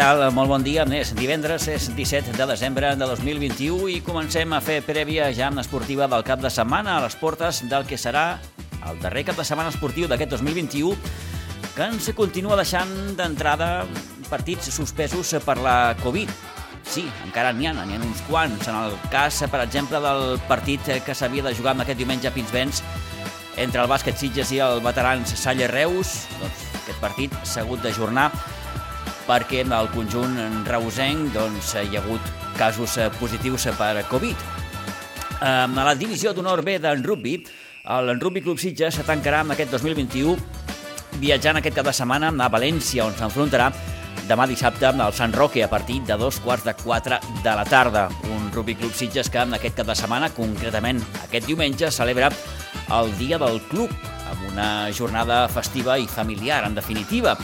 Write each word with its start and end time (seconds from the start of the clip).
Tal? 0.00 0.22
Molt 0.32 0.48
bon 0.48 0.62
dia. 0.64 0.86
És 0.96 1.10
divendres, 1.12 1.66
és 1.68 1.90
17 1.92 2.32
de 2.32 2.44
desembre 2.48 2.94
de 2.96 3.04
2021 3.04 3.90
i 3.92 3.98
comencem 4.00 4.54
a 4.56 4.60
fer 4.64 4.78
prèvia 4.80 5.26
ja 5.36 5.50
amb 5.50 5.60
esportiva 5.60 6.06
del 6.08 6.22
cap 6.24 6.40
de 6.40 6.48
setmana 6.48 6.94
a 6.94 7.02
les 7.04 7.18
portes 7.20 7.58
del 7.68 7.84
que 7.84 7.98
serà 8.00 8.38
el 8.88 8.96
darrer 9.02 9.26
cap 9.28 9.36
de 9.36 9.44
setmana 9.44 9.68
esportiu 9.68 10.08
d'aquest 10.08 10.32
2021 10.32 10.94
que 11.74 11.84
ens 11.84 12.08
continua 12.16 12.56
deixant 12.56 12.94
d'entrada 13.18 13.84
partits 14.30 14.70
suspesos 14.72 15.34
per 15.44 15.58
la 15.60 15.92
Covid. 16.00 16.32
Sí, 16.80 17.04
encara 17.26 17.52
n'hi 17.52 17.68
ha, 17.68 17.74
n'hi 17.76 17.98
ha 17.98 18.00
uns 18.00 18.22
quants. 18.24 18.70
En 18.72 18.78
el 18.80 18.96
cas, 19.12 19.42
per 19.52 19.60
exemple, 19.66 20.00
del 20.00 20.40
partit 20.48 20.88
que 21.04 21.18
s'havia 21.18 21.44
de 21.44 21.52
jugar 21.58 21.74
amb 21.74 21.84
aquest 21.84 22.00
diumenge 22.00 22.30
a 22.30 22.32
Pinsbens 22.32 22.80
entre 23.60 23.84
el 23.84 23.92
bàsquet 23.92 24.16
Sitges 24.16 24.56
i 24.56 24.62
el 24.64 24.80
veterans 24.80 25.36
Salle 25.36 25.68
Reus, 25.68 26.22
doncs 26.40 26.64
aquest 26.86 27.04
partit 27.04 27.36
s'ha 27.44 27.66
hagut 27.66 27.84
d'ajornar 27.84 28.30
perquè 29.30 29.60
en 29.62 29.70
el 29.76 29.86
conjunt 29.94 30.34
reusenc 30.66 31.28
doncs, 31.36 31.76
hi 31.78 31.94
ha 31.94 32.00
hagut 32.02 32.30
casos 32.58 32.96
positius 33.20 33.68
per 33.78 34.02
Covid. 34.10 34.42
A 35.46 35.68
la 35.70 35.94
divisió 35.94 36.32
d'honor 36.34 36.64
B 36.66 36.80
d'en 36.82 37.04
rugby, 37.06 37.36
el 37.94 38.10
Rugby 38.18 38.42
Club 38.42 38.58
Sitges 38.58 38.98
se 38.98 39.06
tancarà 39.06 39.44
amb 39.44 39.54
aquest 39.54 39.70
2021 39.76 40.34
viatjant 41.22 41.60
aquest 41.60 41.78
cap 41.78 41.86
de 41.86 41.94
setmana 41.94 42.32
a 42.34 42.50
València, 42.50 43.06
on 43.06 43.14
s'enfrontarà 43.14 43.70
demà 44.26 44.46
dissabte 44.50 44.90
amb 44.90 45.06
el 45.06 45.14
Sant 45.14 45.32
Roque 45.34 45.62
a 45.62 45.70
partir 45.70 46.00
de 46.06 46.18
dos 46.18 46.42
quarts 46.42 46.66
de 46.66 46.74
quatre 46.82 47.20
de 47.44 47.54
la 47.54 47.64
tarda. 47.64 48.08
Un 48.34 48.50
Rugby 48.50 48.74
Club 48.74 48.94
Sitges 48.94 49.30
que 49.30 49.42
en 49.46 49.54
aquest 49.54 49.78
cap 49.78 49.86
de 49.86 49.96
setmana, 49.98 50.34
concretament 50.34 51.00
aquest 51.22 51.46
diumenge, 51.46 51.90
celebra 51.94 52.30
el 52.98 53.16
Dia 53.18 53.38
del 53.38 53.62
Club, 53.70 53.90
amb 54.30 54.46
una 54.52 54.70
jornada 54.90 55.44
festiva 55.48 55.98
i 55.98 56.06
familiar, 56.06 56.64
en 56.66 56.74
definitiva. 56.74 57.38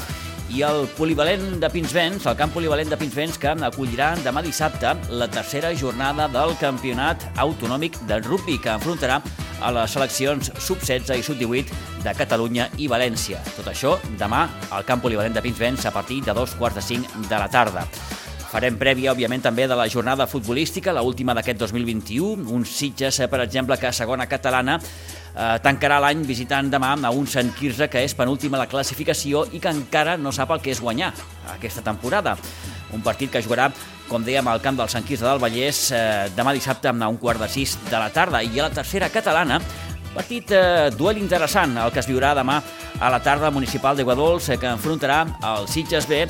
I 0.55 0.63
el 0.63 0.85
polivalent 0.95 1.57
de 1.59 1.69
Pinsbens, 1.73 2.27
el 2.31 2.37
camp 2.39 2.53
polivalent 2.55 2.91
de 2.93 2.97
Pinsbens, 3.01 3.35
que 3.43 3.51
acollirà 3.67 4.13
demà 4.23 4.45
dissabte 4.45 4.93
la 5.11 5.27
tercera 5.27 5.73
jornada 5.75 6.29
del 6.31 6.55
campionat 6.61 7.25
autonòmic 7.43 7.99
de 8.07 8.21
rugby, 8.23 8.61
que 8.63 8.71
enfrontarà 8.71 9.19
a 9.61 9.73
les 9.75 9.97
seleccions 9.97 10.53
sub-16 10.55 11.19
i 11.19 11.25
sub-18 11.27 12.05
de 12.05 12.15
Catalunya 12.15 12.69
i 12.79 12.87
València. 12.87 13.41
Tot 13.57 13.73
això 13.73 13.97
demà 14.21 14.45
al 14.71 14.87
camp 14.87 15.03
polivalent 15.03 15.35
de 15.35 15.43
Pinsbens 15.43 15.89
a 15.89 15.95
partir 15.95 16.23
de 16.23 16.37
dos 16.37 16.55
quarts 16.55 16.79
de 16.79 16.87
cinc 16.95 17.19
de 17.27 17.35
la 17.43 17.51
tarda. 17.51 17.83
Farem 18.47 18.79
prèvia, 18.79 19.11
òbviament, 19.13 19.43
també 19.43 19.67
de 19.67 19.77
la 19.77 19.89
jornada 19.91 20.29
futbolística, 20.31 20.95
la 20.95 21.03
última 21.03 21.35
d'aquest 21.35 21.59
2021. 21.65 22.47
Un 22.55 22.63
Sitges, 22.65 23.19
per 23.29 23.43
exemple, 23.43 23.77
que 23.77 23.91
a 23.91 23.93
segona 23.93 24.29
catalana 24.31 24.79
eh, 25.37 25.56
tancarà 25.62 26.01
l'any 26.03 26.25
visitant 26.27 26.70
demà 26.73 26.95
a 26.97 27.12
un 27.12 27.29
Sant 27.31 27.53
Quirze 27.55 27.91
que 27.92 28.03
és 28.03 28.17
penúltima 28.17 28.56
a 28.56 28.65
la 28.65 28.70
classificació 28.70 29.45
i 29.53 29.61
que 29.61 29.70
encara 29.73 30.17
no 30.17 30.33
sap 30.33 30.56
el 30.56 30.65
que 30.65 30.73
és 30.73 30.81
guanyar 30.81 31.12
aquesta 31.55 31.84
temporada. 31.84 32.37
Un 32.95 33.03
partit 33.03 33.31
que 33.31 33.43
jugarà, 33.43 33.69
com 34.09 34.25
dèiem, 34.25 34.47
al 34.48 34.62
camp 34.62 34.78
del 34.78 34.89
Sant 34.89 35.05
Quirze 35.05 35.27
del 35.27 35.43
Vallès 35.43 35.91
eh, 35.93 36.31
demà 36.37 36.55
dissabte 36.56 36.89
a 36.89 37.11
un 37.11 37.20
quart 37.20 37.43
de 37.43 37.51
sis 37.51 37.77
de 37.91 37.98
la 37.98 38.11
tarda. 38.11 38.43
I 38.43 38.59
a 38.59 38.69
la 38.69 38.75
tercera 38.75 39.11
catalana, 39.11 39.61
Partit 40.17 40.48
eh, 40.56 40.89
duel 40.97 41.19
interessant, 41.20 41.77
el 41.77 41.93
que 41.93 42.00
es 42.00 42.09
viurà 42.09 42.31
demà 42.39 42.56
a 42.97 43.11
la 43.12 43.21
tarda 43.21 43.50
municipal 43.53 43.98
de 43.98 44.06
Guadols, 44.06 44.48
eh, 44.48 44.56
que 44.56 44.71
enfrontarà 44.73 45.27
el 45.53 45.69
Sitges 45.69 46.09
B 46.09 46.23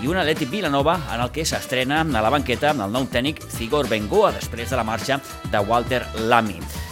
i 0.00 0.08
un 0.08 0.16
Atlètic 0.16 0.48
Vilanova 0.48 0.96
en 1.12 1.20
el 1.20 1.32
que 1.34 1.44
s'estrena 1.44 2.00
a 2.00 2.24
la 2.24 2.32
banqueta 2.32 2.72
el 2.72 2.88
nou 2.96 3.04
tècnic 3.12 3.44
Cigor 3.52 3.92
Bengoa 3.92 4.32
després 4.40 4.72
de 4.72 4.80
la 4.80 4.88
marxa 4.88 5.20
de 5.52 5.64
Walter 5.68 6.04
Lamy. 6.32 6.85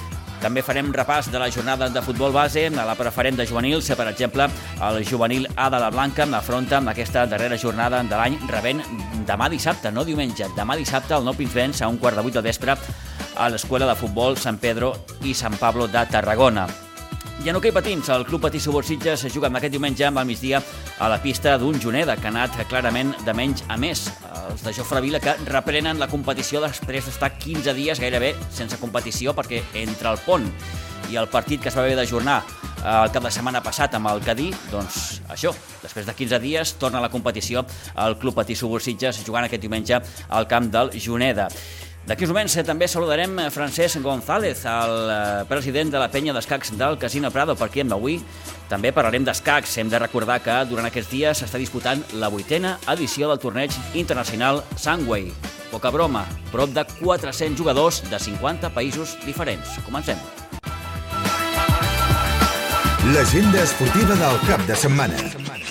També 0.44 0.60
farem 0.60 0.90
repàs 0.92 1.30
de 1.32 1.40
la 1.40 1.48
jornada 1.48 1.86
de 1.88 2.02
futbol 2.04 2.34
base 2.34 2.66
a 2.68 2.84
la 2.84 2.98
preferent 2.98 3.38
de 3.40 3.46
juvenils, 3.48 3.88
per 3.96 4.04
exemple, 4.10 4.50
el 4.90 5.00
juvenil 5.08 5.48
A 5.56 5.70
de 5.72 5.80
la 5.80 5.88
Blanca 5.88 6.28
afronta 6.36 6.82
amb 6.82 6.92
aquesta 6.92 7.24
darrera 7.24 7.56
jornada 7.56 8.02
de 8.04 8.12
l'any 8.12 8.36
rebent 8.52 8.84
demà 9.24 9.48
dissabte, 9.48 9.90
no 9.90 10.04
diumenge, 10.04 10.52
demà 10.52 10.76
dissabte 10.76 11.16
el 11.16 11.24
nou 11.24 11.32
Pinsbens 11.32 11.80
a 11.80 11.88
un 11.88 11.96
quart 11.96 12.20
de 12.20 12.28
vuit 12.28 12.36
del 12.36 12.44
vespre 12.44 12.76
a 12.76 13.48
l'Escola 13.48 13.88
de 13.88 13.96
Futbol 13.96 14.36
Sant 14.36 14.60
Pedro 14.60 14.92
i 15.24 15.32
Sant 15.32 15.56
Pablo 15.56 15.88
de 15.88 16.04
Tarragona. 16.12 16.83
I 17.44 17.50
en 17.50 17.58
hoquei 17.58 17.74
patins, 17.76 18.08
el 18.08 18.22
Club 18.24 18.40
Patí 18.40 18.56
Subursitges 18.56 19.26
juga 19.28 19.50
aquest 19.52 19.74
diumenge 19.74 20.06
al 20.06 20.24
migdia 20.24 20.62
a 20.98 21.10
la 21.12 21.18
pista 21.20 21.58
d'un 21.60 21.76
Juneda, 21.76 22.16
que 22.16 22.24
ha 22.24 22.30
anat 22.30 22.56
clarament 22.70 23.12
de 23.20 23.34
menys 23.36 23.66
a 23.68 23.76
més. 23.76 24.06
Els 24.48 24.64
de 24.64 24.72
Jofre 24.72 25.02
Vila 25.04 25.20
que 25.20 25.34
reprenen 25.50 26.00
la 26.00 26.08
competició 26.08 26.62
després 26.64 27.04
d'estar 27.04 27.34
15 27.36 27.76
dies 27.76 28.00
gairebé 28.00 28.32
sense 28.48 28.80
competició 28.80 29.36
perquè 29.36 29.60
entre 29.82 30.14
el 30.14 30.22
pont 30.24 30.48
i 31.12 31.20
el 31.20 31.28
partit 31.28 31.60
que 31.60 31.68
es 31.68 31.76
va 31.76 31.84
haver 31.84 31.98
d'ajornar 32.00 32.40
el 32.80 33.12
cap 33.12 33.28
de 33.28 33.36
setmana 33.36 33.60
passat 33.60 33.92
amb 33.92 34.08
el 34.08 34.24
Cadí, 34.24 34.48
doncs 34.72 35.20
això, 35.28 35.52
després 35.82 36.08
de 36.08 36.16
15 36.16 36.40
dies 36.40 36.76
torna 36.80 37.02
a 37.02 37.04
la 37.04 37.12
competició 37.12 37.66
el 38.06 38.16
Club 38.16 38.40
Patí 38.40 38.56
Subursitges 38.56 39.20
jugant 39.26 39.44
aquest 39.44 39.60
diumenge 39.60 40.00
al 40.30 40.48
camp 40.48 40.72
del 40.72 40.96
Juneda. 40.96 41.50
D'aquí 42.04 42.26
uns 42.26 42.34
moments 42.34 42.52
eh, 42.60 42.62
també 42.68 42.84
saludarem 42.84 43.38
Francesc 43.48 44.02
González, 44.04 44.66
el 44.68 44.94
eh, 45.08 45.44
president 45.48 45.88
de 45.94 46.02
la 46.02 46.10
penya 46.12 46.34
d'escacs 46.36 46.74
del 46.76 46.98
Casino 47.00 47.30
Prado, 47.32 47.56
per 47.56 47.70
aquí 47.70 47.80
amb 47.80 47.96
avui. 47.96 48.18
També 48.68 48.92
parlarem 48.92 49.24
d'escacs. 49.24 49.78
Hem 49.80 49.88
de 49.88 50.02
recordar 50.02 50.36
que 50.44 50.58
durant 50.68 50.84
aquests 50.90 51.10
dies 51.14 51.40
s'està 51.40 51.60
disputant 51.60 52.04
la 52.20 52.28
vuitena 52.28 52.76
edició 52.92 53.32
del 53.32 53.40
torneig 53.40 53.72
internacional 53.96 54.60
Sunway. 54.76 55.30
Poca 55.72 55.90
broma, 55.90 56.26
prop 56.52 56.76
de 56.76 56.84
400 57.00 57.56
jugadors 57.56 58.02
de 58.10 58.20
50 58.20 58.74
països 58.76 59.16
diferents. 59.24 59.78
Comencem. 59.88 60.20
L'agenda 63.16 63.64
esportiva 63.64 64.16
del 64.20 64.42
cap 64.44 64.68
de 64.68 64.76
setmana. 64.76 65.16
Bé, 65.16 65.63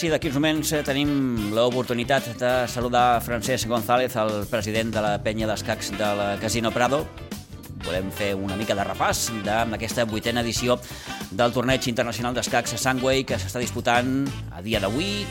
a 0.00 0.02
si 0.02 0.08
d'aquí 0.08 0.30
uns 0.30 0.36
moments 0.38 0.70
eh, 0.72 0.78
tenim 0.80 1.50
l'oportunitat 1.52 2.30
de 2.40 2.50
saludar 2.72 3.20
Francesc 3.20 3.68
González, 3.68 4.14
el 4.16 4.46
president 4.48 4.94
de 4.94 5.00
la 5.04 5.10
penya 5.20 5.44
d'escacs 5.50 5.90
del 5.98 6.22
Casino 6.40 6.70
Prado. 6.72 7.02
Volem 7.84 8.08
fer 8.08 8.30
una 8.32 8.56
mica 8.56 8.72
de 8.78 8.86
repàs 8.86 9.26
d'aquesta 9.44 10.06
vuitena 10.08 10.40
edició 10.40 10.78
del 11.36 11.52
torneig 11.52 11.84
internacional 11.92 12.32
d'escacs 12.32 12.78
Sandway 12.80 13.26
que 13.28 13.36
s'està 13.36 13.60
disputant 13.60 14.24
a 14.56 14.64
dia 14.64 14.80
d'avui, 14.80 15.26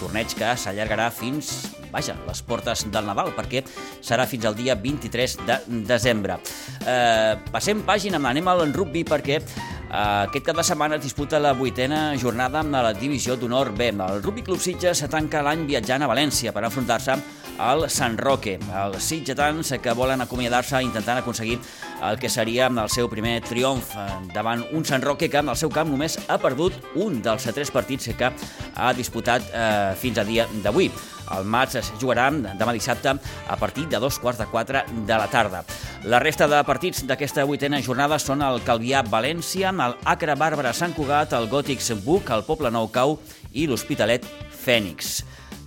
torneig 0.00 0.32
que 0.32 0.54
s'allargarà 0.56 1.10
fins 1.12 1.52
vaja, 1.92 2.16
les 2.24 2.40
portes 2.46 2.86
del 2.88 3.04
Nadal, 3.04 3.34
perquè 3.36 3.64
serà 4.00 4.24
fins 4.30 4.46
al 4.48 4.56
dia 4.56 4.78
23 4.80 5.36
de 5.44 5.58
desembre. 5.90 6.38
Eh, 6.86 7.36
passem 7.52 7.84
pàgina, 7.84 8.22
anem 8.30 8.48
al 8.48 8.64
rugby 8.72 9.04
perquè 9.04 9.42
aquest 9.90 10.44
cap 10.46 10.54
de 10.54 10.62
setmana 10.62 10.96
es 10.96 11.02
disputa 11.02 11.40
la 11.42 11.50
vuitena 11.52 12.14
jornada 12.14 12.60
amb 12.60 12.76
la 12.76 12.92
divisió 12.94 13.34
d'honor 13.36 13.72
B. 13.74 13.88
El 13.90 14.22
Rugby 14.22 14.44
Club 14.46 14.60
Sitges 14.62 15.02
tanca 15.10 15.42
l'any 15.42 15.64
viatjant 15.66 16.04
a 16.04 16.08
València 16.10 16.52
per 16.54 16.62
enfrontar-se 16.62 17.16
al 17.58 17.88
Sant 17.90 18.14
Roque. 18.18 18.54
Els 18.70 19.02
sitgetans 19.02 19.74
que 19.82 19.94
volen 19.98 20.22
acomiadar-se 20.22 20.78
intentant 20.86 21.18
aconseguir 21.18 21.58
el 22.06 22.18
que 22.22 22.30
seria 22.30 22.70
el 22.70 22.88
seu 22.88 23.10
primer 23.10 23.40
triomf 23.42 23.96
davant 24.32 24.62
un 24.70 24.86
Sant 24.86 25.02
Roque 25.02 25.28
que 25.28 25.42
en 25.42 25.50
el 25.50 25.58
seu 25.58 25.74
camp 25.74 25.90
només 25.90 26.20
ha 26.28 26.38
perdut 26.38 26.78
un 26.94 27.18
dels 27.20 27.50
tres 27.50 27.74
partits 27.74 28.14
que 28.16 28.30
ha 28.30 28.92
disputat 28.94 29.50
eh, 29.50 29.96
fins 29.98 30.22
a 30.22 30.24
dia 30.24 30.46
d'avui. 30.62 30.90
El 31.36 31.46
match 31.46 31.76
es 31.80 31.90
jugarà 32.00 32.28
demà 32.30 32.72
dissabte 32.74 33.12
a 33.14 33.56
partir 33.56 33.86
de 33.88 34.00
dos 34.02 34.18
quarts 34.18 34.40
de 34.40 34.46
quatre 34.50 34.84
de 34.90 35.16
la 35.16 35.28
tarda. 35.30 35.62
La 36.04 36.18
resta 36.18 36.48
de 36.48 36.62
partits 36.64 37.04
d'aquesta 37.06 37.44
vuitena 37.44 37.80
jornada 37.84 38.18
són 38.18 38.42
el 38.42 38.62
Calvià-València, 38.66 39.70
el 39.70 39.96
Acre 40.04 40.34
Bàrbara 40.34 40.72
Sant 40.74 40.94
Cugat, 40.96 41.34
el 41.36 41.48
Gòtics 41.50 41.92
Buc, 42.04 42.30
el 42.30 42.46
Poble 42.48 42.72
Nou 42.72 42.90
Cau 42.90 43.18
i 43.52 43.66
l'Hospitalet 43.68 44.26
Fènix. 44.64 45.20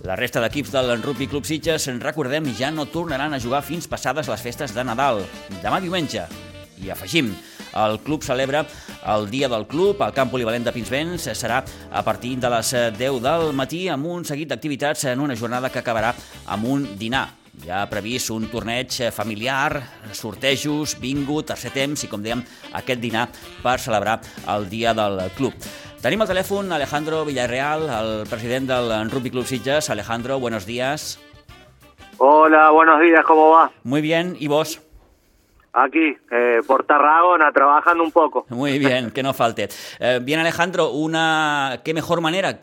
La 0.04 0.18
resta 0.20 0.42
d'equips 0.44 0.74
del 0.74 0.98
Rugby 1.00 1.30
Club 1.30 1.46
Sitges, 1.48 1.86
recordem, 2.02 2.50
ja 2.58 2.68
no 2.70 2.84
tornaran 2.84 3.32
a 3.32 3.40
jugar 3.40 3.62
fins 3.64 3.88
passades 3.88 4.28
les 4.28 4.42
festes 4.44 4.74
de 4.76 4.84
Nadal, 4.84 5.22
demà 5.62 5.80
diumenge. 5.80 6.26
I 6.84 6.90
afegim, 6.92 7.30
el 7.74 7.98
club 8.00 8.22
celebra 8.22 8.64
el 9.14 9.28
dia 9.30 9.48
del 9.48 9.66
club 9.66 10.02
al 10.02 10.14
camp 10.14 10.30
polivalent 10.32 10.64
de 10.64 10.72
Pinsbens. 10.72 11.28
Serà 11.34 11.62
a 11.90 12.02
partir 12.06 12.36
de 12.40 12.50
les 12.50 12.74
10 12.98 13.22
del 13.24 13.52
matí 13.52 13.86
amb 13.88 14.06
un 14.06 14.24
seguit 14.24 14.48
d'activitats 14.50 15.06
en 15.12 15.20
una 15.20 15.36
jornada 15.36 15.70
que 15.70 15.82
acabarà 15.82 16.14
amb 16.46 16.70
un 16.70 16.86
dinar. 16.98 17.28
Ja 17.62 17.84
ha 17.84 17.90
previst 17.90 18.32
un 18.34 18.48
torneig 18.50 18.90
familiar, 19.14 19.82
sortejos, 20.12 20.96
bingo, 20.98 21.42
tercer 21.46 21.70
temps 21.74 22.02
i, 22.02 22.10
com 22.10 22.22
dèiem, 22.22 22.42
aquest 22.74 23.00
dinar 23.00 23.28
per 23.62 23.78
celebrar 23.78 24.18
el 24.50 24.66
dia 24.68 24.94
del 24.94 25.22
club. 25.38 25.54
Tenim 26.02 26.20
al 26.20 26.28
telèfon 26.28 26.74
Alejandro 26.74 27.22
Villarreal, 27.24 27.86
el 27.88 28.26
president 28.28 28.68
del 28.68 28.90
Rugby 29.10 29.30
Club 29.30 29.46
Sitges. 29.46 29.88
Alejandro, 29.88 30.40
buenos 30.40 30.66
días. 30.66 31.18
Hola, 32.18 32.70
buenos 32.70 33.00
días, 33.00 33.24
¿cómo 33.24 33.50
va? 33.50 33.70
Muy 33.82 34.02
bien, 34.02 34.36
¿y 34.38 34.48
vos? 34.48 34.83
Aquí, 35.76 36.16
eh, 36.30 36.60
por 36.66 36.84
Tarragona, 36.84 37.50
trabajando 37.50 38.04
un 38.04 38.12
poco. 38.12 38.46
Muy 38.50 38.78
bien, 38.78 39.10
que 39.10 39.24
no 39.24 39.34
falte. 39.34 39.68
Eh, 39.98 40.20
bien, 40.22 40.38
Alejandro, 40.38 40.90
una 40.90 41.80
qué 41.84 41.92
mejor 41.92 42.20
manera 42.20 42.60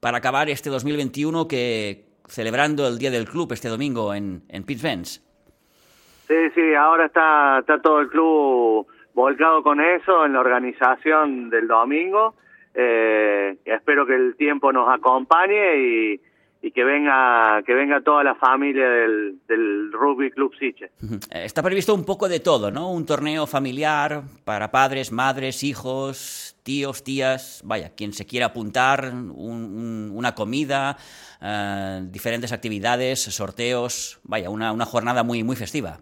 para 0.00 0.18
acabar 0.18 0.48
este 0.48 0.68
2021 0.68 1.46
que 1.46 2.04
celebrando 2.26 2.88
el 2.88 2.98
Día 2.98 3.12
del 3.12 3.26
Club 3.26 3.52
este 3.52 3.68
domingo 3.68 4.12
en, 4.12 4.42
en 4.48 4.64
Pittsburgh. 4.64 5.06
Sí, 5.06 6.50
sí, 6.54 6.74
ahora 6.74 7.06
está, 7.06 7.60
está 7.60 7.80
todo 7.80 8.00
el 8.00 8.08
club 8.08 8.86
volcado 9.14 9.62
con 9.62 9.80
eso, 9.80 10.26
en 10.26 10.32
la 10.32 10.40
organización 10.40 11.50
del 11.50 11.68
domingo. 11.68 12.34
Eh, 12.74 13.56
espero 13.64 14.04
que 14.04 14.14
el 14.14 14.36
tiempo 14.36 14.72
nos 14.72 14.92
acompañe 14.92 15.78
y, 15.78 16.20
y 16.60 16.72
que 16.72 16.84
venga 16.84 17.62
que 17.62 17.74
venga 17.74 18.00
toda 18.00 18.24
la 18.24 18.34
familia 18.34 18.88
del, 18.88 19.38
del 19.46 19.92
Rugby 19.92 20.30
Club 20.30 20.52
Siche. 20.58 20.90
Está 21.30 21.62
previsto 21.62 21.94
un 21.94 22.04
poco 22.04 22.28
de 22.28 22.40
todo, 22.40 22.70
¿no? 22.70 22.90
Un 22.90 23.06
torneo 23.06 23.46
familiar 23.46 24.22
para 24.44 24.70
padres, 24.70 25.12
madres, 25.12 25.62
hijos, 25.62 26.56
tíos, 26.64 27.04
tías, 27.04 27.62
vaya, 27.64 27.90
quien 27.96 28.12
se 28.12 28.26
quiera 28.26 28.46
apuntar, 28.46 29.04
un, 29.12 29.30
un, 29.32 30.12
una 30.14 30.34
comida, 30.34 30.96
uh, 31.40 32.04
diferentes 32.10 32.52
actividades, 32.52 33.22
sorteos, 33.22 34.20
vaya, 34.24 34.50
una, 34.50 34.72
una 34.72 34.84
jornada 34.84 35.22
muy, 35.22 35.44
muy 35.44 35.56
festiva. 35.56 35.98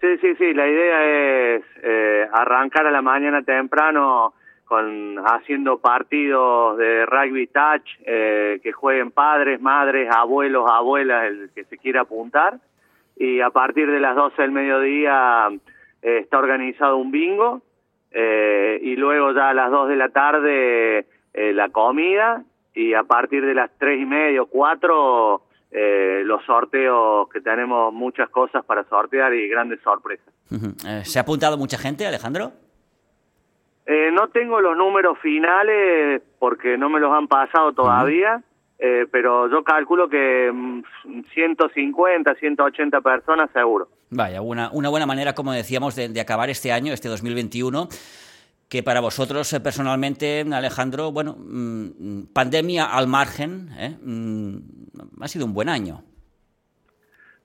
Sí, 0.00 0.08
sí, 0.20 0.34
sí, 0.38 0.54
la 0.54 0.68
idea 0.68 1.56
es 1.56 1.62
eh, 1.82 2.28
arrancar 2.32 2.86
a 2.86 2.90
la 2.90 3.02
mañana 3.02 3.42
temprano 3.42 4.34
con 4.66 5.16
haciendo 5.24 5.78
partidos 5.78 6.76
de 6.76 7.06
rugby 7.06 7.46
touch 7.46 7.88
eh, 8.04 8.60
que 8.62 8.72
jueguen 8.72 9.12
padres, 9.12 9.60
madres, 9.60 10.10
abuelos, 10.12 10.68
abuelas, 10.70 11.24
el 11.26 11.50
que 11.54 11.64
se 11.64 11.78
quiera 11.78 12.02
apuntar. 12.02 12.58
Y 13.16 13.40
a 13.40 13.50
partir 13.50 13.90
de 13.90 14.00
las 14.00 14.16
12 14.16 14.42
del 14.42 14.50
mediodía 14.50 15.48
eh, 16.02 16.18
está 16.18 16.38
organizado 16.38 16.96
un 16.96 17.10
bingo 17.12 17.62
eh, 18.10 18.78
y 18.82 18.96
luego 18.96 19.32
ya 19.32 19.50
a 19.50 19.54
las 19.54 19.70
2 19.70 19.88
de 19.88 19.96
la 19.96 20.08
tarde 20.08 21.06
eh, 21.34 21.52
la 21.52 21.68
comida 21.68 22.42
y 22.74 22.94
a 22.94 23.04
partir 23.04 23.44
de 23.44 23.54
las 23.54 23.70
3 23.78 24.02
y 24.02 24.04
media 24.04 24.42
o 24.42 24.46
4 24.46 25.42
eh, 25.70 26.22
los 26.24 26.44
sorteos 26.44 27.28
que 27.28 27.40
tenemos 27.40 27.92
muchas 27.92 28.30
cosas 28.30 28.64
para 28.64 28.84
sortear 28.84 29.32
y 29.34 29.48
grandes 29.48 29.80
sorpresas. 29.82 30.32
¿Se 31.04 31.18
ha 31.18 31.22
apuntado 31.22 31.56
mucha 31.56 31.78
gente, 31.78 32.06
Alejandro? 32.06 32.52
Eh, 33.86 34.10
no 34.12 34.28
tengo 34.28 34.60
los 34.60 34.76
números 34.76 35.18
finales 35.20 36.22
porque 36.38 36.76
no 36.76 36.88
me 36.90 37.00
los 37.00 37.12
han 37.12 37.28
pasado 37.28 37.72
todavía, 37.72 38.36
uh 38.36 38.40
-huh. 38.40 38.42
eh, 38.78 39.06
pero 39.10 39.48
yo 39.48 39.62
calculo 39.62 40.08
que 40.08 40.52
150, 41.32 42.34
180 42.34 43.00
personas 43.00 43.50
seguro. 43.52 43.88
Vaya, 44.10 44.40
una, 44.40 44.70
una 44.72 44.88
buena 44.88 45.06
manera, 45.06 45.34
como 45.34 45.52
decíamos, 45.52 45.94
de, 45.94 46.08
de 46.08 46.20
acabar 46.20 46.50
este 46.50 46.72
año, 46.72 46.92
este 46.92 47.08
2021 47.08 47.88
que 48.68 48.82
para 48.82 49.00
vosotros 49.00 49.52
eh, 49.52 49.60
personalmente, 49.60 50.44
Alejandro, 50.52 51.12
bueno, 51.12 51.36
mmm, 51.38 52.26
pandemia 52.32 52.86
al 52.86 53.06
margen, 53.06 53.68
¿eh? 53.78 53.96
mmm, 54.02 54.56
ha 55.20 55.28
sido 55.28 55.46
un 55.46 55.54
buen 55.54 55.68
año. 55.68 56.02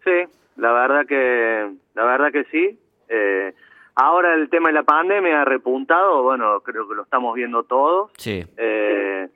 Sí, 0.04 0.28
la 0.58 0.72
verdad 0.72 1.06
que, 1.06 1.72
la 1.94 2.06
verdad 2.06 2.32
que 2.32 2.44
sí. 2.46 2.80
Eh, 3.08 3.54
Ahora 3.96 4.34
el 4.34 4.50
tema 4.50 4.70
de 4.70 4.74
la 4.74 4.84
pandemia 4.84 5.42
ha 5.42 5.46
repuntado, 5.46 6.24
bueno, 6.24 6.62
creo 6.62 6.88
que 6.88 6.96
lo 6.96 7.04
estamos 7.04 7.36
viendo 7.36 7.64
todos. 7.64 8.12
Sí. 8.18 8.44
Eh, 8.58 9.28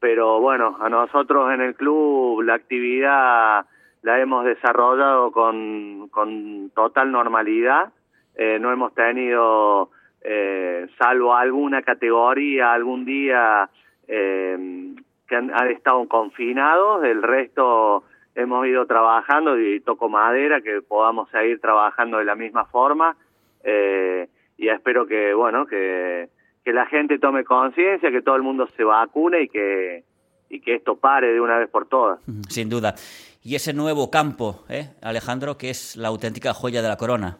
pero 0.00 0.40
bueno, 0.40 0.76
a 0.80 0.88
nosotros 0.88 1.52
en 1.52 1.60
el 1.60 1.74
club 1.74 2.42
la 2.42 2.54
actividad 2.54 3.66
la 4.02 4.20
hemos 4.20 4.44
desarrollado 4.44 5.32
con, 5.32 6.08
con 6.10 6.70
total 6.70 7.10
normalidad. 7.10 7.92
Eh, 8.36 8.58
no 8.60 8.72
hemos 8.72 8.94
tenido, 8.94 9.90
eh, 10.22 10.86
salvo 10.98 11.34
alguna 11.34 11.82
categoría, 11.82 12.72
algún 12.72 13.04
día 13.04 13.68
eh, 14.06 14.94
que 15.26 15.36
han, 15.36 15.52
han 15.52 15.70
estado 15.72 16.06
confinados, 16.06 17.02
el 17.04 17.22
resto 17.22 18.04
hemos 18.36 18.64
ido 18.68 18.86
trabajando 18.86 19.58
y 19.58 19.80
toco 19.80 20.08
madera 20.08 20.60
que 20.60 20.80
podamos 20.80 21.28
seguir 21.30 21.60
trabajando 21.60 22.18
de 22.18 22.24
la 22.24 22.36
misma 22.36 22.66
forma 22.66 23.16
eh, 23.64 24.28
y 24.56 24.68
espero 24.68 25.06
que, 25.06 25.34
bueno, 25.34 25.66
que, 25.66 26.28
que 26.64 26.72
la 26.72 26.86
gente 26.86 27.18
tome 27.18 27.44
conciencia, 27.44 28.10
que 28.10 28.22
todo 28.22 28.36
el 28.36 28.42
mundo 28.42 28.66
se 28.76 28.84
vacune 28.84 29.42
y 29.42 29.48
que, 29.48 30.04
y 30.50 30.60
que 30.60 30.74
esto 30.74 30.96
pare 30.96 31.32
de 31.32 31.40
una 31.40 31.58
vez 31.58 31.68
por 31.68 31.86
todas. 31.86 32.20
Sin 32.48 32.68
duda. 32.68 32.94
Y 33.42 33.54
ese 33.54 33.72
nuevo 33.72 34.10
campo, 34.10 34.64
¿eh, 34.68 34.90
Alejandro, 35.02 35.56
que 35.56 35.70
es 35.70 35.96
la 35.96 36.08
auténtica 36.08 36.52
joya 36.52 36.82
de 36.82 36.88
la 36.88 36.96
corona. 36.96 37.38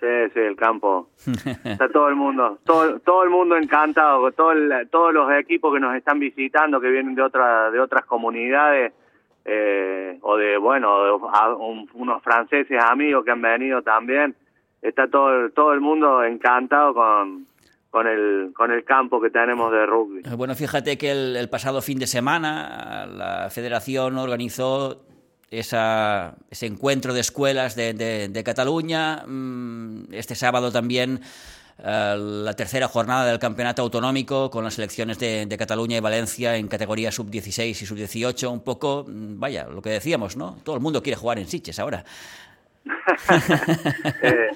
Sí, 0.00 0.06
sí, 0.32 0.40
el 0.40 0.56
campo. 0.56 1.10
Está 1.64 1.88
todo 1.90 2.08
el 2.08 2.16
mundo, 2.16 2.58
todo, 2.64 2.98
todo 3.00 3.22
el 3.22 3.30
mundo 3.30 3.56
encantado, 3.56 4.32
todo 4.32 4.52
el, 4.52 4.88
todos 4.90 5.12
los 5.12 5.30
equipos 5.32 5.74
que 5.74 5.80
nos 5.80 5.94
están 5.94 6.18
visitando, 6.18 6.80
que 6.80 6.88
vienen 6.88 7.14
de, 7.14 7.22
otra, 7.22 7.70
de 7.70 7.78
otras 7.78 8.06
comunidades, 8.06 8.94
eh, 9.44 10.18
o 10.22 10.36
de, 10.38 10.56
bueno, 10.56 11.04
de, 11.04 11.28
a, 11.32 11.54
un, 11.54 11.88
unos 11.92 12.22
franceses 12.22 12.82
amigos 12.82 13.24
que 13.24 13.30
han 13.30 13.42
venido 13.42 13.82
también, 13.82 14.34
está 14.82 15.08
todo 15.08 15.50
todo 15.50 15.72
el 15.72 15.80
mundo 15.80 16.22
encantado 16.24 16.94
con 16.94 17.46
con 17.90 18.06
el 18.06 18.52
con 18.54 18.70
el 18.70 18.84
campo 18.84 19.20
que 19.20 19.30
tenemos 19.30 19.72
de 19.72 19.84
rugby. 19.84 20.22
Bueno, 20.36 20.54
fíjate 20.54 20.96
que 20.96 21.10
el, 21.10 21.48
pasado 21.48 21.82
fin 21.82 21.98
de 21.98 22.06
semana 22.06 23.06
la 23.06 23.50
Federación 23.50 24.16
organizó 24.16 25.02
esa, 25.50 26.36
ese 26.48 26.66
encuentro 26.66 27.12
de 27.12 27.20
escuelas 27.20 27.74
de, 27.74 27.92
de, 27.92 28.28
de 28.28 28.44
Cataluña. 28.44 29.24
Este 30.12 30.36
sábado 30.36 30.70
también 30.70 31.20
uh, 31.78 32.16
la 32.16 32.54
tercera 32.54 32.86
jornada 32.86 33.26
del 33.26 33.40
campeonato 33.40 33.82
autonómico 33.82 34.50
con 34.50 34.62
las 34.62 34.74
selecciones 34.74 35.18
de, 35.18 35.46
de 35.46 35.58
Cataluña 35.58 35.96
y 35.96 36.00
Valencia 36.00 36.56
en 36.56 36.68
categoría 36.68 37.10
sub-16 37.10 37.70
y 37.70 37.74
sub-18. 37.74 38.52
Un 38.52 38.60
poco, 38.60 39.04
vaya, 39.08 39.66
lo 39.66 39.82
que 39.82 39.90
decíamos, 39.90 40.36
¿no? 40.36 40.58
Todo 40.62 40.76
el 40.76 40.80
mundo 40.80 41.02
quiere 41.02 41.16
jugar 41.16 41.40
en 41.40 41.48
Sitges 41.48 41.80
ahora. 41.80 42.04
eh, 44.22 44.50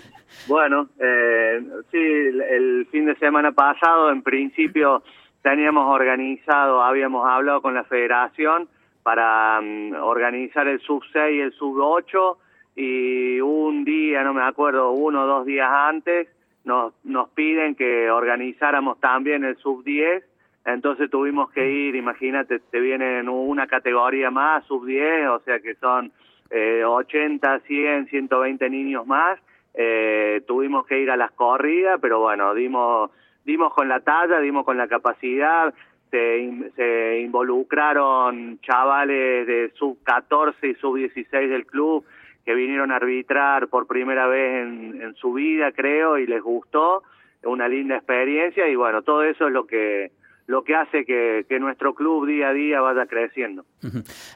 bueno, 0.46 0.88
eh, 0.98 1.62
sí, 1.90 1.98
el 1.98 2.86
fin 2.90 3.06
de 3.06 3.16
semana 3.16 3.52
pasado, 3.52 4.10
en 4.10 4.22
principio, 4.22 5.02
teníamos 5.42 5.94
organizado, 5.94 6.82
habíamos 6.82 7.26
hablado 7.28 7.60
con 7.60 7.74
la 7.74 7.84
federación 7.84 8.68
para 9.02 9.60
um, 9.60 9.92
organizar 9.92 10.66
el 10.66 10.80
sub 10.80 11.02
6 11.12 11.36
y 11.36 11.40
el 11.40 11.52
sub 11.52 11.78
8 11.78 12.38
y 12.76 13.40
un 13.40 13.84
día, 13.84 14.24
no 14.24 14.34
me 14.34 14.42
acuerdo, 14.42 14.90
uno 14.92 15.24
o 15.24 15.26
dos 15.26 15.46
días 15.46 15.68
antes, 15.70 16.28
nos, 16.64 16.94
nos 17.04 17.28
piden 17.30 17.74
que 17.74 18.10
organizáramos 18.10 18.98
también 19.00 19.44
el 19.44 19.56
sub 19.58 19.84
10, 19.84 20.24
entonces 20.64 21.10
tuvimos 21.10 21.50
que 21.52 21.70
ir, 21.70 21.94
imagínate, 21.94 22.58
te 22.58 22.80
vienen 22.80 23.28
una 23.28 23.66
categoría 23.66 24.30
más, 24.30 24.64
sub 24.64 24.86
10, 24.86 25.28
o 25.28 25.40
sea 25.40 25.60
que 25.60 25.74
son 25.74 26.10
eh, 26.56 26.84
80, 26.84 27.60
100, 27.66 28.06
120 28.06 28.70
niños 28.70 29.04
más, 29.08 29.40
eh, 29.74 30.40
tuvimos 30.46 30.86
que 30.86 31.00
ir 31.00 31.10
a 31.10 31.16
las 31.16 31.32
corridas, 31.32 31.98
pero 32.00 32.20
bueno, 32.20 32.54
dimos, 32.54 33.10
dimos 33.44 33.74
con 33.74 33.88
la 33.88 33.98
talla, 33.98 34.38
dimos 34.38 34.64
con 34.64 34.76
la 34.76 34.86
capacidad, 34.86 35.74
se, 36.12 36.70
se 36.76 37.18
involucraron 37.22 38.60
chavales 38.60 39.48
de 39.48 39.72
sub 39.74 39.98
14 40.04 40.68
y 40.68 40.74
sub 40.76 40.96
16 40.96 41.50
del 41.50 41.66
club 41.66 42.04
que 42.44 42.54
vinieron 42.54 42.92
a 42.92 42.96
arbitrar 42.96 43.66
por 43.66 43.88
primera 43.88 44.28
vez 44.28 44.62
en, 44.62 45.02
en 45.02 45.14
su 45.16 45.32
vida, 45.32 45.72
creo, 45.72 46.18
y 46.18 46.26
les 46.28 46.40
gustó, 46.40 47.02
una 47.42 47.66
linda 47.66 47.96
experiencia, 47.96 48.68
y 48.68 48.76
bueno, 48.76 49.02
todo 49.02 49.24
eso 49.24 49.48
es 49.48 49.52
lo 49.52 49.66
que 49.66 50.12
lo 50.46 50.62
que 50.62 50.74
hace 50.74 51.04
que, 51.04 51.58
nuestro 51.58 51.94
club 51.94 52.26
día 52.26 52.48
a 52.48 52.52
día 52.52 52.80
vaya 52.80 53.06
creciendo. 53.06 53.64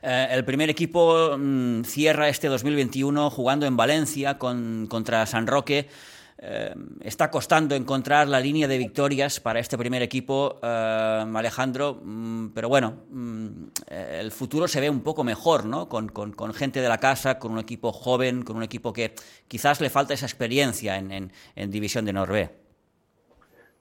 Eh, 0.02 0.28
el 0.30 0.44
primer 0.44 0.70
equipo 0.70 1.36
mm, 1.36 1.82
cierra 1.82 2.28
este 2.28 2.48
2021 2.48 3.30
jugando 3.30 3.66
en 3.66 3.76
Valencia 3.76 4.38
con, 4.38 4.86
contra 4.88 5.26
San 5.26 5.46
Roque. 5.46 5.86
Eh, 6.40 6.72
está 7.00 7.30
costando 7.30 7.74
encontrar 7.74 8.28
la 8.28 8.38
línea 8.38 8.68
de 8.68 8.78
victorias 8.78 9.40
para 9.40 9.58
este 9.58 9.76
primer 9.76 10.02
equipo, 10.02 10.60
eh, 10.62 11.24
Alejandro, 11.34 12.00
mm, 12.00 12.50
pero 12.54 12.68
bueno, 12.68 13.02
mm, 13.10 13.48
el 13.90 14.30
futuro 14.30 14.68
se 14.68 14.80
ve 14.80 14.88
un 14.88 15.02
poco 15.02 15.24
mejor, 15.24 15.66
¿no? 15.66 15.88
Con, 15.88 16.08
gente 16.54 16.80
de 16.80 16.88
la 16.88 16.98
casa, 16.98 17.38
con 17.40 17.52
un 17.52 17.58
equipo 17.58 17.92
joven, 17.92 18.42
con 18.42 18.56
un 18.56 18.62
equipo 18.62 18.92
que 18.92 19.14
quizás 19.48 19.80
le 19.80 19.90
falta 19.90 20.14
esa 20.14 20.26
experiencia 20.26 20.96
en, 20.96 21.10
en, 21.10 21.32
en 21.56 21.70
División 21.70 22.04
de 22.04 22.12
Norvé. 22.12 22.67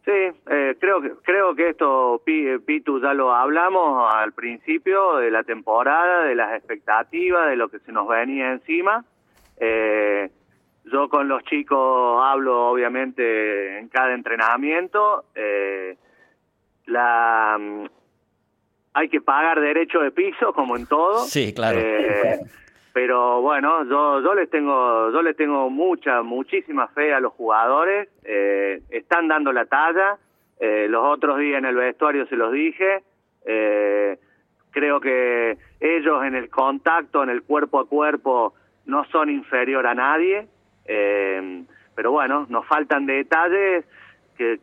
Sí, 0.08 0.14
eh, 0.14 0.78
creo 0.80 1.02
que 1.02 1.12
creo 1.22 1.54
que 1.54 1.72
esto 1.72 2.22
Pitu 2.24 3.02
ya 3.02 3.14
lo 3.14 3.36
hablamos 3.36 4.10
al 4.16 4.32
principio 4.32 5.18
de 5.18 5.30
la 5.30 5.44
temporada, 5.44 6.24
de 6.24 6.34
las 6.34 6.54
expectativas, 6.54 7.50
de 7.50 7.58
lo 7.58 7.68
que 7.68 7.80
se 7.80 7.92
nos 7.92 8.08
venía 8.08 8.54
encima. 8.54 9.04
Eh, 9.60 10.30
yo 10.86 11.10
con 11.10 11.28
los 11.28 11.44
chicos 11.44 12.22
hablo 12.24 12.70
obviamente 12.70 13.80
en 13.80 13.90
cada 13.90 14.14
entrenamiento. 14.14 15.26
Eh, 15.36 15.98
la 16.86 17.60
hay 18.94 19.10
que 19.10 19.20
pagar 19.20 19.60
derecho 19.60 20.00
de 20.00 20.12
piso 20.12 20.54
como 20.54 20.78
en 20.78 20.86
todo. 20.86 21.26
Sí, 21.26 21.54
claro. 21.54 21.82
Pero 22.98 23.44
bueno, 23.44 23.84
yo 23.84 24.22
yo 24.22 24.34
les 24.34 24.50
tengo 24.50 25.12
yo 25.12 25.22
les 25.22 25.38
tengo 25.38 25.70
mucha 25.70 26.24
muchísima 26.24 26.88
fe 26.88 27.13
a 27.13 27.20
los 27.20 27.32
jugadores. 27.34 28.10
Eh, 28.24 28.82
están 28.89 29.27
dando 29.27 29.54
la 29.54 29.68
talla. 29.68 30.18
Eh, 30.60 30.88
los 30.89 31.06
otros 31.06 31.38
días 31.38 31.60
en 31.60 31.66
el 31.66 31.75
vestuario 31.75 32.25
se 32.25 32.36
los 32.36 32.51
dije. 32.51 33.04
Eh, 33.46 34.18
creo 34.72 35.00
que 35.00 35.60
ellos 35.80 36.24
en 36.24 36.34
el 36.34 36.50
contacto, 36.50 37.22
en 37.22 37.30
el 37.30 37.44
cuerpo 37.44 37.82
a 37.82 37.88
cuerpo, 37.88 38.56
no 38.88 39.06
son 39.12 39.30
inferior 39.30 39.86
a 39.86 39.94
nadie. 39.94 40.48
Eh, 40.86 41.66
pero 41.94 42.10
bueno, 42.10 42.48
nos 42.50 42.66
faltan 42.66 43.06
detalles 43.06 43.86
que 44.39 44.60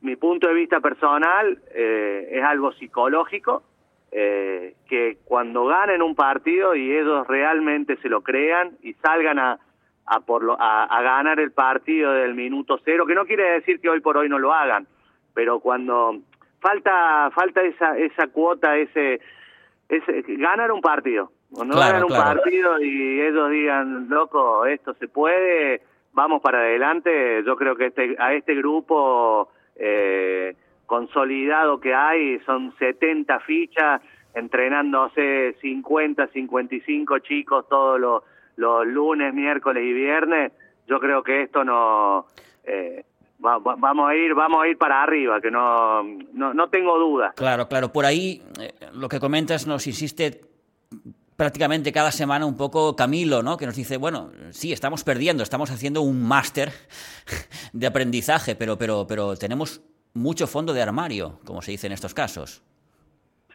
mi 0.00 0.16
punto 0.16 0.48
de 0.48 0.54
vista 0.54 0.80
personal 0.80 1.58
es 1.74 2.42
algo 2.42 2.72
psicológico, 2.72 3.64
eh, 4.10 4.74
que 4.88 5.18
cuando 5.24 5.66
ganen 5.66 6.02
un 6.02 6.14
partido 6.14 6.74
y 6.74 6.90
ellos 6.96 7.26
realmente 7.26 7.96
se 7.98 8.08
lo 8.08 8.22
crean 8.22 8.76
y 8.82 8.94
salgan 8.94 9.38
a, 9.38 9.58
a, 10.06 10.20
por 10.20 10.42
lo, 10.42 10.56
a, 10.60 10.84
a 10.84 11.02
ganar 11.02 11.38
el 11.40 11.52
partido 11.52 12.12
del 12.12 12.34
minuto 12.34 12.78
cero, 12.84 13.04
que 13.06 13.14
no 13.14 13.26
quiere 13.26 13.50
decir 13.50 13.80
que 13.80 13.90
hoy 13.90 14.00
por 14.00 14.16
hoy 14.16 14.28
no 14.28 14.38
lo 14.38 14.52
hagan, 14.54 14.86
pero 15.34 15.60
cuando 15.60 16.16
falta 16.60 17.30
falta 17.34 17.62
esa 17.62 17.98
esa 17.98 18.26
cuota, 18.28 18.76
ese, 18.78 19.20
ese 19.88 20.22
ganar 20.36 20.72
un 20.72 20.80
partido, 20.80 21.30
cuando 21.52 21.74
Claro, 21.74 21.88
ganan 21.92 22.02
un 22.04 22.08
claro. 22.08 22.40
partido 22.40 22.80
y 22.80 23.20
ellos 23.20 23.50
digan, 23.50 24.08
loco, 24.08 24.64
esto 24.66 24.94
se 24.94 25.08
puede, 25.08 25.82
vamos 26.12 26.40
para 26.42 26.60
adelante, 26.60 27.42
yo 27.44 27.56
creo 27.56 27.76
que 27.76 27.86
este, 27.86 28.16
a 28.18 28.32
este 28.34 28.54
grupo 28.54 29.50
eh, 29.76 30.56
consolidado 30.88 31.78
que 31.78 31.94
hay, 31.94 32.40
son 32.40 32.74
70 32.80 33.38
fichas, 33.40 34.00
entrenándose 34.34 35.54
50, 35.60 36.26
55 36.28 37.18
chicos 37.20 37.64
todos 37.68 38.00
los, 38.00 38.22
lunes, 38.86 39.32
miércoles 39.34 39.84
y 39.84 39.92
viernes, 39.92 40.50
yo 40.88 40.98
creo 40.98 41.22
que 41.22 41.42
esto 41.42 41.62
no... 41.62 42.26
eh, 42.64 43.04
va- 43.44 43.58
va- 43.58 43.76
vamos 43.78 44.10
a 44.10 44.16
ir 44.16 44.34
vamos 44.34 44.64
a 44.64 44.66
ir 44.68 44.76
para 44.76 45.00
arriba 45.02 45.40
que 45.40 45.48
no 45.50 46.02
no, 46.32 46.52
no 46.54 46.68
tengo 46.70 46.98
dudas 46.98 47.34
Claro, 47.36 47.68
claro. 47.68 47.92
Por 47.92 48.04
ahí 48.04 48.42
eh, 48.60 48.72
lo 48.94 49.08
que 49.08 49.20
comentas 49.20 49.66
nos 49.68 49.86
insiste 49.86 50.40
prácticamente 51.36 51.92
cada 51.92 52.10
semana 52.10 52.46
un 52.46 52.56
poco 52.56 52.96
Camilo, 52.96 53.44
¿no? 53.44 53.56
Que 53.56 53.66
nos 53.66 53.76
dice, 53.76 53.96
bueno, 53.96 54.32
sí, 54.50 54.72
estamos 54.72 55.04
perdiendo, 55.04 55.44
estamos 55.44 55.70
haciendo 55.70 56.00
un 56.02 56.26
máster 56.26 56.70
de 57.72 57.86
aprendizaje, 57.86 58.56
pero, 58.56 58.76
pero, 58.76 59.06
pero 59.08 59.36
tenemos 59.36 59.80
mucho 60.14 60.46
fondo 60.46 60.72
de 60.72 60.82
armario, 60.82 61.38
como 61.44 61.62
se 61.62 61.72
dice 61.72 61.86
en 61.86 61.92
estos 61.92 62.14
casos. 62.14 62.62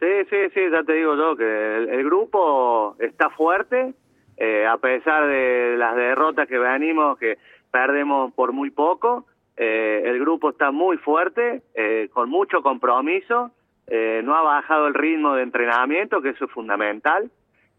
Sí, 0.00 0.06
sí, 0.28 0.36
sí, 0.54 0.60
ya 0.70 0.82
te 0.82 0.92
digo 0.94 1.16
yo 1.16 1.36
que 1.36 1.76
el, 1.76 2.04
grupo 2.04 2.96
está 2.98 3.30
fuerte, 3.30 3.94
eh, 4.36 4.66
a 4.66 4.76
pesar 4.78 5.26
de 5.26 5.76
las 5.78 5.94
derrotas 5.96 6.48
que 6.48 6.58
venimos, 6.58 7.18
que 7.18 7.38
perdemos 7.70 8.32
por 8.34 8.52
muy 8.52 8.70
poco, 8.70 9.26
eh, 9.56 10.02
el 10.04 10.18
grupo 10.18 10.50
está 10.50 10.72
muy 10.72 10.96
fuerte, 10.98 11.62
eh, 11.74 12.08
con 12.12 12.28
mucho 12.28 12.62
compromiso, 12.62 13.52
no 13.86 14.34
ha 14.34 14.40
bajado 14.42 14.86
el 14.86 14.94
ritmo 14.94 15.34
de 15.34 15.42
entrenamiento, 15.42 16.22
que 16.22 16.30
eso 16.30 16.46
es 16.46 16.50
fundamental, 16.50 17.30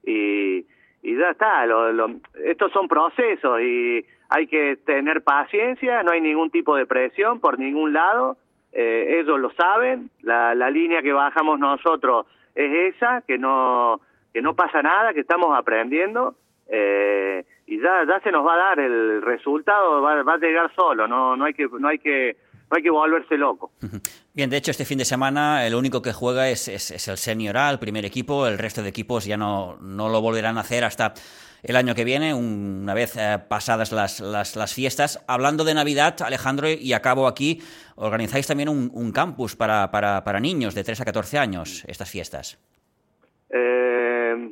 y, 0.03 0.65
y 1.01 1.17
ya 1.17 1.31
está, 1.31 1.65
lo- 1.65 2.11
estos 2.43 2.71
son 2.71 2.87
procesos 2.87 3.59
y 3.61 4.05
hay 4.29 4.47
que 4.47 4.77
tener 4.85 5.23
paciencia, 5.23 6.03
no 6.03 6.11
hay 6.11 6.21
ningún 6.21 6.51
tipo 6.51 6.75
de 6.75 6.85
presión 6.85 7.39
por 7.39 7.57
ningún 7.57 7.93
lado, 7.93 8.37
eh, 8.75 9.21
ellos 9.21 9.39
lo 9.39 9.51
saben, 9.53 10.11
la, 10.21 10.53
la 10.53 10.69
línea 10.69 11.01
que 11.01 11.13
bajamos 11.13 11.57
nosotros 11.57 12.27
es 12.53 12.95
esa, 12.95 13.21
que 13.21 13.37
no 13.37 14.01
que 14.33 14.41
no 14.41 14.53
pasa 14.53 14.81
nada, 14.81 15.13
que 15.13 15.21
estamos 15.21 15.57
aprendiendo 15.57 16.35
eh, 16.67 17.45
y 17.65 17.81
ya 17.81 18.03
ya 18.07 18.19
se 18.19 18.31
nos 18.31 18.45
va 18.45 18.53
a 18.55 18.57
dar 18.57 18.79
el 18.79 19.21
resultado, 19.21 20.01
va, 20.01 20.21
va 20.23 20.33
a 20.33 20.37
llegar 20.37 20.69
solo, 20.75 21.07
no 21.07 21.35
no 21.35 21.45
hay 21.45 21.53
que 21.53 21.67
no 21.79 21.87
hay 21.87 21.99
que 21.99 22.35
no 22.69 22.77
hay 22.77 22.83
que 22.83 22.89
volverse 22.89 23.37
loco. 23.37 23.71
Bien, 24.33 24.49
de 24.49 24.57
hecho, 24.57 24.71
este 24.71 24.85
fin 24.85 24.97
de 24.97 25.05
semana 25.05 25.65
el 25.65 25.75
único 25.75 26.01
que 26.01 26.11
juega 26.11 26.49
es, 26.49 26.67
es, 26.67 26.91
es 26.91 27.07
el 27.07 27.17
Senior 27.17 27.55
A, 27.57 27.69
el 27.69 27.79
primer 27.79 28.05
equipo. 28.05 28.47
El 28.47 28.57
resto 28.57 28.81
de 28.81 28.89
equipos 28.89 29.25
ya 29.25 29.37
no, 29.37 29.77
no 29.79 30.09
lo 30.09 30.19
volverán 30.19 30.57
a 30.57 30.61
hacer 30.61 30.83
hasta 30.83 31.13
el 31.65 31.75
año 31.75 31.95
que 31.95 32.03
viene, 32.03 32.33
una 32.33 32.93
vez 32.93 33.17
eh, 33.17 33.39
pasadas 33.49 33.91
las, 33.91 34.19
las, 34.19 34.55
las, 34.55 34.73
fiestas. 34.73 35.23
Hablando 35.27 35.63
de 35.63 35.73
Navidad, 35.73 36.15
Alejandro, 36.23 36.67
y 36.69 36.93
acabo 36.93 37.27
aquí, 37.27 37.59
organizáis 37.95 38.47
también 38.47 38.69
un, 38.69 39.11
campus 39.11 39.55
para, 39.55 39.89
para, 39.91 40.23
para, 40.23 40.39
niños 40.39 40.75
de 40.75 40.83
3 40.83 41.01
a 41.01 41.05
14 41.05 41.37
años, 41.37 41.83
estas 41.87 42.11
fiestas. 42.11 42.59
Eh, 43.49 44.51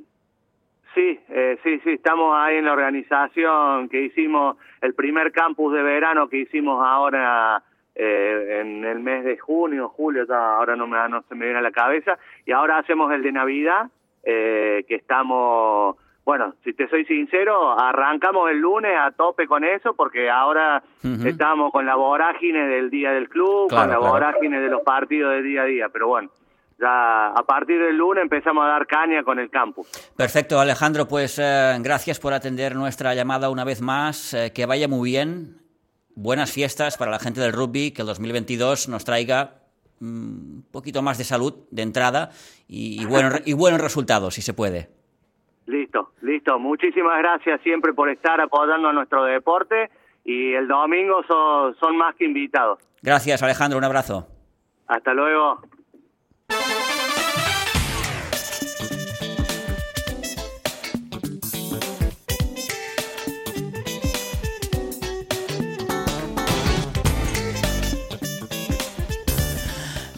sí, 0.95 1.19
eh, 1.29 1.57
sí, 1.63 1.79
sí, 1.83 1.91
estamos 1.91 2.35
ahí 2.35 2.57
en 2.57 2.65
la 2.65 2.73
organización 2.73 3.89
que 3.89 4.01
hicimos 4.01 4.57
el 4.81 4.93
primer 4.93 5.31
campus 5.31 5.73
de 5.73 5.83
verano 5.83 6.27
que 6.27 6.37
hicimos 6.37 6.83
ahora 6.85 7.63
eh, 7.95 8.59
en 8.61 8.83
el 8.83 8.99
mes 8.99 9.23
de 9.23 9.37
junio, 9.37 9.89
julio, 9.89 10.25
ahora 10.33 10.75
no, 10.75 10.87
me, 10.87 10.97
no 11.09 11.23
se 11.29 11.35
me 11.35 11.45
viene 11.45 11.59
a 11.59 11.61
la 11.61 11.71
cabeza, 11.71 12.17
y 12.43 12.51
ahora 12.51 12.79
hacemos 12.79 13.11
el 13.13 13.21
de 13.21 13.31
Navidad, 13.31 13.91
eh, 14.23 14.83
que 14.87 14.95
estamos, 14.95 15.97
bueno, 16.25 16.53
si 16.63 16.73
te 16.73 16.87
soy 16.87 17.05
sincero, 17.05 17.77
arrancamos 17.77 18.49
el 18.49 18.59
lunes 18.59 18.93
a 18.97 19.11
tope 19.11 19.45
con 19.45 19.63
eso, 19.65 19.93
porque 19.93 20.29
ahora 20.29 20.81
uh 21.03 21.07
-huh. 21.07 21.27
estamos 21.27 21.71
con 21.71 21.85
la 21.85 21.95
vorágine 21.95 22.65
del 22.67 22.89
día 22.89 23.11
del 23.11 23.27
club, 23.27 23.67
claro, 23.67 23.83
con 23.83 23.91
la 23.91 23.97
claro. 23.97 24.13
vorágine 24.13 24.59
de 24.61 24.69
los 24.69 24.81
partidos 24.83 25.31
de 25.33 25.41
día 25.41 25.63
a 25.63 25.65
día, 25.65 25.89
pero 25.89 26.07
bueno. 26.07 26.29
Ya 26.79 27.27
a 27.27 27.43
partir 27.43 27.79
del 27.79 27.95
lunes 27.95 28.23
empezamos 28.23 28.65
a 28.65 28.67
dar 28.67 28.87
caña 28.87 29.23
con 29.23 29.37
el 29.39 29.49
campus. 29.49 29.87
Perfecto, 30.17 30.59
Alejandro, 30.59 31.07
pues 31.07 31.39
eh, 31.39 31.77
gracias 31.79 32.19
por 32.19 32.33
atender 32.33 32.75
nuestra 32.75 33.13
llamada 33.13 33.49
una 33.49 33.63
vez 33.63 33.81
más. 33.81 34.33
Eh, 34.33 34.51
que 34.53 34.65
vaya 34.65 34.87
muy 34.87 35.11
bien 35.11 35.61
buenas 36.15 36.51
fiestas 36.51 36.97
para 36.97 37.11
la 37.11 37.19
gente 37.19 37.41
del 37.41 37.53
rugby, 37.53 37.91
que 37.91 38.01
el 38.01 38.07
2022 38.07 38.89
nos 38.89 39.05
traiga 39.05 39.61
un 40.01 40.63
mm, 40.67 40.71
poquito 40.71 41.01
más 41.01 41.17
de 41.17 41.23
salud 41.23 41.53
de 41.69 41.83
entrada 41.83 42.31
y, 42.67 43.01
y, 43.01 43.05
bueno, 43.05 43.29
y 43.45 43.53
buenos 43.53 43.79
resultados, 43.79 44.33
si 44.33 44.41
se 44.41 44.53
puede. 44.53 45.02
Listo, 45.65 46.11
listo. 46.21 46.59
Muchísimas 46.59 47.17
gracias 47.19 47.61
siempre 47.61 47.93
por 47.93 48.09
estar 48.09 48.39
apoyando 48.41 48.89
a 48.89 48.93
nuestro 48.93 49.23
deporte 49.23 49.89
y 50.25 50.53
el 50.53 50.67
domingo 50.67 51.23
son, 51.27 51.75
son 51.75 51.97
más 51.97 52.15
que 52.15 52.25
invitados. 52.25 52.79
Gracias, 53.01 53.41
Alejandro. 53.43 53.77
Un 53.77 53.83
abrazo. 53.83 54.27
Hasta 54.87 55.13
luego. 55.13 55.61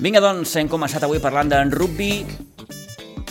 Vinga, 0.06 0.22
doncs, 0.22 0.52
hem 0.60 0.68
començat 0.70 1.02
avui 1.08 1.18
parlant 1.24 1.50
de 1.50 1.64
rugby. 1.74 2.45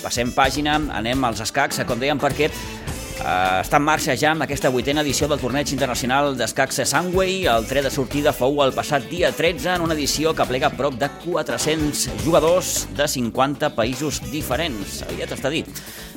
Passem 0.04 0.28
pàgina, 0.36 0.76
anem 0.92 1.22
als 1.24 1.40
escacs, 1.40 1.80
com 1.88 1.96
dèiem, 1.96 2.18
perquè 2.20 2.50
uh, 2.50 3.60
està 3.62 3.78
en 3.80 3.86
marxa 3.86 4.12
ja 4.20 4.34
amb 4.34 4.44
aquesta 4.44 4.68
vuitena 4.68 5.00
edició 5.00 5.24
del 5.30 5.40
torneig 5.40 5.70
internacional 5.72 6.34
d'escacs 6.36 6.82
Sunway. 6.90 7.46
El 7.48 7.64
tret 7.70 7.88
de 7.88 7.92
sortida 7.94 8.34
fou 8.36 8.60
el 8.66 8.74
passat 8.76 9.06
dia 9.08 9.30
13 9.32 9.78
en 9.78 9.86
una 9.86 9.96
edició 9.96 10.34
que 10.36 10.44
plega 10.50 10.68
prop 10.76 10.98
de 11.00 11.08
400 11.22 12.20
jugadors 12.24 12.74
de 12.98 13.08
50 13.08 13.72
països 13.78 14.20
diferents. 14.28 15.00
Aviat 15.08 15.32
està 15.38 15.52
dit. 15.54 15.72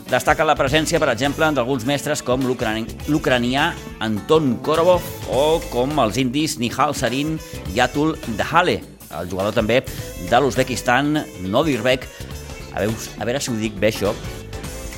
Destaca 0.08 0.44
la 0.48 0.56
presència, 0.60 1.00
per 1.03 1.10
exemple, 1.12 1.48
d'alguns 1.56 1.88
mestres 1.88 2.22
com 2.24 2.44
l'ucranià 2.48 3.72
Anton 4.03 4.53
Korobov 4.63 5.32
o 5.32 5.41
com 5.72 5.96
els 6.03 6.20
indis 6.20 6.60
Nihal 6.60 6.96
Sarin 6.96 7.36
i 7.75 7.84
Atul 7.84 8.15
Dahale, 8.39 8.82
el 9.15 9.29
jugador 9.32 9.56
també 9.56 9.82
de 10.29 10.39
l'Uzbekistan, 10.39 11.15
Nodirbek, 11.48 12.08
a 12.77 12.84
veure, 12.86 12.96
a 13.17 13.25
veure 13.25 13.41
si 13.41 13.51
ho 13.51 13.57
dic 13.57 13.77
bé 13.81 13.89
això, 13.89 14.13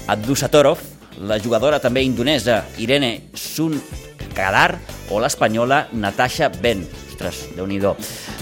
Abdusatorov, 0.09 0.81
la 1.21 1.37
jugadora 1.39 1.79
també 1.79 2.01
indonesa 2.03 2.63
Irene 2.81 3.29
Sunkadar 3.37 4.79
o 5.13 5.19
l'espanyola 5.21 5.85
Natasha 5.93 6.49
Ben. 6.49 6.83
Ostres, 7.09 7.49
déu 7.55 7.67
nhi 7.67 7.79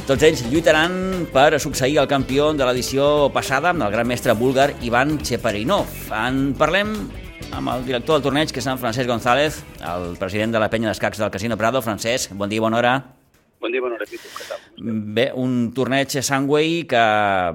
Tots 0.07 0.23
ells 0.23 0.45
lluitaran 0.47 1.27
per 1.33 1.59
succeir 1.59 1.97
el 1.99 2.07
campió 2.07 2.53
de 2.53 2.65
l'edició 2.65 3.29
passada, 3.33 3.71
el 3.71 3.91
gran 3.91 4.07
mestre 4.07 4.33
búlgar 4.33 4.73
Ivan 4.81 5.17
Cheparinov. 5.19 5.87
En 6.13 6.53
parlem 6.55 6.95
amb 7.51 7.69
el 7.73 7.85
director 7.85 8.15
del 8.15 8.23
torneig, 8.23 8.51
que 8.51 8.63
és 8.63 8.67
en 8.67 8.79
Francesc 8.79 9.09
González, 9.09 9.63
el 9.81 10.15
president 10.17 10.55
de 10.55 10.63
la 10.63 10.69
penya 10.69 10.93
d'escacs 10.93 11.19
del 11.19 11.31
Casino 11.31 11.57
Prado. 11.57 11.81
Francesc, 11.81 12.31
bon 12.31 12.49
dia, 12.49 12.61
bona 12.61 12.77
hora. 12.77 13.16
Bon 13.59 13.71
dia, 13.73 13.81
bona 13.81 13.95
hora, 13.97 14.05
Pitu. 14.05 14.29
Què 14.37 14.45
tal? 14.45 14.59
Bé, 15.17 15.31
un 15.33 15.71
torneig 15.73 16.13
Sangway 16.21 16.83
que, 16.89 17.03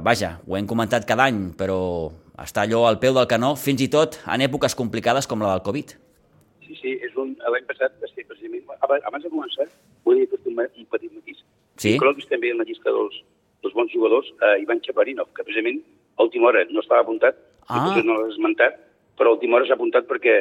vaja, 0.03 0.33
ho 0.49 0.57
hem 0.59 0.67
comentat 0.67 1.07
cada 1.07 1.29
any, 1.31 1.53
però 1.59 2.11
està 2.43 2.65
allò 2.67 2.85
al 2.89 2.99
peu 3.03 3.15
del 3.15 3.29
canó, 3.31 3.53
fins 3.55 3.85
i 3.85 3.89
tot 3.93 4.19
en 4.27 4.43
èpoques 4.43 4.75
complicades 4.79 5.29
com 5.31 5.45
la 5.45 5.53
del 5.55 5.63
Covid. 5.69 5.95
Sí, 6.67 6.75
sí, 6.81 6.97
és 7.07 7.15
un... 7.21 7.37
L'any 7.55 7.69
passat, 7.69 7.95
sí, 8.11 8.25
precisament, 8.27 8.67
abans 8.83 9.23
de 9.23 9.31
començar, 9.31 9.69
vull 10.07 10.19
dir 10.19 10.27
un, 10.43 10.59
un 10.59 10.89
petit 10.91 11.13
matís. 11.15 11.39
Sí? 11.79 11.95
Coloquis 12.03 12.27
també 12.31 12.51
en 12.51 12.59
la 12.59 12.67
llista 12.67 12.91
dels, 12.91 13.23
dels 13.63 13.75
bons 13.79 13.95
jugadors 13.95 14.27
eh, 14.43 14.57
Ivan 14.65 14.83
Chaparinov, 14.83 15.31
que 15.37 15.47
precisament 15.47 15.79
a 16.19 16.27
última 16.27 16.51
hora 16.51 16.67
no 16.71 16.83
estava 16.83 17.07
apuntat, 17.07 17.39
Ah. 17.71 17.95
i 17.95 18.03
no 18.03 18.17
l'has 18.19 18.33
esmentat, 18.35 18.75
però 19.17 19.31
a 19.31 19.37
última 19.37 19.55
hora 19.57 19.67
s'ha 19.69 19.77
apuntat 19.79 20.09
perquè 20.09 20.41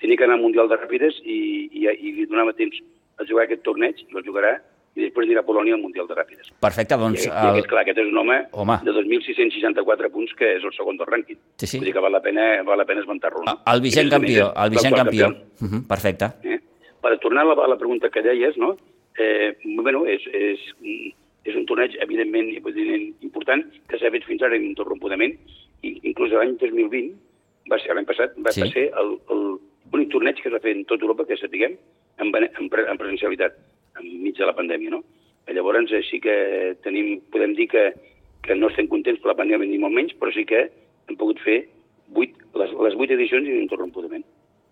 tenia 0.00 0.16
que 0.16 0.24
anar 0.24 0.38
al 0.38 0.42
Mundial 0.42 0.70
de 0.70 0.78
Ràpides 0.80 1.18
i, 1.20 1.68
i, 1.68 1.82
i 1.84 2.12
li 2.16 2.24
donava 2.26 2.54
temps 2.56 2.78
a 3.20 3.26
jugar 3.28 3.44
aquest 3.44 3.60
torneig, 3.66 4.00
i 4.00 4.16
el 4.16 4.24
jugarà, 4.24 4.54
i 4.94 5.06
després 5.06 5.24
anirà 5.26 5.40
a 5.40 5.46
Polònia 5.46 5.74
al 5.74 5.80
Mundial 5.80 6.06
de 6.06 6.14
Ràpides. 6.14 6.50
Perfecte, 6.60 6.94
I, 6.94 6.98
doncs... 6.98 7.24
i 7.26 7.30
aquest, 7.30 7.68
clar, 7.70 7.82
aquest 7.82 7.98
és 8.02 8.08
un 8.12 8.18
home, 8.18 8.36
Home. 8.52 8.76
de 8.84 8.92
2.664 8.92 10.10
punts, 10.12 10.34
que 10.36 10.50
és 10.58 10.64
el 10.64 10.72
segon 10.76 10.98
del 11.00 11.06
rànquing. 11.08 11.38
Sí, 11.56 11.66
sí. 11.66 11.78
Vull 11.78 11.86
dir 11.88 11.94
que 11.96 12.02
val 12.04 12.12
la 12.12 12.20
pena, 12.20 12.62
val 12.66 12.78
la 12.78 12.84
pena 12.88 13.00
esmentar-lo. 13.00 13.42
no? 13.46 13.54
El 13.72 13.80
vigent 13.80 14.10
campió, 14.12 14.52
el 14.54 14.70
vigent 14.76 14.92
l'actual 14.96 15.32
campió. 15.32 15.64
Uh 15.64 15.68
-huh, 15.70 15.82
perfecte. 15.88 16.28
Eh? 16.44 16.58
Per 17.02 17.18
tornar 17.18 17.42
a 17.42 17.54
la, 17.54 17.64
a 17.64 17.68
la 17.68 17.78
pregunta 17.78 18.10
que 18.10 18.22
deies, 18.22 18.56
no? 18.58 18.76
eh, 19.18 19.56
bueno, 19.64 20.06
és, 20.06 20.20
és, 20.32 20.58
és 21.44 21.56
un 21.56 21.66
torneig, 21.66 21.96
evidentment, 22.00 22.48
evidentment 22.56 23.14
important, 23.22 23.64
que 23.88 23.98
s'ha 23.98 24.10
fet 24.10 24.24
fins 24.24 24.42
ara 24.42 24.56
ininterrompudament, 24.56 25.34
i 25.82 25.98
inclús 26.04 26.30
l'any 26.32 26.56
2020, 26.58 27.12
va 27.70 27.78
ser 27.78 27.94
l'any 27.94 28.06
passat, 28.06 28.32
va, 28.38 28.52
Sí. 28.52 28.60
va 28.62 28.66
ser 28.68 28.90
el- 28.96 29.18
el- 29.30 29.58
l'únic 29.92 30.10
torneig 30.10 30.36
que 30.40 30.48
es 30.48 30.54
va 30.54 30.60
fer 30.60 30.72
en 30.76 30.84
tota 30.84 31.04
Europa, 31.04 31.26
que 31.26 31.36
sapiguem, 31.36 31.76
en, 32.18 32.26
en, 32.36 32.70
en 32.88 32.98
presencialitat, 32.98 33.52
enmig 34.00 34.36
de 34.38 34.46
la 34.46 34.54
pandèmia, 34.56 34.90
no? 34.90 35.02
Eh, 35.46 35.52
Llavors, 35.54 35.90
eh, 35.92 36.02
sí 36.08 36.20
que 36.20 36.76
tenim, 36.82 37.20
podem 37.32 37.54
dir 37.54 37.68
que, 37.68 37.92
que 38.42 38.54
no 38.54 38.68
estem 38.68 38.88
contents 38.88 39.20
per 39.20 39.32
la 39.32 39.38
pandèmia 39.38 39.68
ni 39.68 39.78
molt 39.78 39.94
menys, 39.94 40.14
però 40.18 40.32
sí 40.34 40.44
que 40.44 40.70
hem 41.08 41.16
pogut 41.18 41.38
fer 41.44 41.68
vuit, 42.08 42.34
les, 42.54 42.70
les 42.86 42.94
vuit 42.94 43.10
edicions 43.10 43.46
ininterrompudament. 43.48 44.24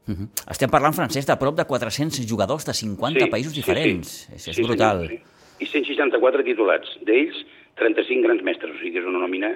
Uh 0.09 0.15
-huh. 0.15 0.29
Estem 0.51 0.71
parlant, 0.71 0.95
Francesc, 0.95 1.29
de 1.29 1.37
prop 1.37 1.57
de 1.57 1.65
400 1.65 2.27
jugadors 2.27 2.65
de 2.67 2.73
50 2.75 3.27
països 3.29 3.55
diferents. 3.55 4.09
Sí, 4.09 4.33
És, 4.35 4.49
és 4.49 4.57
Sí, 4.57 4.63
brutal. 4.63 5.07
senyor, 5.07 5.21
sí. 5.21 5.65
I 5.65 5.67
164 5.67 6.43
titulats, 6.43 6.89
d'ells 7.05 7.37
35 7.77 8.23
grans 8.23 8.43
mestres, 8.43 8.71
o 8.75 8.79
sigui 8.79 8.93
que 8.93 8.99
és 8.99 9.05
una 9.05 9.19
nòmina, 9.19 9.51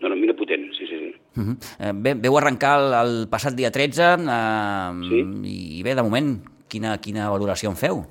una 0.00 0.08
nòmina 0.14 0.34
potent, 0.34 0.72
sí, 0.74 0.86
sí, 0.86 0.96
sí. 0.98 1.14
Uh 1.36 1.42
-huh. 1.42 1.56
eh, 1.80 1.92
bé, 1.94 2.14
veu 2.14 2.38
arrencar 2.38 2.78
el, 2.80 2.92
el 3.08 3.28
passat 3.28 3.54
dia 3.54 3.70
13 3.70 4.14
eh, 4.14 4.92
Sí. 5.08 5.78
i 5.78 5.82
bé, 5.82 5.94
de 5.94 6.02
moment, 6.02 6.40
quina, 6.68 6.98
quina 6.98 7.28
valoració 7.30 7.70
en 7.70 7.76
feu? 7.76 8.06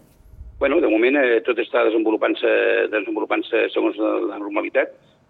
Bueno, 0.60 0.82
de 0.82 0.89
moment 0.91 1.15
eh, 1.15 1.38
tot 1.48 1.56
està 1.63 1.86
desenvolupant-se 1.88 2.50
desenvolupant 2.91 3.45
segons 3.48 3.95
la, 3.95 4.39
normalitat. 4.41 4.89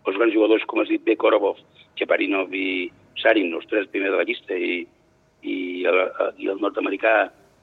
Els 0.09 0.15
grans 0.17 0.33
jugadors, 0.33 0.63
com 0.65 0.81
has 0.81 0.89
dit 0.89 1.03
bé, 1.05 1.13
Korobov, 1.21 1.59
Cheparinov 1.99 2.55
i 2.57 2.87
Sarin, 3.21 3.51
els 3.53 3.67
tres 3.69 3.85
primers 3.93 4.15
de 4.15 4.17
la 4.17 4.25
llista, 4.25 4.57
i, 4.57 4.79
i, 5.45 5.57
el, 5.85 6.01
i 6.41 6.49
el 6.49 6.57
nord-americà 6.63 7.13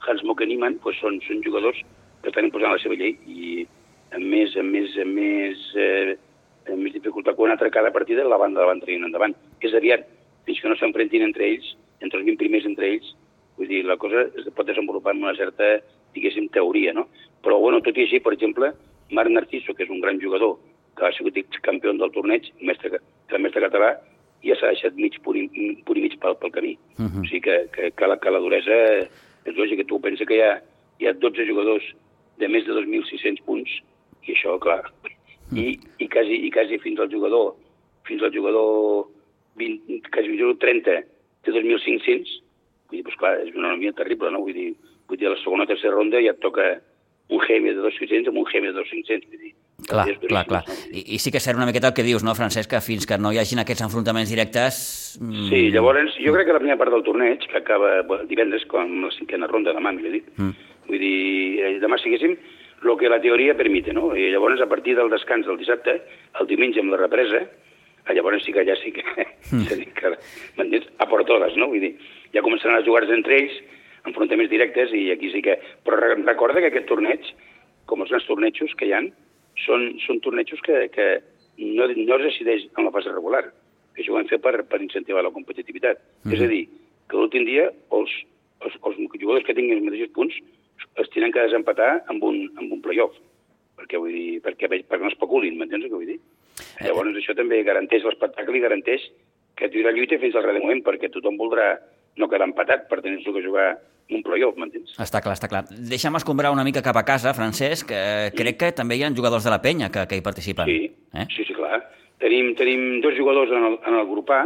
Hans 0.07 0.23
Mokeniman, 0.29 0.79
pues 0.85 1.01
són, 1.03 1.19
són 1.27 1.43
jugadors 1.43 1.83
que 2.23 2.31
estan 2.31 2.47
imposant 2.47 2.77
la 2.77 2.79
seva 2.85 3.01
llei 3.01 3.17
i 3.27 3.67
amb 4.15 4.31
més, 4.31 4.55
amb 4.63 4.71
més, 4.71 4.95
amb 5.03 5.19
més, 5.19 5.67
eh, 5.75 6.15
amb 6.71 6.87
més 6.87 6.95
dificultat 6.95 7.35
quan 7.35 7.51
altra 7.51 7.75
cada 7.75 7.91
partida 7.91 8.31
la 8.31 8.39
banda 8.39 8.63
la 8.63 8.71
van 8.71 8.85
traient 8.85 9.11
endavant. 9.11 9.35
És 9.59 9.75
aviat, 9.75 10.07
fins 10.47 10.63
que 10.63 10.71
no 10.71 10.79
s'enfrentin 10.79 11.27
entre 11.27 11.51
ells, 11.51 11.75
entre 11.99 12.23
els 12.23 12.31
20 12.31 12.45
primers 12.47 12.71
entre 12.71 12.93
ells, 12.95 13.11
vull 13.59 13.75
dir, 13.75 13.83
la 13.91 13.99
cosa 13.99 14.29
es 14.39 14.47
pot 14.55 14.71
desenvolupar 14.71 15.17
amb 15.17 15.27
una 15.27 15.35
certa, 15.35 15.81
diguéssim, 16.17 16.49
teoria, 16.55 16.93
no? 16.97 17.07
Però, 17.45 17.59
bueno, 17.63 17.81
tot 17.85 17.97
i 17.97 18.07
així, 18.07 18.21
per 18.25 18.33
exemple, 18.35 18.73
Marc 19.15 19.31
Narciso, 19.31 19.75
que 19.77 19.85
és 19.87 19.91
un 19.93 20.01
gran 20.03 20.19
jugador, 20.21 20.57
que 20.97 21.05
ha 21.07 21.13
sigut 21.13 21.37
campió 21.63 21.93
del 21.93 22.11
torneig, 22.15 22.49
mestre, 22.65 22.99
que 23.29 23.39
mestre 23.39 23.63
català, 23.69 23.93
ja 24.47 24.55
s'ha 24.57 24.73
deixat 24.73 24.97
mig 24.97 25.17
punt, 25.25 25.37
i- 25.39 25.77
punt 25.85 25.99
i 25.99 26.03
mig 26.07 26.19
pel, 26.23 26.37
pel 26.41 26.51
camí. 26.53 26.77
Uh 26.99 27.03
Mhm. 27.03 27.09
-huh. 27.13 27.23
O 27.23 27.29
sigui 27.29 27.41
que, 27.41 27.57
que, 27.75 27.91
que, 27.93 28.07
la, 28.07 28.17
que 28.19 28.31
la 28.31 28.39
duresa 28.41 28.77
és 29.47 29.55
lògica. 29.55 29.85
Tu 29.87 30.01
pensa 30.01 30.25
que 30.25 30.35
hi 30.37 30.41
ha, 30.41 30.63
hi 31.01 31.07
ha 31.07 31.13
12 31.13 31.45
jugadors 31.47 31.85
de 32.39 32.49
més 32.49 32.65
de 32.67 32.73
2.600 32.73 33.41
punts, 33.45 33.71
i 34.27 34.33
això, 34.33 34.59
clar, 34.59 34.83
i, 35.55 35.79
i, 35.99 36.09
quasi, 36.09 36.35
i 36.47 36.51
quasi 36.51 36.79
fins 36.79 36.99
al 36.99 37.09
jugador, 37.11 37.55
fins 38.05 38.23
al 38.23 38.33
jugador 38.35 39.07
20, 39.57 40.03
quasi 40.11 40.29
el 40.29 40.39
jugador 40.39 40.59
30 40.59 41.03
té 41.45 41.53
2.500, 41.53 42.43
vull 42.89 42.97
dir, 42.99 43.03
doncs 43.05 43.17
clar, 43.17 43.39
és 43.41 43.55
una 43.55 43.69
economia 43.69 43.93
terrible, 43.93 44.31
no? 44.31 44.41
Vull 44.41 44.53
dir, 44.55 44.75
vull 45.09 45.19
dir, 45.19 45.29
a 45.29 45.35
la 45.35 45.41
segona 45.43 45.65
o 45.65 45.71
tercera 45.71 45.95
ronda 45.95 46.21
ja 46.23 46.33
et 46.35 46.41
toca 46.43 46.67
un 47.29 47.41
GM 47.43 47.73
de 47.75 47.83
2.600 47.83 48.29
amb 48.31 48.39
un 48.39 48.45
GM 48.47 48.69
de 48.71 48.75
2.500, 48.81 49.31
vull 49.31 49.41
dir. 49.43 49.55
Clar, 49.87 50.07
és 50.09 50.19
clar, 50.25 50.45
clar. 50.49 50.63
I, 50.89 51.03
I 51.15 51.19
sí 51.21 51.31
que 51.31 51.37
és 51.37 51.45
cert 51.45 51.59
una 51.59 51.67
miqueta 51.69 51.91
el 51.91 51.95
que 51.95 52.03
dius, 52.07 52.23
no, 52.25 52.33
Francesc, 52.35 52.71
que 52.71 52.81
fins 52.81 53.05
que 53.07 53.19
no 53.21 53.29
hi 53.35 53.39
hagin 53.43 53.61
aquests 53.61 53.85
enfrontaments 53.85 54.31
directes... 54.33 55.19
mm, 55.21 55.49
Sí, 55.51 55.61
llavors, 55.75 56.15
jo 56.23 56.33
crec 56.33 56.49
que 56.49 56.55
la 56.57 56.63
primera 56.63 56.79
part 56.81 56.95
del 56.95 57.05
torneig, 57.05 57.45
que 57.45 57.59
acaba 57.59 58.01
bueno, 58.09 58.25
divendres 58.31 58.65
com 58.71 58.89
la 59.05 59.11
cinquena 59.19 59.47
ronda, 59.51 59.75
demà, 59.77 59.93
millor 59.93 60.17
dit, 60.17 60.31
Mm. 60.39 60.55
vull 60.89 60.99
dir, 61.03 61.61
eh, 61.61 61.75
demà 61.83 61.99
siguéssim 62.01 62.37
el 62.87 62.97
que 62.97 63.09
la 63.11 63.21
teoria 63.21 63.57
permite, 63.57 63.93
no? 63.93 64.15
I 64.17 64.31
llavors, 64.31 64.61
a 64.63 64.69
partir 64.71 64.95
del 64.97 65.11
descans 65.11 65.47
del 65.47 65.59
dissabte, 65.59 66.01
el 66.41 66.47
diumenge 66.47 66.81
amb 66.81 66.93
la 66.95 67.03
represa, 67.03 67.43
eh, 67.45 68.15
llavors 68.15 68.45
sí 68.45 68.53
que 68.55 68.65
ja 68.65 68.77
sí 68.81 68.93
que, 68.93 69.03
mm. 69.53 69.67
que 69.99 70.17
m'entens? 70.57 70.89
A 70.99 71.09
por 71.11 71.25
todas, 71.27 71.57
no? 71.57 71.69
Vull 71.69 71.81
dir, 71.85 71.97
ja 72.33 72.41
començaran 72.43 72.79
a 72.81 72.85
jugar 72.87 73.05
entre 73.11 73.43
ells, 73.43 73.61
enfrontaments 74.07 74.51
directes, 74.53 74.93
i 74.95 75.11
aquí 75.15 75.31
sí 75.35 75.43
que... 75.45 75.59
Però 75.87 75.99
re- 76.01 76.17
recorda 76.23 76.63
que 76.63 76.71
aquest 76.73 76.89
torneig, 76.91 77.29
com 77.87 78.03
els 78.03 78.13
grans 78.13 78.27
tornejos 78.29 78.75
que 78.79 78.89
hi 78.89 78.95
han, 78.97 79.11
són, 79.65 79.93
són 80.05 80.21
tornejos 80.25 80.63
que, 80.67 80.87
que 80.95 81.07
no, 81.59 81.87
no 81.89 82.19
es 82.19 82.27
decideix 82.31 82.67
en 82.77 82.89
la 82.89 82.95
fase 82.95 83.13
regular, 83.13 83.45
que 83.95 84.03
això 84.05 84.15
ho 84.15 84.21
hem 84.21 84.29
fet 84.31 84.43
per, 84.45 84.59
per 84.69 84.83
incentivar 84.85 85.25
la 85.25 85.35
competitivitat. 85.35 86.03
Mm. 86.25 86.35
És 86.37 86.43
a 86.45 86.51
dir, 86.51 86.65
que 87.11 87.19
l'últim 87.19 87.47
dia 87.49 87.69
els, 87.97 88.13
els, 88.65 88.75
els 88.83 88.99
jugadors 89.21 89.47
que 89.47 89.55
tinguin 89.57 89.79
els 89.79 89.87
mateixos 89.87 90.15
punts 90.17 90.37
es 91.01 91.09
tenen 91.15 91.33
que 91.33 91.45
desempatar 91.47 92.03
amb 92.13 92.25
un, 92.27 92.43
amb 92.61 92.75
un 92.75 92.83
playoff, 92.85 93.15
perquè, 93.79 94.01
vull 94.01 94.13
dir, 94.13 94.41
perquè, 94.45 94.69
perquè 94.69 95.03
no 95.03 95.13
especulin, 95.13 95.57
m'entens 95.57 95.87
el 95.87 95.93
que 95.93 95.97
vull 95.97 96.11
dir? 96.11 96.19
Llavors 96.85 97.17
això 97.17 97.35
també 97.37 97.63
garanteix 97.65 98.05
l'espectacle 98.05 98.57
i 98.57 98.65
garanteix 98.65 99.05
que 99.57 99.69
tu 99.73 99.81
la 99.85 99.93
lluita 99.97 100.19
fins 100.21 100.37
al 100.37 100.45
darrer 100.45 100.61
moment, 100.61 100.83
perquè 100.85 101.09
tothom 101.13 101.39
voldrà 101.41 101.75
no 102.17 102.29
quedar 102.29 102.49
empatat 102.49 102.89
per 102.91 103.03
tenir 103.05 103.23
que 103.25 103.43
jugar 103.45 103.69
un 104.11 104.23
playoff, 104.23 104.57
m'entens? 104.57 104.95
Està 105.03 105.21
clar, 105.23 105.35
està 105.35 105.49
clar. 105.51 105.65
Deixa'm 105.71 106.15
escombrar 106.19 106.53
una 106.55 106.65
mica 106.65 106.83
cap 106.85 106.97
a 106.97 107.05
casa, 107.05 107.35
Francesc, 107.35 107.89
que 107.91 108.31
crec 108.39 108.61
que 108.61 108.73
també 108.73 108.97
hi 108.97 109.03
ha 109.03 109.11
jugadors 109.11 109.45
de 109.45 109.51
la 109.51 109.61
penya 109.63 109.91
que, 109.91 110.07
que 110.07 110.19
hi 110.21 110.23
participen. 110.25 110.71
Sí, 110.71 110.93
Eh? 111.17 111.27
sí, 111.35 111.45
sí, 111.49 111.55
clar. 111.57 111.81
Tenim, 112.23 112.55
tenim 112.57 113.01
dos 113.05 113.17
jugadors 113.19 113.51
en 113.51 113.65
el, 113.65 113.79
en 113.87 113.99
el 113.99 114.07
grup 114.07 114.31
A 114.31 114.45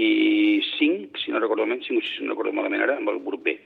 i 0.00 0.62
cinc, 0.78 1.18
si 1.20 1.30
no 1.32 1.40
recordo 1.40 1.66
malament, 1.66 1.84
cinc 1.86 2.00
o 2.00 2.02
sis, 2.02 2.16
si 2.18 2.24
no 2.24 2.32
recordo 2.32 2.52
malament 2.56 2.82
ara, 2.82 2.96
amb 2.96 3.12
el 3.12 3.20
grup 3.24 3.44
B. 3.44 3.58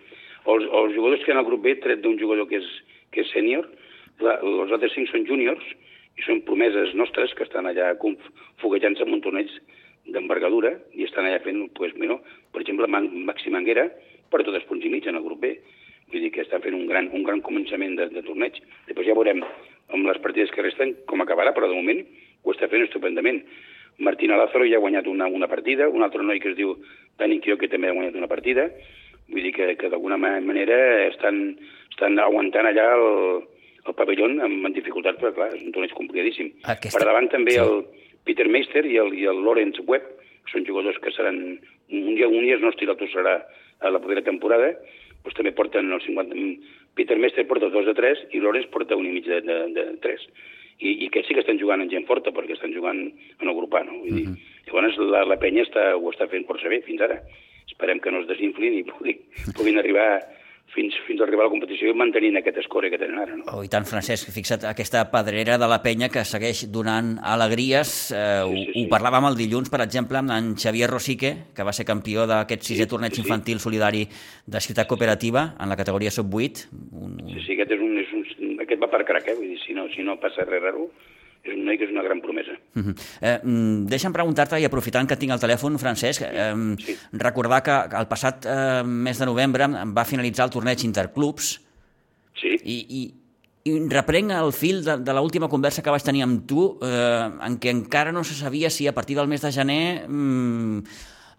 Els, 0.47 0.65
els 0.67 0.95
jugadors 0.97 1.23
que 1.23 1.31
hi 1.31 1.35
ha 1.35 1.39
en 1.39 1.43
el 1.45 1.49
grup 1.49 1.63
B, 1.63 1.77
tret 1.83 2.03
d'un 2.03 2.19
jugador 2.19 2.49
que 2.51 2.59
és, 2.59 2.67
que 3.15 3.23
és 3.23 3.31
sènior, 3.35 3.69
els 4.21 4.73
altres 4.73 4.95
cinc 4.97 5.11
són 5.13 5.27
júniors 5.29 5.63
i 6.17 6.25
són 6.27 6.41
promeses 6.49 6.95
nostres 6.97 7.35
que 7.37 7.45
estan 7.45 7.69
allà 7.69 7.93
foguejant-se 8.63 9.05
en 9.05 9.13
un 9.13 9.21
torneig 9.23 9.51
d'envergadura 10.13 10.73
i 10.95 11.05
estan 11.05 11.27
allà 11.27 11.41
fent, 11.45 11.65
pues, 11.75 11.95
bueno, 11.99 12.21
per 12.53 12.63
exemple, 12.63 12.87
Man, 12.87 13.09
Maxi 13.27 13.51
Manguera 13.51 13.89
porta 14.31 14.51
dos 14.51 14.65
punts 14.69 14.85
i 14.85 14.91
mig 14.91 15.07
en 15.07 15.17
el 15.17 15.23
grup 15.25 15.41
B. 15.41 15.53
Vull 16.13 16.23
dir 16.23 16.31
que 16.35 16.43
estan 16.43 16.63
fent 16.63 16.75
un 16.75 16.87
gran, 16.87 17.09
un 17.13 17.23
gran 17.27 17.41
començament 17.43 17.97
de, 17.99 18.09
de 18.15 18.23
torneig. 18.23 18.61
Després 18.87 19.09
ja 19.09 19.15
veurem 19.19 19.41
amb 19.43 20.07
les 20.07 20.19
partides 20.23 20.51
que 20.55 20.63
resten 20.63 20.95
com 21.07 21.23
acabarà, 21.23 21.53
però 21.55 21.67
de 21.71 21.75
moment 21.75 22.05
ho 22.45 22.53
està 22.55 22.69
fent 22.71 22.85
estupendament. 22.87 23.41
Martina 23.99 24.37
Lázaro 24.37 24.67
ja 24.69 24.77
ha 24.77 24.83
guanyat 24.85 25.07
una, 25.11 25.27
una 25.27 25.49
partida, 25.49 25.89
un 25.89 26.03
altre 26.05 26.23
noi 26.23 26.39
que 26.39 26.51
es 26.53 26.57
diu 26.59 26.77
Dani 27.19 27.41
Quio, 27.41 27.57
que 27.59 27.69
també 27.73 27.89
ha 27.89 27.95
guanyat 27.97 28.15
una 28.19 28.29
partida. 28.31 28.69
Vull 29.27 29.43
dir 29.43 29.53
que, 29.57 29.73
que 29.81 29.89
d'alguna 29.91 30.19
ma- 30.21 30.41
manera 30.41 30.77
estan, 31.09 31.57
estan 31.91 32.19
aguantant 32.23 32.69
allà 32.71 32.85
el, 32.95 33.07
el 33.87 33.95
pavelló 33.99 34.29
amb 34.45 34.69
dificultats, 34.77 35.19
però 35.19 35.33
clar, 35.35 35.49
és 35.57 35.65
un 35.65 35.73
torneig 35.75 35.95
complicadíssim. 35.97 36.53
Aquesta- 36.71 36.99
Per 37.01 37.07
davant 37.09 37.27
també 37.33 37.57
sí. 37.57 37.63
el 37.65 37.83
Peter 38.27 38.49
Meister 38.51 38.85
i 38.87 38.99
el, 39.03 39.15
i 39.15 39.27
el 39.31 39.43
Lawrence 39.45 39.83
Webb, 39.87 40.09
que 40.47 40.55
són 40.55 40.67
jugadors 40.69 40.99
que 41.03 41.15
seran... 41.15 41.41
Un 41.87 42.17
dia, 42.19 42.27
un 42.27 42.43
dia 42.43 42.57
el 42.59 42.65
nostre 42.65 42.89
l'altre 42.89 43.07
serà 43.13 43.37
a 43.79 43.91
la 43.93 44.01
propera 44.03 44.25
temporada, 44.27 44.73
doncs 45.23 45.39
també 45.39 45.55
porten 45.55 45.93
els 45.95 46.07
50... 46.11 46.75
Peter 46.97 47.19
Meister 47.21 47.45
porta 47.47 47.69
dos 47.69 47.85
de 47.85 47.93
tres 47.93 48.23
i 48.33 48.41
Lawrence 48.41 48.73
porta 48.73 48.97
un 48.97 49.05
i 49.05 49.13
mig 49.13 49.27
de, 49.29 49.43
de, 49.45 49.57
de 49.77 49.83
tres. 50.03 50.23
i, 50.79 50.93
i 51.05 51.09
aquests 51.09 51.31
sí 51.31 51.37
que 51.37 51.43
estan 51.45 51.61
jugant 51.61 51.81
en 51.81 51.91
gent 51.93 52.07
forta, 52.09 52.33
perquè 52.37 52.57
estan 52.57 52.73
jugant 52.75 52.99
en 53.05 53.49
el 53.49 53.57
grupà, 53.57 53.83
no? 53.87 53.99
Vull 54.03 54.19
dir, 54.19 54.27
llavors 54.69 54.99
la, 55.13 55.23
la 55.29 55.39
penya 55.41 55.65
està, 55.65 55.87
ho 55.97 56.11
està 56.13 56.29
fent 56.33 56.45
força 56.49 56.73
bé 56.73 56.83
fins 56.85 57.05
ara. 57.05 57.21
Esperem 57.67 58.01
que 58.01 58.13
no 58.13 58.23
es 58.23 58.29
desinflin 58.29 58.77
i 58.79 58.85
puguin, 58.89 59.23
puguin 59.57 59.81
arribar 59.81 60.09
fins, 60.77 60.95
fins 61.09 61.21
a 61.21 61.25
arribar 61.25 61.47
a 61.47 61.49
la 61.49 61.53
competició 61.57 61.89
i 61.91 61.97
mantenint 61.97 62.37
aquest 62.39 62.59
escore 62.63 62.91
que 62.93 62.99
tenen 63.01 63.19
ara. 63.23 63.35
No? 63.41 63.47
Oh, 63.57 63.63
I 63.65 63.71
tant, 63.73 63.87
Francesc, 63.89 64.29
fixa't 64.35 64.67
aquesta 64.69 65.07
pedrera 65.11 65.57
de 65.59 65.69
la 65.71 65.81
penya 65.83 66.11
que 66.13 66.23
segueix 66.29 66.67
donant 66.71 67.17
alegries. 67.25 68.13
Eh, 68.13 68.23
Sí, 68.37 68.45
ho, 68.45 68.53
sí, 68.53 68.73
sí. 68.75 68.85
ho 68.85 68.91
parlàvem 68.93 69.27
el 69.31 69.37
dilluns, 69.41 69.71
per 69.73 69.81
exemple, 69.83 70.19
amb 70.21 70.31
en 70.37 70.53
Xavier 70.61 70.89
Rosique, 70.91 71.33
que 71.57 71.65
va 71.67 71.73
ser 71.73 71.87
campió 71.89 72.27
d'aquest 72.29 72.63
sisè 72.69 72.85
Sí, 72.85 72.91
torneig 72.93 73.15
sí, 73.15 73.23
sí. 73.23 73.27
infantil 73.27 73.59
solidari 73.63 74.05
de 74.47 74.61
Ciutat 74.61 74.87
Cooperativa 74.87 75.55
en 75.59 75.69
la 75.73 75.77
categoria 75.81 76.11
sub-8. 76.13 76.67
Un, 76.93 77.17
Sí, 77.33 77.41
sí, 77.47 77.53
aquest, 77.57 77.73
és 77.73 77.81
un, 77.81 77.97
és 77.99 78.13
un, 78.13 78.61
aquest 78.61 78.83
va 78.83 78.91
per 78.93 79.05
crac, 79.09 79.27
eh? 79.33 79.35
Vull 79.39 79.49
dir, 79.55 79.59
si 79.65 79.73
no, 79.75 79.89
si 79.95 80.03
no 80.07 80.19
passa 80.21 80.45
res 80.45 80.63
raro, 80.63 80.91
és 81.49 81.55
un 81.57 81.65
noi 81.65 81.79
que 81.79 81.85
és 81.85 81.91
una 81.93 82.03
gran 82.03 82.21
promesa. 82.21 82.53
Mhm. 82.75 82.95
Eh, 83.21 83.39
mm, 83.43 83.87
deixa'm 83.93 84.13
preguntar-te, 84.13 84.61
i 84.61 84.65
aprofitant 84.65 85.07
que 85.09 85.17
tinc 85.17 85.33
el 85.33 85.41
telèfon, 85.43 85.79
Francesc, 85.79 86.23
eh, 86.23 86.55
Sí. 86.79 86.97
recordar 87.13 87.63
que 87.63 87.97
el 87.99 88.07
passat 88.09 88.47
eh, 88.47 88.83
mes 88.85 89.19
de 89.19 89.27
novembre 89.27 89.67
va 89.69 90.05
finalitzar 90.05 90.47
el 90.47 90.51
torneig 90.51 90.85
Interclubs 90.85 91.61
Sí, 92.37 92.53
i, 92.65 92.77
i, 92.91 93.15
i 93.65 93.89
reprenc 93.89 94.31
el 94.31 94.53
fil 94.53 94.85
de, 94.85 94.99
de 94.99 95.13
l'última 95.17 95.49
conversa 95.49 95.83
que 95.83 95.91
vaig 95.91 96.03
tenir 96.05 96.23
amb 96.23 96.47
tu, 96.47 96.79
eh, 96.83 97.31
en 97.47 97.57
què 97.59 97.71
encara 97.73 98.13
no 98.13 98.23
se 98.25 98.35
sabia 98.35 98.69
si 98.71 98.87
a 98.87 98.93
partir 98.93 99.17
del 99.17 99.27
mes 99.27 99.41
de 99.41 99.51
gener 99.53 100.05
mm, 100.09 100.79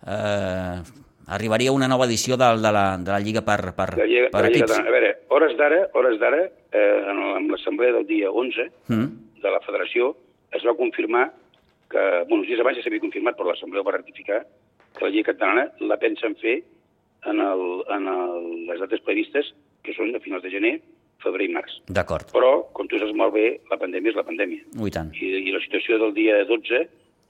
eh, 0.07 0.81
arribaria 1.27 1.71
una 1.71 1.87
nova 1.87 2.05
edició 2.05 2.37
de, 2.37 2.45
de, 2.57 2.71
la, 2.71 2.97
de 2.97 3.11
la 3.11 3.19
Lliga 3.19 3.41
per, 3.45 3.73
per, 3.75 3.97
la 3.97 4.05
Lliga, 4.05 4.29
per 4.31 4.41
la 4.41 4.49
Lliga 4.49 4.65
equips. 4.65 4.79
A 4.79 4.91
veure, 4.91 5.13
hores 5.29 5.55
d'ara, 5.59 5.79
hores 5.93 6.19
d'ara, 6.19 6.43
eh, 6.71 7.03
en 7.11 7.47
l'assemblea 7.51 7.93
del 7.93 8.07
dia 8.07 8.31
11 8.31 8.69
Mm. 8.87 9.07
De 9.43 9.51
la 9.53 9.61
federació 9.65 10.15
es 10.55 10.63
va 10.65 10.75
confirmar 10.79 11.27
que, 11.91 12.03
bueno, 12.29 12.43
dies 12.43 12.59
abans 12.59 12.77
ja 12.77 12.83
s'havia 12.83 13.03
confirmat, 13.03 13.37
però 13.37 13.51
l'assemblea 13.51 13.85
va 13.85 13.95
ratificar, 13.95 14.41
que 14.97 15.05
la 15.05 15.11
Lliga 15.13 15.31
Catalana 15.33 15.67
la 15.79 15.97
pensen 16.01 16.35
fer 16.41 16.57
en, 17.25 17.39
el, 17.43 17.63
en 17.95 18.07
el, 18.11 18.47
les 18.67 18.79
dates 18.83 19.03
previstes, 19.05 19.53
que 19.83 19.95
són 19.95 20.13
a 20.15 20.23
finals 20.23 20.43
de 20.43 20.51
gener, 20.51 20.73
febrer 21.23 21.47
i 21.47 21.53
març. 21.53 21.77
D'acord, 21.87 22.31
Però, 22.35 22.51
com 22.75 22.89
tu 22.91 22.99
saps 23.01 23.15
molt 23.17 23.33
bé, 23.33 23.47
la 23.71 23.79
pandèmia 23.81 24.11
és 24.13 24.19
la 24.19 24.25
pandèmia. 24.27 24.65
ui 24.83 24.91
tant. 24.93 25.13
I, 25.15 25.31
I 25.49 25.53
la 25.55 25.61
situació 25.63 25.99
del 26.01 26.13
dia 26.17 26.41
12 26.49 26.83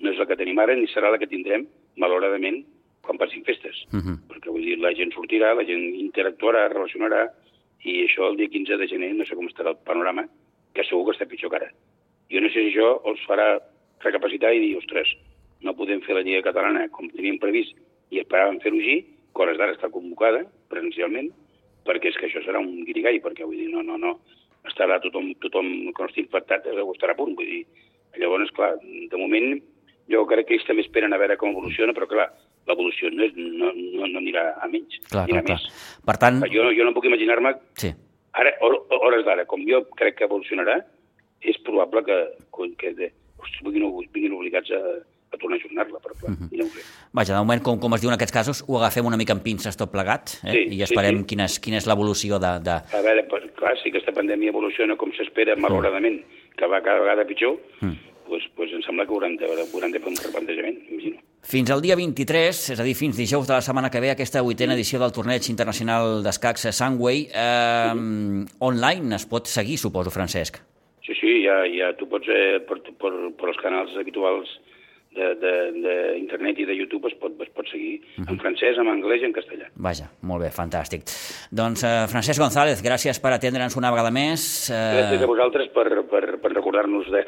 no 0.03 0.11
és 0.11 0.17
la 0.19 0.27
que 0.29 0.37
tenim 0.39 0.59
ara 0.59 0.75
ni 0.75 0.89
serà 0.91 1.11
la 1.13 1.19
que 1.21 1.29
tindrem, 1.29 1.65
malauradament, 1.97 2.63
quan 3.05 3.17
passin 3.21 3.45
festes. 3.47 3.85
Mhm. 3.95 4.17
Perquè 4.31 4.51
vull 4.51 4.65
dir, 4.65 4.77
la 4.83 4.93
gent 4.97 5.13
sortirà, 5.15 5.53
la 5.55 5.65
gent 5.65 5.85
interactuarà, 6.01 6.67
relacionarà, 6.73 7.27
i 7.85 8.01
això 8.03 8.27
el 8.27 8.37
dia 8.37 8.51
15 8.51 8.77
de 8.77 8.87
gener 8.89 9.13
no 9.15 9.25
sé 9.25 9.37
com 9.37 9.47
estarà 9.47 9.71
el 9.71 9.79
panorama, 9.85 10.27
que 10.73 10.83
segur 10.83 11.05
que 11.07 11.15
està 11.15 11.29
pitjor 11.29 11.53
que 11.53 11.61
ara. 11.61 11.71
Jo 12.31 12.41
no 12.43 12.49
sé 12.51 12.61
si 12.63 12.71
això 12.73 12.89
els 13.09 13.21
farà 13.27 13.47
recapacitar 14.03 14.53
i 14.55 14.59
dir, 14.63 14.71
ostres, 14.77 15.09
no 15.63 15.73
podem 15.77 16.01
fer 16.05 16.15
la 16.17 16.21
Lliga 16.25 16.43
Catalana 16.49 16.87
com 16.93 17.09
teníem 17.09 17.39
previst 17.41 17.73
i 18.13 18.19
esperàvem 18.21 18.59
fer-ho 18.63 18.77
així, 18.77 18.97
hores 19.37 19.57
d'ara 19.59 19.73
està 19.75 19.89
convocada 19.93 20.41
presencialment, 20.71 21.29
perquè 21.85 22.09
és 22.11 22.17
que 22.19 22.25
això 22.27 22.41
serà 22.45 22.59
un 22.59 22.83
guirigall, 22.87 23.19
perquè 23.23 23.45
vull 23.45 23.57
dir, 23.59 23.69
no, 23.71 23.83
no, 23.85 23.97
no, 24.01 24.15
estarà 24.67 24.97
tothom, 25.03 25.31
tothom 25.43 25.67
que 25.93 26.01
no 26.03 26.07
estigui 26.09 26.25
infectat 26.27 26.65
eh, 26.67 26.75
ho 26.81 26.91
estarà 26.95 27.13
a 27.13 27.19
punt, 27.19 27.35
vull 27.37 27.45
dir, 27.47 27.61
llavors, 28.17 28.51
clar, 28.57 28.73
de 28.81 29.17
moment 29.21 29.59
jo 30.09 30.23
crec 30.27 30.47
que 30.49 30.55
ells 30.57 30.65
també 30.67 30.83
esperen 30.85 31.13
a 31.13 31.19
veure 31.21 31.37
com 31.37 31.51
evoluciona, 31.53 31.93
però 31.93 32.07
clar, 32.09 32.27
l'evolució 32.67 33.11
no, 33.13 33.23
és, 33.23 33.33
no, 33.37 33.71
no, 33.75 34.07
no 34.09 34.19
anirà 34.19 34.43
a 34.63 34.67
menys, 34.71 34.97
Clar, 35.11 35.23
anirà 35.27 35.43
clar, 35.45 35.55
clar. 35.55 35.59
més. 35.61 35.95
Per 36.09 36.17
tant, 36.25 36.41
Jo, 36.51 36.67
jo 36.75 36.83
no 36.87 36.93
puc 36.97 37.05
imaginar-me, 37.07 37.53
sí. 37.79 37.93
ara, 38.33 38.51
hor- 38.65 38.83
hores 38.99 39.23
d'ara, 39.27 39.45
com 39.45 39.63
jo 39.69 39.83
crec 39.99 40.17
que 40.19 40.25
evolucionarà, 40.27 40.79
és 41.41 41.57
probable 41.65 42.03
que, 42.07 42.17
que 42.79 42.93
de, 42.97 43.11
hosti, 43.37 43.61
vinguin, 43.63 43.85
vinguin 44.13 44.33
obligats 44.33 44.71
a, 44.71 44.79
a 45.33 45.37
tornar 45.37 45.57
a 45.57 45.59
ajornar-la, 45.61 45.99
però 46.01 46.15
clar, 46.19 46.31
Mhm. 46.37 46.49
ja 46.57 46.63
ho 46.63 46.67
sé. 46.73 46.81
Vaja, 47.13 47.33
de 47.33 47.39
moment, 47.39 47.61
com, 47.63 47.79
com 47.79 47.93
es 47.93 48.01
diu 48.01 48.09
en 48.09 48.15
aquests 48.15 48.33
casos, 48.33 48.63
ho 48.67 48.77
agafem 48.79 49.05
una 49.05 49.17
mica 49.17 49.33
amb 49.33 49.43
pinces 49.43 49.77
tot 49.77 49.91
plegat 49.91 50.39
eh? 50.43 50.51
Sí, 50.51 50.65
i 50.73 50.75
sí, 50.77 50.83
esperem 50.83 51.19
sí. 51.21 51.25
quina 51.33 51.45
és, 51.45 51.59
quina 51.59 51.77
és 51.77 51.85
l'evolució 51.87 52.39
de, 52.39 52.59
de... 52.63 52.71
A 52.71 53.01
veure, 53.05 53.23
pues, 53.29 53.43
clar, 53.55 53.75
si 53.81 53.89
aquesta 53.89 54.11
pandèmia 54.15 54.49
evoluciona 54.49 54.95
com 54.97 55.11
s'espera, 55.13 55.55
malauradament, 55.55 56.21
que 56.57 56.65
va 56.67 56.81
cada 56.81 56.99
vegada 57.03 57.25
pitjor, 57.27 57.57
Mm. 57.81 57.95
doncs, 58.27 58.43
doncs 58.57 58.73
em 58.73 58.81
sembla 58.83 59.05
que 59.05 59.13
hauran 59.13 59.37
de, 59.37 59.45
hauran 59.45 59.91
de 59.91 59.99
fer 59.99 60.09
un 60.09 60.17
replantejament, 60.19 60.79
imagino. 60.89 61.21
Fins 61.47 61.69
al 61.71 61.79
dia 61.81 61.95
23, 61.95 62.69
és 62.73 62.79
a 62.79 62.83
dir, 62.83 62.95
fins 62.97 63.15
dijous 63.15 63.47
de 63.47 63.53
la 63.53 63.61
setmana 63.61 63.89
que 63.89 64.01
ve, 64.03 64.09
aquesta 64.11 64.41
vuitena 64.43 64.73
edició 64.73 64.99
del 64.99 65.13
torneig 65.15 65.47
internacional 65.49 66.21
d'escacs 66.25 66.67
Sunway, 66.75 67.29
eh, 67.31 67.93
online 68.59 69.15
es 69.15 69.25
pot 69.25 69.47
seguir, 69.47 69.77
suposo, 69.77 70.11
Francesc. 70.11 70.57
Sí, 71.07 71.15
sí, 71.15 71.37
ja, 71.45 71.61
ja 71.71 71.93
tu 71.97 72.05
pots, 72.11 72.27
eh, 72.27 72.59
per, 72.67 72.81
per, 72.99 73.13
per 73.39 73.53
els 73.53 73.61
canals 73.63 73.93
habituals 73.97 74.51
d'internet 75.17 76.59
i 76.61 76.65
de 76.67 76.75
YouTube 76.77 77.07
es 77.09 77.15
pot, 77.17 77.33
es 77.41 77.49
pot 77.55 77.65
seguir 77.71 77.95
en 78.27 78.37
francès, 78.37 78.77
en 78.77 78.89
anglès 78.91 79.23
i 79.23 79.25
en 79.25 79.33
castellà. 79.33 79.69
Vaja, 79.81 80.09
molt 80.29 80.43
bé, 80.43 80.49
fantàstic. 80.53 81.07
Doncs, 81.49 81.81
eh, 81.87 82.03
Francesc 82.11 82.37
González, 82.43 82.83
gràcies 82.85 83.17
per 83.23 83.31
atendre'ns 83.33 83.77
una 83.79 83.89
vegada 83.95 84.11
més. 84.13 84.67
Gràcies 84.69 85.23
a 85.23 85.29
vosaltres 85.31 85.71
per, 85.73 85.87
per, 86.11 86.21
per 86.43 86.51
recordar-nos 86.53 87.09
de, 87.13 87.23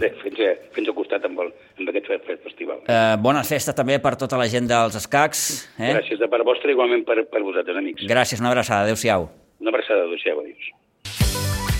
de 0.00 0.10
fins, 0.22 0.40
a, 0.46 0.54
fins 0.78 0.88
al 0.88 0.96
costat 0.96 1.26
amb, 1.28 1.42
el, 1.44 1.52
amb 1.82 1.92
aquest 1.92 2.08
fe- 2.12 2.20
fe- 2.30 2.38
festival. 2.46 2.80
Eh, 2.88 3.16
bones 3.20 3.50
festes 3.50 3.76
també 3.76 3.98
per 4.00 4.14
tota 4.20 4.40
la 4.40 4.48
gent 4.48 4.70
dels 4.70 4.96
escacs. 5.02 5.44
Eh? 5.76 5.92
Gràcies 5.98 6.22
de 6.22 6.30
part 6.32 6.46
vostra, 6.48 6.72
igualment 6.72 7.04
per, 7.04 7.18
per 7.28 7.42
vosaltres, 7.44 7.76
amics. 7.76 8.06
Gràcies, 8.08 8.40
una 8.40 8.54
abraçada. 8.54 8.86
Adéu-siau. 8.88 9.28
Una 9.60 9.74
abraçada, 9.74 10.06
adéu-siau, 10.08 10.40
adiós. 10.46 11.73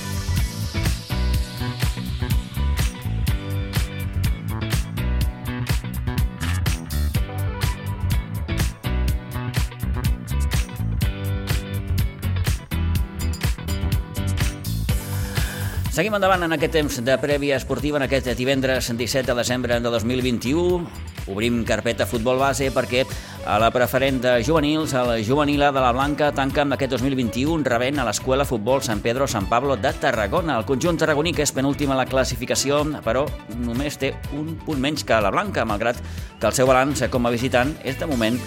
Seguim 15.95 16.17
endavant 16.17 16.43
en 16.43 16.51
aquest 16.51 16.73
temps 16.75 16.97
de 17.07 17.15
prèvia 17.23 17.55
esportiva, 17.55 18.01
en 18.01 18.03
aquest 18.09 18.27
divendres 18.35 18.89
17 18.91 19.29
de 19.29 19.37
desembre 19.39 19.77
de 19.79 19.93
2021. 19.95 20.89
Obrim 21.31 21.61
carpeta 21.63 22.03
futbol 22.11 22.41
base 22.43 22.73
perquè 22.75 23.05
a 23.47 23.61
la 23.63 23.69
preferent 23.71 24.19
de 24.25 24.33
juvenils, 24.43 24.91
el 24.99 25.23
juvenil 25.23 25.63
A 25.63 25.71
de 25.71 25.79
la 25.79 25.93
Blanca 25.95 26.33
tanca 26.35 26.65
amb 26.65 26.75
aquest 26.75 26.97
2021 26.97 27.63
rebent 27.63 28.03
a 28.03 28.09
l'Escola 28.11 28.43
Futbol 28.43 28.83
Sant 28.83 29.07
Pedro 29.07 29.31
San 29.31 29.47
Pablo 29.47 29.79
de 29.79 29.95
Tarragona. 29.95 30.59
El 30.59 30.67
conjunt 30.67 30.99
tarragoní, 30.99 31.31
que 31.31 31.47
és 31.47 31.55
penúltim 31.55 31.95
a 31.95 32.03
la 32.03 32.11
classificació, 32.11 32.83
però 33.07 33.29
només 33.55 33.95
té 33.95 34.17
un 34.35 34.57
punt 34.67 34.83
menys 34.83 35.07
que 35.07 35.23
la 35.23 35.31
Blanca, 35.31 35.63
malgrat 35.63 36.03
que 36.41 36.51
el 36.51 36.59
seu 36.59 36.67
balanç 36.67 37.07
com 37.07 37.23
a 37.23 37.31
visitant 37.39 37.71
és 37.87 38.03
de 38.03 38.11
moment 38.11 38.43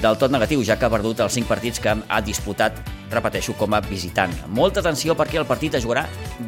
del 0.00 0.16
tot 0.18 0.32
negatiu, 0.32 0.62
ja 0.64 0.78
que 0.78 0.86
ha 0.86 0.92
perdut 0.92 1.20
els 1.20 1.34
5 1.36 1.50
partits 1.50 1.82
que 1.82 1.92
ha 1.92 2.20
disputat, 2.24 2.78
repeteixo, 3.12 3.56
com 3.58 3.74
a 3.74 3.82
visitant. 3.84 4.32
Molta 4.48 4.80
atenció 4.80 5.16
perquè 5.18 5.40
el 5.40 5.48
partit 5.48 5.76
es 5.76 5.84
jugarà 5.84 6.06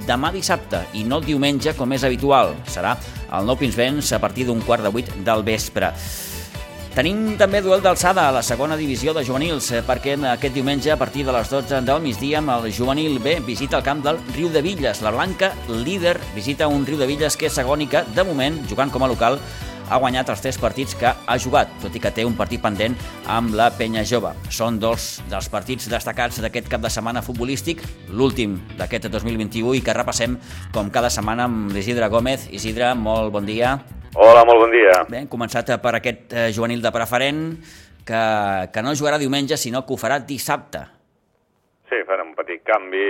demà 0.09 0.33
dissabte 0.33 0.85
i 0.95 1.05
no 1.05 1.21
diumenge, 1.21 1.77
com 1.77 1.93
és 1.93 2.05
habitual. 2.05 2.55
Serà 2.67 2.97
el 3.35 3.49
Nou 3.49 3.59
Pinsbens 3.61 4.15
a 4.15 4.23
partir 4.23 4.49
d'un 4.49 4.63
quart 4.65 4.85
de 4.87 4.95
vuit 4.95 5.11
del 5.27 5.45
vespre. 5.45 5.93
Tenim 6.95 7.33
també 7.35 7.59
duel 7.59 7.81
d'alçada 7.83 8.29
a 8.29 8.33
la 8.37 8.41
segona 8.47 8.77
divisió 8.79 9.11
de 9.17 9.25
juvenils, 9.27 9.67
eh, 9.75 9.81
perquè 9.83 10.15
aquest 10.31 10.55
diumenge, 10.55 10.93
a 10.93 10.97
partir 10.97 11.25
de 11.27 11.33
les 11.35 11.51
12 11.51 11.81
del 11.83 12.01
migdia, 12.01 12.39
amb 12.39 12.53
el 12.55 12.73
juvenil 12.73 13.19
B 13.19 13.41
visita 13.41 13.79
el 13.79 13.83
camp 13.83 14.05
del 14.05 14.21
Riu 14.37 14.49
de 14.49 14.63
Villes. 14.63 15.03
La 15.03 15.11
Blanca, 15.11 15.53
líder, 15.67 16.21
visita 16.37 16.69
un 16.69 16.87
Riu 16.87 16.97
de 16.97 17.09
Villes 17.11 17.37
que 17.37 17.47
és 17.47 17.59
que, 17.91 18.05
de 18.15 18.25
moment, 18.25 18.63
jugant 18.69 18.93
com 18.93 19.03
a 19.03 19.09
local, 19.09 19.41
ha 19.91 19.99
guanyat 20.01 20.31
els 20.33 20.43
tres 20.45 20.59
partits 20.61 20.95
que 20.99 21.11
ha 21.11 21.37
jugat, 21.41 21.71
tot 21.83 21.95
i 21.95 22.01
que 22.03 22.13
té 22.15 22.25
un 22.25 22.37
partit 22.39 22.63
pendent 22.63 22.97
amb 23.31 23.55
la 23.57 23.71
Penya 23.77 24.05
Jove. 24.09 24.33
Són 24.53 24.79
dos 24.81 25.19
dels 25.31 25.49
partits 25.53 25.89
destacats 25.93 26.41
d'aquest 26.43 26.71
cap 26.73 26.85
de 26.85 26.93
setmana 26.93 27.23
futbolístic, 27.25 27.83
l'últim 28.11 28.57
d'aquest 28.79 29.11
2021 29.13 29.75
i 29.79 29.83
que 29.85 29.97
repassem 29.97 30.39
com 30.75 30.91
cada 30.95 31.11
setmana 31.13 31.49
amb 31.49 31.75
l'Isidre 31.75 32.09
Gómez. 32.13 32.49
Isidre, 32.53 32.95
molt 32.95 33.33
bon 33.35 33.47
dia. 33.49 33.77
Hola, 34.15 34.45
molt 34.47 34.65
bon 34.65 34.73
dia. 34.73 35.01
Bé, 35.11 35.25
hem 35.25 35.31
començat 35.31 35.75
per 35.83 35.97
aquest 35.99 36.33
eh, 36.33 36.49
juvenil 36.55 36.83
de 36.83 36.93
preferent 36.95 37.45
que, 38.07 38.25
que 38.71 38.85
no 38.85 38.95
jugarà 38.95 39.19
diumenge, 39.19 39.59
sinó 39.59 39.83
que 39.85 39.95
ho 39.95 40.01
farà 40.01 40.21
dissabte. 40.23 40.85
Sí, 41.91 41.99
farem 42.09 42.31
un 42.31 42.37
petit 42.39 42.63
canvi 42.65 43.07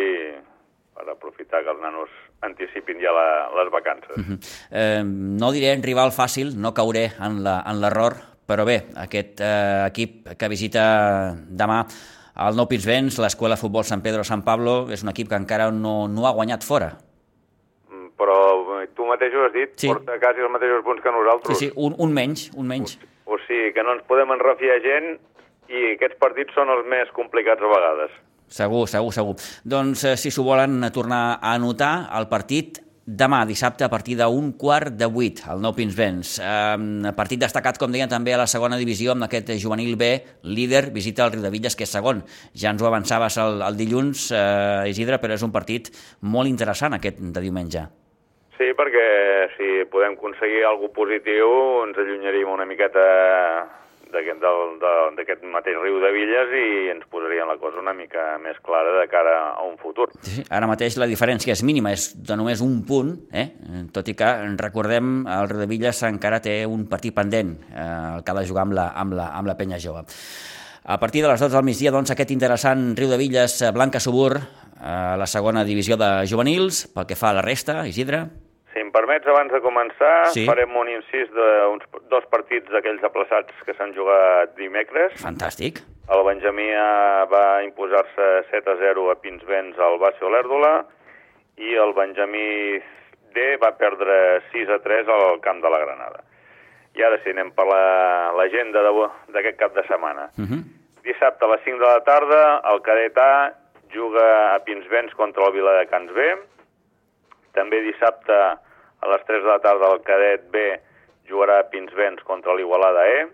per 0.95 1.11
aprofitar 1.13 1.63
que 1.65 1.75
els 1.75 1.83
nanos 1.83 2.24
anticipin 2.45 3.01
ja 3.01 3.13
la, 3.13 3.27
les 3.63 3.73
vacances. 3.73 4.17
Mm 4.17 4.23
-hmm. 4.23 4.39
Eh, 4.71 5.03
no 5.05 5.53
diré 5.53 5.75
rival 5.83 6.11
fàcil, 6.13 6.55
no 6.57 6.75
cauré 6.75 7.13
en 7.21 7.45
en 7.47 7.81
l'error, 7.81 8.15
però 8.47 8.65
bé, 8.65 8.85
aquest 8.97 9.41
eh, 9.41 9.87
equip 9.87 10.37
que 10.39 10.49
visita 10.49 11.35
demà 11.49 11.87
el 12.37 12.57
Nou 12.57 12.67
Pinsbens, 12.67 13.19
l'Escola 13.23 13.57
Futbol 13.57 13.85
Sant 13.85 14.03
Pedro 14.03 14.25
San 14.25 14.43
Pablo, 14.43 14.89
és 14.91 15.05
un 15.05 15.11
equip 15.13 15.29
que 15.29 15.39
encara 15.39 15.71
no, 15.71 16.09
no 16.09 16.27
ha 16.27 16.33
guanyat 16.35 16.65
fora. 16.67 16.97
Però 18.19 18.39
eh, 18.83 18.89
tu 18.95 19.07
mateix 19.07 19.35
ho 19.35 19.45
has 19.47 19.53
dit, 19.55 19.71
Sí. 19.79 19.89
porta 19.89 20.19
quasi 20.19 20.41
els 20.41 20.51
mateixos 20.51 20.83
punts 20.85 21.03
que 21.03 21.11
Sí, 21.11 21.15
nosaltres. 21.15 21.59
sí, 21.59 21.71
un, 21.77 21.95
un 21.99 22.13
menys, 22.13 22.51
un 22.57 22.67
menys. 22.67 22.99
O 23.25 23.39
sigui 23.47 23.73
que 23.73 23.83
no 23.83 23.95
ens 23.95 24.03
podem 24.05 24.31
enrefiar 24.35 24.81
gent 24.83 25.19
i 25.69 25.95
aquests 25.95 26.19
partits 26.19 26.55
són 26.55 26.69
els 26.69 26.85
més 26.87 27.11
complicats 27.17 27.63
a 27.63 27.71
vegades. 27.71 28.11
Segur, 28.49 28.87
segur, 28.89 29.13
segur. 29.13 29.37
Doncs, 29.65 30.05
eh, 30.05 30.17
si 30.17 30.31
s'ho 30.31 30.45
volen 30.47 30.81
tornar 30.93 31.39
a 31.41 31.55
anotar, 31.55 32.11
el 32.19 32.29
partit 32.29 32.85
demà, 33.05 33.45
dissabte, 33.45 33.85
a 33.85 33.91
partir 33.93 34.17
d'un 34.17 34.53
quart 34.57 34.95
de 34.97 35.07
vuit, 35.07 35.43
al 35.47 35.61
Nou 35.61 35.75
Pinsbens. 35.77 36.39
Eh, 36.41 37.13
partit 37.17 37.41
destacat, 37.41 37.79
com 37.79 37.93
deien, 37.93 38.09
també 38.09 38.33
a 38.35 38.39
la 38.41 38.47
segona 38.47 38.79
divisió, 38.81 39.13
amb 39.13 39.27
aquest 39.27 39.53
juvenil 39.61 39.97
B, 39.97 40.13
líder, 40.43 40.91
visita 40.93 41.27
el 41.27 41.33
Riudevilles, 41.33 41.77
que 41.77 41.85
és 41.85 41.93
segon. 41.93 42.25
Ja 42.55 42.71
ens 42.71 42.83
ho 42.83 42.89
avançaves 42.89 43.37
el, 43.39 43.61
el 43.63 43.77
dilluns, 43.77 44.31
eh, 44.33 44.89
Isidre, 44.89 45.21
però 45.21 45.35
és 45.35 45.45
un 45.45 45.53
partit 45.53 45.91
molt 46.23 46.49
interessant, 46.49 46.95
aquest 46.95 47.21
de 47.21 47.45
diumenge. 47.45 47.87
Sí, 48.57 48.71
perquè 48.79 49.07
si 49.57 49.85
podem 49.91 50.15
aconseguir 50.15 50.63
alguna 50.65 50.95
positiu 50.95 51.49
ens 51.85 51.99
allunyaríem 51.99 52.53
una 52.53 52.65
miqueta 52.65 53.03
d'aquest 54.15 55.45
mateix 55.51 55.79
riu 55.83 55.99
de 56.03 56.11
Villes 56.15 56.55
i 56.59 56.67
ens 56.93 57.07
posaríem 57.11 57.51
la 57.51 57.59
cosa 57.61 57.83
una 57.83 57.95
mica 57.97 58.35
més 58.43 58.59
clara 58.65 58.95
de 59.01 59.07
cara 59.11 59.35
a 59.53 59.67
un 59.67 59.77
futur. 59.81 60.09
Sí, 60.23 60.45
ara 60.49 60.69
mateix 60.71 60.99
la 61.01 61.09
diferència 61.11 61.55
és 61.55 61.65
mínima, 61.67 61.93
és 61.93 62.13
de 62.15 62.39
només 62.39 62.63
un 62.65 62.83
punt, 62.87 63.15
eh? 63.33 63.49
tot 63.95 64.09
i 64.09 64.17
que 64.19 64.31
recordem 64.61 65.25
el 65.27 65.51
riu 65.51 65.65
de 65.65 65.69
Villes 65.71 66.03
encara 66.09 66.43
té 66.45 66.63
un 66.67 66.87
partit 66.91 67.15
pendent, 67.17 67.57
eh, 67.71 67.89
el 68.17 68.25
que 68.25 68.33
ha 68.33 68.39
de 68.41 68.47
jugar 68.49 68.69
amb 68.69 68.79
la, 68.79 68.91
amb 68.95 69.19
la, 69.19 69.31
amb 69.39 69.51
la 69.51 69.59
penya 69.59 69.81
jove. 69.83 70.05
A 70.85 70.99
partir 71.01 71.23
de 71.25 71.31
les 71.31 71.41
12 71.41 71.55
del 71.57 71.65
migdia, 71.65 71.93
doncs, 71.95 72.13
aquest 72.13 72.31
interessant 72.35 72.93
riu 72.99 73.09
de 73.09 73.19
Villes, 73.21 73.57
Blanca 73.73 74.03
Subur, 74.05 74.37
a 74.85 75.17
la 75.17 75.27
segona 75.27 75.65
divisió 75.65 75.97
de 75.97 76.27
juvenils, 76.29 76.85
pel 76.93 77.09
que 77.09 77.17
fa 77.17 77.31
a 77.33 77.39
la 77.39 77.45
resta, 77.47 77.87
Isidre 77.89 78.27
permets, 78.95 79.27
abans 79.27 79.53
de 79.53 79.61
començar, 79.63 80.31
sí. 80.35 80.45
farem 80.49 80.75
un 80.77 80.89
incís 80.91 81.31
d'uns 81.35 81.85
dos 82.11 82.25
partits 82.33 82.71
d'aquells 82.73 83.03
aplaçats 83.07 83.65
que 83.67 83.75
s'han 83.75 83.95
jugat 83.95 84.57
dimecres. 84.59 85.15
Fantàstic. 85.23 85.81
El 86.13 86.25
Benjamí 86.27 86.69
va 87.31 87.63
imposar-se 87.65 88.29
7 88.51 88.71
a 88.75 88.77
0 88.83 89.09
a 89.11 89.17
Pinsbens 89.23 89.79
al 89.79 89.99
Bàcio 90.03 90.29
Olèrdola 90.29 90.75
i 91.57 91.75
el 91.81 91.95
Benjamí 91.97 92.81
D 93.35 93.57
va 93.63 93.73
perdre 93.79 94.43
6 94.53 94.71
a 94.71 94.79
3 94.85 95.09
al 95.09 95.41
camp 95.41 95.63
de 95.63 95.71
la 95.71 95.81
Granada. 95.83 96.23
I 96.95 97.03
ara 97.03 97.19
sí, 97.23 97.33
anem 97.35 97.51
per 97.57 97.67
l'agenda 97.67 98.85
la, 98.87 99.11
d'aquest 99.35 99.59
cap 99.59 99.75
de 99.75 99.83
setmana. 99.89 100.31
Uh 100.39 100.43
mhm. 100.43 100.55
-huh. 100.55 100.63
Dissabte 101.05 101.45
a 101.45 101.49
les 101.49 101.61
5 101.65 101.79
de 101.79 101.87
la 101.87 102.01
tarda, 102.05 102.63
el 102.73 102.81
cadet 102.83 103.19
A 103.19 103.53
juga 103.93 104.55
a 104.55 104.59
Pinsbens 104.65 105.15
contra 105.15 105.47
el 105.47 105.53
Vila 105.53 105.73
de 105.79 105.87
Cans 105.87 106.13
B. 106.13 106.21
També 107.55 107.81
dissabte 107.85 108.35
a 108.35 109.11
les 109.13 109.25
3 109.29 109.43
de 109.45 109.51
la 109.51 109.63
tarda 109.63 109.93
el 109.95 110.03
cadet 110.07 110.47
B 110.51 110.65
jugarà 111.29 111.61
a 111.61 111.67
Pinsbens 111.71 112.23
contra 112.29 112.55
l'Igualada 112.55 113.07
E. 113.09 113.27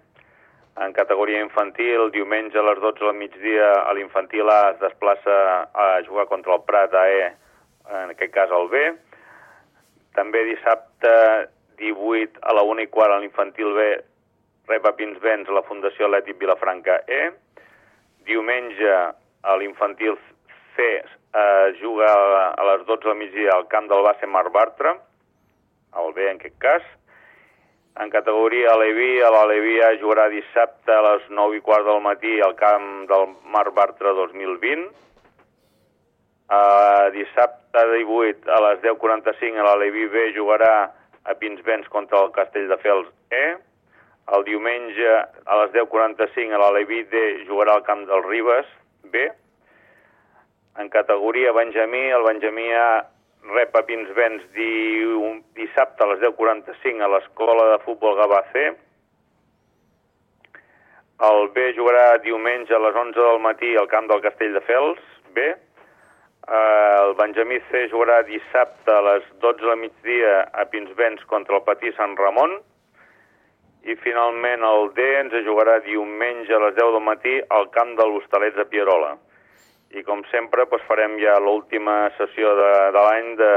En 0.81 0.93
categoria 0.97 1.41
infantil, 1.43 2.09
diumenge 2.15 2.59
a 2.59 2.65
les 2.65 2.81
12 2.81 3.05
del 3.05 3.17
migdia, 3.19 3.71
a 3.85 3.93
l'infantil 3.97 4.49
A 4.49 4.61
es 4.71 4.81
desplaça 4.81 5.37
a 5.75 5.89
jugar 6.07 6.27
contra 6.31 6.55
el 6.55 6.63
Prat 6.69 6.95
AE, 6.95 7.31
en 8.03 8.15
aquest 8.15 8.33
cas 8.35 8.53
el 8.55 8.69
B. 8.71 8.85
També 10.17 10.45
dissabte 10.47 11.13
18 11.83 12.41
a 12.43 12.55
la 12.55 12.65
1 12.67 12.87
i 12.87 12.91
quart 12.93 13.17
a 13.17 13.21
l'infantil 13.23 13.75
B 13.77 13.89
rep 14.71 14.87
a 14.87 14.95
Pinsbens 14.95 15.51
la 15.51 15.65
Fundació 15.67 16.07
Atlètic 16.07 16.39
Vilafranca 16.39 17.01
E. 17.09 17.23
Diumenge 18.29 18.93
a 19.43 19.57
l'infantil 19.59 20.19
C 20.77 20.93
es 21.35 21.79
juga 21.81 22.11
a 22.51 22.65
les 22.73 22.87
12 22.87 23.09
del 23.09 23.17
migdia 23.17 23.55
al 23.55 23.69
camp 23.69 23.89
del 23.89 24.03
base 24.03 24.27
Mar 24.27 24.51
Bartra 24.51 24.97
el 25.99 26.13
B 26.15 26.31
en 26.31 26.37
aquest 26.39 26.59
cas. 26.59 26.83
En 28.01 28.11
categoria 28.11 28.73
Aleví, 28.73 29.21
a 29.21 29.31
l'Aleví 29.35 29.79
jugarà 30.01 30.29
dissabte 30.31 30.95
a 30.95 31.03
les 31.03 31.27
9 31.29 31.59
i 31.59 31.61
quart 31.61 31.85
del 31.85 32.01
matí 32.01 32.39
al 32.41 32.55
camp 32.57 33.07
del 33.11 33.35
Mar 33.45 33.71
Bartra 33.75 34.13
2020. 34.15 34.91
Uh, 36.51 37.11
dissabte 37.15 37.83
18 37.95 38.49
a 38.51 38.61
les 38.67 38.81
10.45 38.83 39.61
a 39.61 39.67
l'Aleví 39.69 40.07
B 40.11 40.31
jugarà 40.35 40.91
a 41.23 41.35
Pinsbens 41.39 41.87
contra 41.89 42.25
el 42.25 42.33
Castell 42.35 42.71
de 42.71 42.79
Fels 42.83 43.11
E. 43.31 43.45
El 44.35 44.47
diumenge 44.47 45.11
a 45.11 45.61
les 45.63 45.75
10.45 45.75 46.55
a 46.55 46.63
l'Aleví 46.63 47.05
D 47.11 47.23
jugarà 47.47 47.77
al 47.79 47.87
camp 47.87 48.07
del 48.09 48.25
Ribes 48.27 48.67
B. 49.13 49.29
En 50.81 50.89
categoria 50.89 51.53
Benjamí, 51.53 52.09
el 52.09 52.23
Benjamí 52.23 52.73
A 52.73 53.05
rep 53.53 53.75
a 53.77 53.83
Pinsbens 53.85 54.47
di, 54.55 54.71
dissabte 55.53 56.05
a 56.05 56.09
les 56.09 56.23
10.45 56.23 57.05
a 57.05 57.11
l'escola 57.13 57.67
de 57.75 57.79
futbol 57.85 58.17
Gavà 58.17 58.39
C. 58.55 58.63
El 61.29 61.51
B 61.53 61.67
jugarà 61.77 62.17
diumenge 62.25 62.73
a 62.73 62.81
les 62.81 62.97
11 62.97 63.21
del 63.29 63.43
matí 63.45 63.75
al 63.77 63.91
camp 63.93 64.09
del 64.09 64.25
Castell 64.25 64.57
de 64.57 64.65
Fels, 64.71 65.05
B. 65.37 65.53
El 66.63 67.17
Benjamí 67.21 67.61
C 67.69 67.87
jugarà 67.93 68.23
dissabte 68.25 68.97
a 68.97 69.05
les 69.11 69.31
12 69.45 69.61
del 69.61 69.83
migdia 69.85 70.37
a 70.49 70.65
Pinsbens 70.73 71.29
contra 71.29 71.61
el 71.61 71.67
Patí 71.69 71.93
Sant 72.01 72.17
Ramon. 72.17 72.57
I 73.85 74.01
finalment 74.01 74.65
el 74.65 74.95
D 74.97 75.13
ens 75.19 75.43
jugarà 75.45 75.83
diumenge 75.85 76.57
a 76.57 76.69
les 76.71 76.79
10 76.81 76.95
del 76.97 77.05
matí 77.05 77.43
al 77.51 77.69
camp 77.77 77.99
de 78.01 78.09
l'Hostalets 78.09 78.57
de 78.57 78.73
Pierola 78.73 79.19
i 79.91 80.05
com 80.07 80.21
sempre 80.31 80.65
doncs, 80.71 80.85
farem 80.87 81.17
ja 81.19 81.35
l'última 81.43 82.11
sessió 82.15 82.53
de, 82.59 82.71
de 82.95 83.01
l'any 83.03 83.31
de 83.41 83.51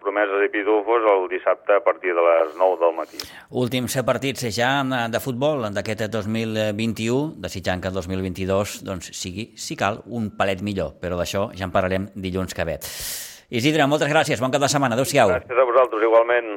promeses 0.00 0.46
i 0.46 0.48
pitufos 0.52 1.04
el 1.12 1.26
dissabte 1.28 1.76
a 1.76 1.82
partir 1.84 2.14
de 2.16 2.24
les 2.24 2.54
9 2.56 2.78
del 2.80 2.94
matí. 2.96 3.20
Últims 3.50 3.98
partits 4.06 4.46
ja 4.56 4.70
de 5.12 5.20
futbol 5.20 5.66
d'aquest 5.76 6.06
2021, 6.12 7.36
desitjant 7.44 7.82
que 7.82 7.92
el 7.92 7.98
2022 7.98 8.78
doncs, 8.88 9.12
sigui, 9.20 9.50
si 9.60 9.76
cal, 9.76 10.00
un 10.06 10.30
palet 10.38 10.64
millor, 10.64 10.96
però 11.02 11.20
d'això 11.20 11.50
ja 11.52 11.68
en 11.68 11.74
parlarem 11.74 12.08
dilluns 12.14 12.56
que 12.56 12.64
ve. 12.64 12.78
Isidre, 13.46 13.84
moltes 13.86 14.10
gràcies, 14.10 14.40
bon 14.40 14.50
cap 14.50 14.64
de 14.64 14.72
setmana, 14.72 14.96
adeu-siau. 14.96 15.36
Gràcies 15.36 15.60
a 15.60 15.68
vosaltres, 15.68 16.02
igualment. 16.08 16.56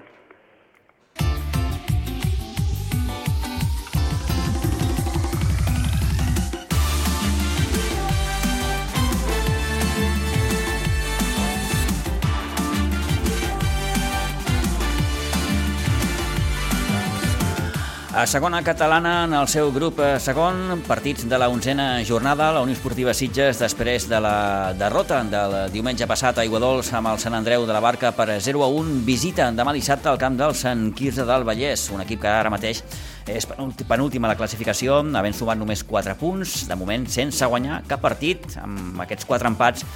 A 18.20 18.28
segona 18.28 18.62
catalana, 18.62 19.24
en 19.24 19.34
el 19.34 19.46
seu 19.48 19.70
grup 19.72 20.02
eh, 20.04 20.18
segon, 20.20 20.82
partits 20.84 21.24
de 21.32 21.38
la 21.40 21.48
onzena 21.48 22.02
jornada, 22.04 22.50
la 22.52 22.60
Unió 22.66 22.76
Esportiva 22.76 23.14
Sitges, 23.16 23.62
després 23.64 24.10
de 24.12 24.20
la 24.20 24.74
derrota 24.76 25.22
del 25.24 25.56
diumenge 25.72 26.04
passat 26.04 26.36
a 26.36 26.44
Iguadols 26.44 26.90
amb 27.00 27.14
el 27.14 27.22
Sant 27.24 27.38
Andreu 27.38 27.64
de 27.64 27.72
la 27.72 27.80
Barca 27.80 28.12
per 28.12 28.28
0 28.44 28.66
a 28.66 28.68
1, 28.76 28.98
visita 29.08 29.48
demà 29.56 29.72
dissabte 29.72 30.12
al 30.12 30.20
camp 30.20 30.36
del 30.36 30.52
Sant 30.52 30.90
Quirze 31.00 31.24
del 31.24 31.48
Vallès, 31.48 31.88
un 31.96 32.04
equip 32.04 32.26
que 32.26 32.28
ara 32.34 32.52
mateix 32.52 32.84
és 33.24 33.48
penúltima 33.88 34.28
a 34.28 34.34
la 34.34 34.40
classificació, 34.44 35.00
havent 35.16 35.40
sumat 35.40 35.64
només 35.64 35.88
4 35.88 36.20
punts, 36.20 36.66
de 36.68 36.76
moment 36.76 37.08
sense 37.08 37.48
guanyar 37.48 37.86
cap 37.88 38.04
partit, 38.04 38.52
amb 38.60 39.00
aquests 39.08 39.32
4 39.32 39.54
empats 39.56 39.88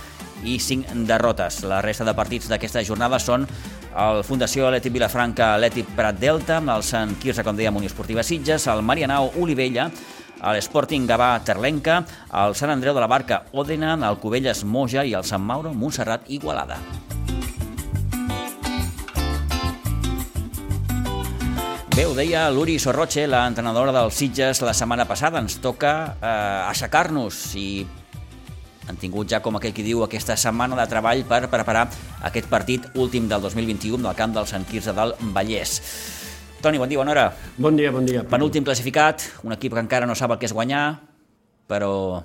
i 0.47 0.61
5 0.63 0.95
derrotes. 1.11 1.65
La 1.67 1.83
resta 1.83 2.07
de 2.07 2.15
partits 2.15 2.47
d'aquesta 2.47 2.87
jornada 2.87 3.19
són 3.19 3.49
el 3.93 4.23
Fundació 4.25 4.67
Atlètic 4.67 4.93
Vilafranca 4.95 5.53
Atlètic 5.55 5.93
Prat 5.97 6.17
Delta, 6.19 6.59
el 6.59 6.83
Sant 6.85 7.15
Quirze, 7.21 7.45
com 7.45 7.57
dèiem, 7.57 7.75
Unió 7.77 7.91
Esportiva 7.91 8.23
Sitges, 8.25 8.67
el 8.71 8.81
Marianao 8.81 9.31
Olivella, 9.41 9.89
l'Sporting 10.43 11.07
Gavà 11.07 11.37
Terlenca, 11.45 12.01
el 12.43 12.55
Sant 12.59 12.73
Andreu 12.73 12.95
de 12.95 13.03
la 13.03 13.07
Barca 13.07 13.43
Òdena, 13.53 13.95
el 14.09 14.19
Cubelles 14.19 14.63
Moja 14.65 15.05
i 15.05 15.13
el 15.15 15.23
Sant 15.23 15.43
Mauro 15.43 15.73
Montserrat 15.73 16.27
Igualada. 16.27 16.79
Bé, 21.93 22.07
ho 22.09 22.15
deia 22.17 22.47
l'Uri 22.49 22.79
Sorroche, 22.81 23.27
l'entrenadora 23.29 23.93
dels 23.93 24.15
Sitges, 24.17 24.63
la 24.65 24.73
setmana 24.73 25.05
passada. 25.05 25.37
Ens 25.37 25.59
toca 25.61 25.91
eh, 26.17 26.71
aixecar-nos 26.71 27.43
i 27.53 27.67
han 28.87 28.99
tingut 28.99 29.29
ja, 29.31 29.39
com 29.43 29.55
aquell 29.57 29.73
qui 29.75 29.85
diu, 29.85 30.03
aquesta 30.03 30.35
setmana 30.39 30.77
de 30.79 30.85
treball 30.91 31.23
per 31.27 31.45
preparar 31.51 31.85
aquest 32.27 32.49
partit 32.51 32.89
últim 32.99 33.29
del 33.31 33.41
2021 33.43 34.01
del 34.03 34.17
camp 34.17 34.35
del 34.35 34.49
Sant 34.49 34.67
Quirze 34.69 34.93
del 34.95 35.15
Vallès. 35.35 35.79
Toni, 36.63 36.79
bon 36.79 36.91
dia, 36.91 36.99
bona 36.99 37.11
hora. 37.11 37.25
Bon 37.57 37.75
dia, 37.75 37.91
bon 37.91 38.05
dia. 38.07 38.23
Penúltim 38.27 38.63
classificat, 38.63 39.27
un 39.43 39.55
equip 39.55 39.75
que 39.75 39.83
encara 39.83 40.07
no 40.07 40.15
sap 40.15 40.35
el 40.35 40.39
que 40.39 40.47
és 40.47 40.55
guanyar, 40.55 40.85
però, 41.67 42.21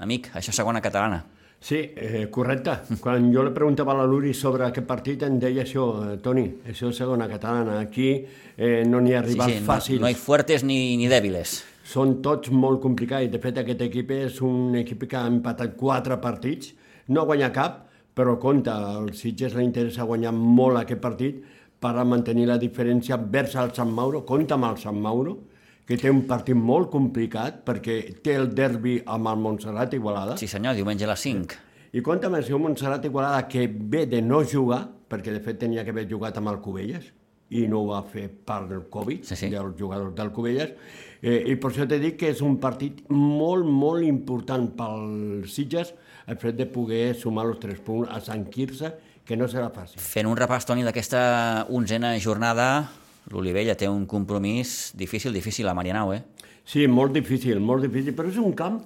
amic, 0.00 0.30
això 0.36 0.52
és 0.52 0.60
segona 0.62 0.80
catalana. 0.84 1.22
Sí, 1.62 1.78
eh, 1.78 2.26
correcte. 2.32 2.72
Quan 3.00 3.28
jo 3.30 3.44
li 3.46 3.52
preguntava 3.54 3.92
a 3.92 4.00
la 4.00 4.06
Luri 4.08 4.32
sobre 4.34 4.66
aquest 4.66 4.86
partit 4.88 5.22
em 5.22 5.36
deia 5.38 5.62
això, 5.62 5.84
eh, 6.02 6.16
Toni, 6.24 6.48
això 6.66 6.90
és 6.90 6.96
segona 7.04 7.28
catalana. 7.30 7.78
Aquí 7.84 8.08
eh, 8.56 8.82
no 8.88 9.00
n'hi 9.00 9.14
ha 9.14 9.22
rivals 9.22 9.52
sí, 9.52 9.60
sí, 9.60 9.66
fàcils. 9.68 10.00
No, 10.00 10.08
no 10.08 10.10
hi 10.10 10.18
fuertes 10.18 10.64
ni, 10.66 10.96
ni 10.98 11.06
dèbiles 11.12 11.60
són 11.92 12.20
tots 12.24 12.50
molt 12.50 12.80
complicats. 12.82 13.30
De 13.32 13.40
fet, 13.42 13.58
aquest 13.60 13.82
equip 13.88 14.10
és 14.16 14.40
un 14.44 14.74
equip 14.80 15.04
que 15.10 15.18
ha 15.18 15.26
empatat 15.28 15.76
quatre 15.76 16.16
partits, 16.22 16.72
no 17.08 17.22
ha 17.22 17.28
guanyat 17.28 17.54
cap, 17.56 17.80
però 18.16 18.38
compta, 18.40 18.76
al 18.96 19.12
Sitges 19.16 19.54
li 19.56 19.64
interessa 19.64 20.06
guanyar 20.08 20.32
molt 20.36 20.80
aquest 20.82 21.00
partit 21.00 21.42
per 21.82 21.94
a 21.98 22.04
mantenir 22.06 22.46
la 22.48 22.58
diferència 22.60 23.16
vers 23.18 23.56
el 23.58 23.72
Sant 23.76 23.90
Mauro. 23.92 24.22
Compta 24.28 24.54
amb 24.58 24.68
el 24.70 24.78
Sant 24.80 25.00
Mauro, 25.02 25.38
que 25.86 25.96
té 25.98 26.10
un 26.12 26.22
partit 26.28 26.54
molt 26.56 26.90
complicat 26.92 27.62
perquè 27.66 27.96
té 28.22 28.36
el 28.38 28.52
derbi 28.54 29.00
amb 29.10 29.28
el 29.32 29.40
Montserrat 29.42 29.96
Igualada. 29.98 30.36
Sí 30.38 30.46
senyor, 30.48 30.76
diumenge 30.78 31.08
a 31.08 31.10
les 31.10 31.24
5. 31.26 31.58
I 31.92 32.00
compta'm 32.00 32.38
si 32.40 32.54
un 32.56 32.62
Montserrat 32.64 33.04
Igualada 33.04 33.48
que 33.48 33.66
ve 33.68 34.06
de 34.06 34.22
no 34.22 34.42
jugar, 34.48 34.84
perquè 35.10 35.34
de 35.34 35.42
fet 35.44 35.58
tenia 35.60 35.84
que 35.84 35.92
haver 35.92 36.06
jugat 36.08 36.38
amb 36.40 36.48
el 36.54 36.60
Cubelles, 36.64 37.10
i 37.52 37.66
no 37.68 37.82
ho 37.82 37.88
va 37.90 38.00
fer 38.08 38.30
per 38.30 38.62
el 38.70 38.86
Covid, 38.88 39.26
Sí, 39.28 39.36
sí. 39.36 39.50
dels 39.52 39.74
jugadors 39.76 40.14
del 40.16 40.30
Cubelles, 40.32 40.70
eh, 41.22 41.38
i 41.48 41.56
per 41.56 41.70
això 41.70 41.86
t'he 41.88 42.00
dit 42.02 42.18
que 42.18 42.32
és 42.34 42.42
un 42.44 42.58
partit 42.60 43.00
molt, 43.10 43.64
molt 43.64 44.04
important 44.04 44.68
pel 44.76 45.46
Sitges, 45.48 45.94
el 46.26 46.38
fet 46.38 46.58
de 46.58 46.66
poder 46.70 47.14
sumar 47.18 47.46
els 47.48 47.62
tres 47.62 47.80
punts 47.82 48.10
a 48.10 48.20
Sant 48.22 48.44
Quirze, 48.50 48.92
que 49.24 49.38
no 49.38 49.46
serà 49.48 49.70
fàcil. 49.74 50.02
Fent 50.02 50.26
un 50.28 50.36
repàs, 50.38 50.66
Toni, 50.66 50.84
d'aquesta 50.86 51.22
onzena 51.70 52.16
jornada, 52.20 52.66
l'Olivella 53.30 53.76
té 53.78 53.88
un 53.88 54.04
compromís 54.10 54.92
difícil, 54.98 55.32
difícil 55.34 55.68
a 55.70 55.74
Marianao, 55.78 56.12
eh? 56.14 56.22
Sí, 56.66 56.86
molt 56.86 57.14
difícil, 57.14 57.60
molt 57.62 57.86
difícil, 57.86 58.14
però 58.18 58.30
és 58.30 58.38
un 58.42 58.54
camp 58.58 58.80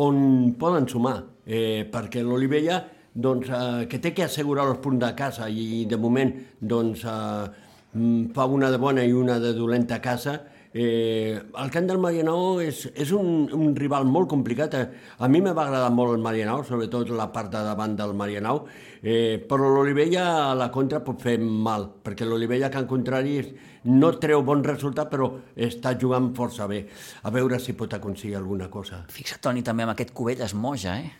on 0.00 0.54
poden 0.60 0.88
sumar, 0.88 1.18
eh, 1.44 1.84
perquè 1.92 2.22
l'Olivella, 2.24 2.82
doncs, 3.12 3.48
eh, 3.48 3.86
que 3.88 4.00
té 4.00 4.14
que 4.16 4.24
assegurar 4.24 4.66
els 4.68 4.80
punts 4.80 5.00
de 5.00 5.12
casa 5.14 5.48
i 5.48 5.84
de 5.88 5.98
moment, 6.00 6.32
doncs, 6.60 7.04
eh, 7.04 7.50
mm, 7.92 8.32
fa 8.32 8.46
una 8.46 8.70
de 8.70 8.78
bona 8.78 9.04
i 9.04 9.12
una 9.12 9.38
de 9.38 9.52
dolenta 9.52 9.96
a 9.96 10.00
casa, 10.00 10.40
Eh, 10.74 11.36
el 11.36 11.70
camp 11.70 11.86
del 11.86 11.98
Marianao 12.00 12.60
és, 12.64 12.86
és 12.96 13.10
un, 13.12 13.44
un 13.52 13.74
rival 13.76 14.06
molt 14.08 14.28
complicat. 14.30 14.74
eh. 14.74 14.86
A 15.18 15.28
mi 15.28 15.42
me 15.44 15.52
va 15.52 15.66
agradar 15.66 15.90
molt 15.92 16.14
el 16.14 16.22
Marianao, 16.24 16.62
sobretot 16.64 17.10
la 17.12 17.26
part 17.32 17.50
de 17.52 17.60
davant 17.60 17.94
del 17.98 18.14
Marianao, 18.16 18.64
eh, 19.02 19.36
però 19.48 19.68
l'Olivella 19.68 20.24
a 20.50 20.54
la 20.56 20.70
contra 20.72 21.02
pot 21.04 21.20
fer 21.20 21.36
mal, 21.38 21.90
perquè 22.02 22.24
l'Olivella, 22.24 22.70
que 22.70 22.80
en 22.80 22.86
contrari, 22.88 23.36
no 23.84 24.12
treu 24.18 24.42
bon 24.42 24.64
resultat, 24.64 25.10
però 25.12 25.28
està 25.56 25.92
jugant 26.00 26.32
força 26.34 26.66
bé. 26.66 26.86
A 27.22 27.30
veure 27.30 27.58
si 27.60 27.74
pot 27.76 27.92
aconseguir 27.92 28.36
alguna 28.40 28.70
cosa. 28.70 29.04
Fixa't, 29.12 29.42
Toni, 29.44 29.62
també 29.62 29.84
amb 29.84 29.92
aquest 29.92 30.14
Cubelles 30.16 30.54
Moja, 30.54 30.96
eh? 31.02 31.12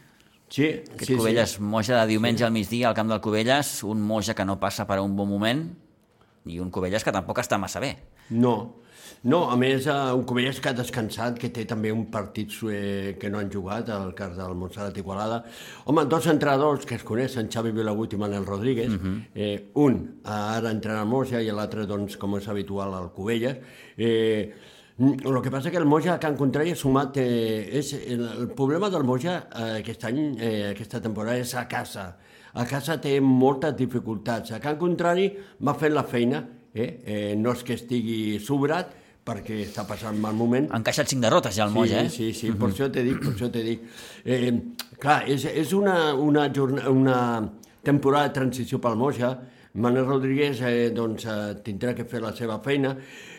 Sí, 0.53 0.67
Aquest 0.69 1.09
sí, 1.09 1.17
Cubelles 1.17 1.55
sí. 1.57 1.63
Moja 1.65 2.01
de 2.01 2.09
diumenge 2.11 2.45
al 2.45 2.53
migdia 2.53 2.89
al 2.89 2.95
camp 2.95 3.09
del 3.09 3.21
Cubelles, 3.21 3.83
un 3.85 4.01
Moja 4.05 4.35
que 4.35 4.45
no 4.45 4.59
passa 4.61 4.87
per 4.87 4.99
un 5.01 5.15
bon 5.17 5.29
moment 5.29 5.63
i 6.45 6.59
un 6.61 6.71
Cubelles 6.71 7.05
que 7.05 7.13
tampoc 7.13 7.39
està 7.41 7.57
massa 7.59 7.81
bé. 7.81 7.95
No, 8.31 8.82
no, 9.23 9.45
a 9.51 9.57
més, 9.57 9.87
eh, 9.87 9.95
un 10.17 10.25
Covelles 10.27 10.59
que 10.61 10.71
ha 10.71 10.75
descansat, 10.75 11.39
que 11.39 11.53
té 11.55 11.65
també 11.69 11.93
un 11.95 12.09
partit 12.11 12.57
eh, 12.67 13.15
que 13.21 13.31
no 13.31 13.39
han 13.39 13.51
jugat, 13.53 13.93
el 13.95 14.11
cas 14.19 14.35
del 14.37 14.57
Montserrat 14.59 14.99
Igualada. 14.99 15.45
Home, 15.87 16.07
dos 16.11 16.27
entrenadors 16.33 16.87
que 16.87 16.97
es 16.99 17.07
coneixen, 17.07 17.51
Xavi 17.53 17.71
Vilagut 17.77 18.13
i 18.13 18.19
Manel 18.19 18.47
Rodríguez. 18.47 18.91
Uh 18.91 18.99
-huh. 18.99 19.23
eh, 19.35 19.71
un 19.75 20.21
ara 20.25 20.71
entrena 20.71 21.03
el 21.03 21.09
Moja 21.09 21.41
i 21.41 21.51
l'altre, 21.51 21.87
doncs, 21.87 22.17
com 22.17 22.37
és 22.37 22.49
habitual, 22.49 22.95
al 22.95 23.13
Covelles. 23.13 23.59
Eh, 23.97 24.53
el 24.99 25.43
que 25.43 25.51
passa 25.51 25.71
que 25.71 25.79
el 25.79 25.87
Moja 25.87 26.15
a 26.15 26.21
Can 26.21 26.37
Contrari 26.37 26.71
ha 26.73 26.77
sumat... 26.77 27.17
Eh, 27.17 27.79
és, 27.79 27.93
el, 27.95 28.29
el 28.43 28.49
problema 28.55 28.91
del 28.91 29.05
Moja 29.05 29.49
eh, 29.49 29.79
aquest 29.81 30.05
any, 30.05 30.37
eh, 30.39 30.71
aquesta 30.71 31.01
temporada, 31.01 31.39
és 31.39 31.55
a 31.55 31.67
casa. 31.69 32.17
A 32.53 32.67
casa 32.69 32.99
té 33.01 33.21
moltes 33.21 33.75
dificultats. 33.77 34.53
A 34.53 34.61
Can 34.61 34.77
Contrari 34.77 35.31
va 35.65 35.75
fent 35.75 35.95
la 35.95 36.05
feina, 36.05 36.43
eh? 36.75 36.89
Eh, 37.05 37.33
no 37.39 37.55
és 37.57 37.63
que 37.67 37.77
estigui 37.79 38.41
sobrat, 38.43 38.93
perquè 39.23 39.61
està 39.63 39.85
passant 39.87 40.19
mal 40.19 40.35
moment. 40.35 40.67
Han 40.73 40.83
encaixat 40.83 41.13
cinc 41.13 41.23
derrotes 41.23 41.55
ja 41.57 41.69
el 41.69 41.75
Moja, 41.75 42.03
eh? 42.03 42.11
Sí, 42.11 42.33
sí, 42.33 42.49
sí, 42.49 42.53
per 42.59 42.73
això 42.73 42.91
t'he 42.91 43.05
dit, 43.07 43.19
per 43.23 43.35
això 43.37 43.51
t'he 43.55 43.65
dit. 43.67 43.89
Eh, 44.25 44.53
clar, 44.99 45.23
és, 45.31 45.47
és 45.47 45.75
una, 45.79 46.15
una, 46.19 46.49
jornada, 46.55 46.91
una 46.91 47.19
temporada 47.87 48.31
de 48.31 48.39
transició 48.41 48.81
pel 48.83 48.99
Moja, 48.99 49.37
Manel 49.75 50.05
Rodríguez 50.05 50.61
eh, 50.61 50.91
doncs, 50.93 51.25
eh, 51.25 51.55
tindrà 51.65 51.95
que 51.97 52.05
fer 52.05 52.21
la 52.21 52.35
seva 52.37 52.59
feina 52.65 52.93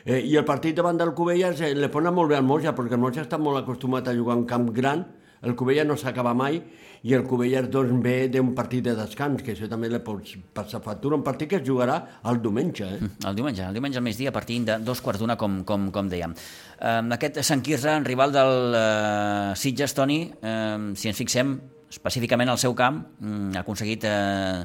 eh, 0.03 0.17
i 0.17 0.33
el 0.39 0.45
partit 0.47 0.73
davant 0.75 0.97
del 0.97 1.13
Cubelles 1.13 1.61
eh, 1.61 1.75
li 1.77 1.89
pona 1.93 2.09
molt 2.11 2.31
bé 2.31 2.39
al 2.39 2.47
Moja 2.47 2.73
perquè 2.73 2.97
el 2.97 3.03
Moja 3.03 3.21
està 3.21 3.37
molt 3.37 3.59
acostumat 3.59 4.09
a 4.09 4.15
jugar 4.17 4.39
un 4.39 4.47
camp 4.49 4.71
gran 4.73 5.03
el 5.43 5.55
Cubelles 5.59 5.85
no 5.87 5.97
s'acaba 5.99 6.33
mai 6.33 6.61
i 7.03 7.13
el 7.17 7.25
Cubelles 7.27 7.67
doncs, 7.71 7.91
ve 8.03 8.29
d'un 8.31 8.53
partit 8.55 8.83
de 8.85 8.93
descans, 8.95 9.43
que 9.43 9.51
això 9.53 9.67
també 9.67 9.89
li 9.91 9.99
pots 10.03 10.37
passar 10.55 10.79
factura, 10.83 11.17
un 11.19 11.25
partit 11.25 11.49
que 11.51 11.59
es 11.59 11.65
jugarà 11.67 11.97
el 12.31 12.39
diumenge. 12.41 12.87
Eh? 12.87 13.09
El 13.27 13.35
diumenge, 13.35 13.65
el 13.67 13.75
diumenge 13.75 13.99
al 13.99 14.05
migdia 14.07 14.31
a 14.31 14.35
partir 14.35 14.61
de 14.63 14.77
dos 14.79 15.03
quarts 15.03 15.19
d'una, 15.19 15.35
com, 15.39 15.61
com, 15.67 15.89
com 15.91 16.11
dèiem. 16.11 16.35
Eh, 16.79 16.95
aquest 17.17 17.41
Sant 17.43 17.63
Quirze, 17.65 17.97
rival 18.07 18.31
del 18.35 18.79
eh, 18.79 19.53
Sitges, 19.59 19.95
Toni, 19.99 20.21
eh, 20.39 20.93
si 20.95 21.11
ens 21.11 21.19
fixem 21.19 21.57
específicament 21.91 22.49
al 22.49 22.61
seu 22.61 22.73
camp, 22.73 23.03
mm, 23.19 23.51
ha 23.57 23.65
aconseguit 23.65 24.07
eh, 24.07 24.63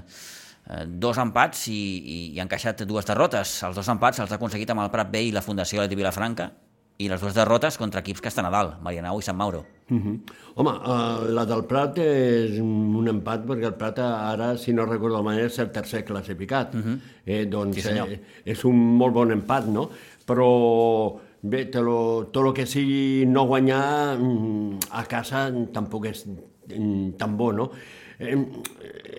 dos 0.86 1.18
empats 1.18 1.66
i, 1.72 1.74
i, 1.74 2.22
i 2.36 2.38
ha 2.38 2.46
encaixat 2.46 2.86
dues 2.86 3.08
derrotes. 3.08 3.58
Els 3.66 3.82
dos 3.82 3.90
empats 3.90 4.22
els 4.22 4.30
ha 4.30 4.38
aconseguit 4.38 4.70
amb 4.70 4.86
el 4.86 4.94
Prat 4.94 5.10
B 5.10 5.26
i 5.26 5.34
la 5.34 5.42
Fundació 5.42 5.82
Leti 5.82 5.98
Vilafranca 5.98 6.52
i 6.98 7.06
les 7.08 7.20
dues 7.22 7.34
derrotes 7.34 7.76
contra 7.78 8.00
equips 8.02 8.20
que 8.20 8.30
estan 8.30 8.46
a 8.48 8.50
dalt, 8.50 8.80
Marianao 8.82 9.20
i 9.20 9.22
Sant 9.22 9.38
Mauro. 9.38 9.64
Uh 9.88 9.96
-huh. 9.96 10.18
Home, 10.56 10.70
uh, 10.70 11.30
la 11.30 11.44
del 11.46 11.64
Prat 11.64 11.98
és 11.98 12.58
un 12.60 13.06
empat 13.08 13.46
perquè 13.46 13.66
el 13.66 13.74
Prat 13.74 13.98
ara, 13.98 14.56
si 14.56 14.72
no 14.72 14.84
recordo 14.84 15.22
malament, 15.22 15.46
és 15.46 15.58
el 15.58 15.70
tercer 15.70 16.04
classificat. 16.04 16.74
Uh 16.74 16.80
-huh. 16.80 16.98
eh, 17.24 17.46
doncs 17.46 17.76
Sí, 17.76 17.82
senyor. 17.82 18.08
eh, 18.08 18.20
és 18.44 18.64
un 18.64 18.96
molt 18.96 19.14
bon 19.14 19.30
empat, 19.30 19.66
no? 19.66 19.90
Però 20.26 21.18
bé, 21.40 21.66
te 21.66 21.80
lo, 21.80 22.28
tot 22.32 22.46
el 22.46 22.52
que 22.52 22.66
sigui 22.66 23.24
no 23.26 23.46
guanyar 23.46 24.18
mm, 24.18 24.78
a 24.90 25.04
casa 25.04 25.52
tampoc 25.72 26.06
és 26.06 26.26
mm, 26.26 27.12
tan 27.16 27.36
bo, 27.36 27.52
no? 27.52 27.70
Eh, 28.18 28.36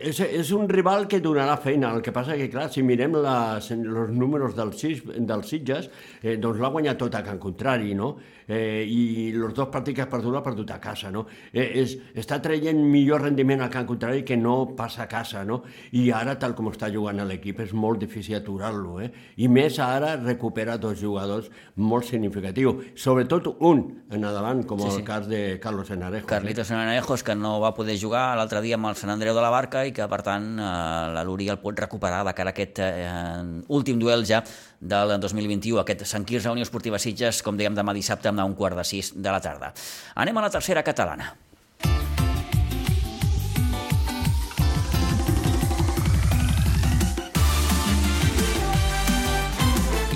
és, 0.02 0.20
és 0.24 0.52
un 0.56 0.68
rival 0.70 1.08
que 1.10 1.20
donarà 1.24 1.58
feina, 1.62 1.92
el 1.96 2.04
que 2.06 2.14
passa 2.16 2.38
que, 2.40 2.50
clar, 2.52 2.68
si 2.74 2.84
mirem 2.86 3.18
les, 3.20 3.70
els 3.76 4.12
números 4.16 4.56
dels, 4.58 4.80
sis, 4.80 5.04
dels 5.04 5.50
Sitges, 5.50 5.90
eh, 6.22 6.38
doncs 6.42 6.60
l'ha 6.62 6.72
guanyat 6.74 7.00
tot 7.02 7.16
a 7.16 7.24
Can 7.26 7.40
Contrari, 7.42 7.96
no? 7.98 8.16
Eh, 8.50 8.82
I 8.90 9.30
els 9.36 9.54
dos 9.54 9.70
partits 9.70 10.00
que 10.00 10.06
ha 10.08 10.10
perdut 10.10 10.34
l'ha 10.34 10.44
perdut 10.46 10.72
a 10.74 10.80
casa, 10.82 11.12
no? 11.14 11.26
Eh, 11.54 11.68
és, 11.84 11.96
està 12.18 12.40
traient 12.42 12.80
millor 12.80 13.22
rendiment 13.28 13.62
a 13.62 13.70
Can 13.70 13.86
Contrari 13.90 14.24
que 14.26 14.38
no 14.40 14.74
passa 14.78 15.04
a 15.06 15.10
casa, 15.12 15.44
no? 15.46 15.62
I 15.94 16.10
ara, 16.16 16.38
tal 16.42 16.56
com 16.58 16.72
està 16.72 16.90
jugant 16.94 17.22
l'equip, 17.30 17.62
és 17.66 17.76
molt 17.78 18.02
difícil 18.02 18.40
aturar-lo, 18.40 19.00
eh? 19.04 19.12
I 19.38 19.52
més 19.52 19.78
ara 19.84 20.16
recupera 20.18 20.80
dos 20.82 20.98
jugadors 21.02 21.52
molt 21.76 22.08
significatius, 22.10 22.90
sobretot 22.98 23.54
un 23.60 23.86
en 24.10 24.24
endavant, 24.24 24.64
com 24.66 24.80
Sí, 24.80 24.90
sí, 24.92 25.02
el 25.02 25.06
cas 25.06 25.28
de 25.28 25.60
Carlos 25.62 25.90
Enarejo. 25.92 26.28
Carlitos 26.28 26.72
Enanejos, 26.72 27.24
que 27.24 27.36
no 27.36 27.60
va 27.60 27.74
poder 27.76 27.98
jugar 28.00 28.32
l'altre 28.38 28.62
dia 28.66 28.80
amb 28.80 28.90
el 28.90 28.98
Sant 28.98 29.12
Andreu 29.14 29.36
de 29.36 29.44
la 29.44 29.52
Barca 29.54 29.86
i 29.90 29.94
que, 29.96 30.08
per 30.10 30.22
tant, 30.26 30.48
eh, 30.56 30.70
la 31.16 31.26
Luri 31.28 31.50
el 31.52 31.60
pot 31.62 31.78
recuperar 31.82 32.22
de 32.28 32.36
cara 32.38 32.54
a 32.54 32.56
aquest 32.56 32.82
eh, 32.86 33.44
últim 33.68 34.00
duel 34.00 34.26
ja 34.30 34.44
del 34.80 35.18
2021, 35.20 35.82
aquest 35.82 36.06
Sant 36.08 36.26
Quirze 36.30 36.54
Unió 36.54 36.68
Esportiva 36.68 37.02
Sitges, 37.02 37.44
com 37.44 37.60
dèiem, 37.60 37.76
demà 37.76 37.94
dissabte 37.98 38.32
a 38.32 38.48
un 38.48 38.56
quart 38.56 38.78
de 38.80 38.88
sis 38.88 39.14
de 39.16 39.30
la 39.30 39.44
tarda. 39.44 39.74
Anem 40.16 40.38
a 40.38 40.48
la 40.48 40.56
tercera 40.56 40.86
catalana. 40.86 41.34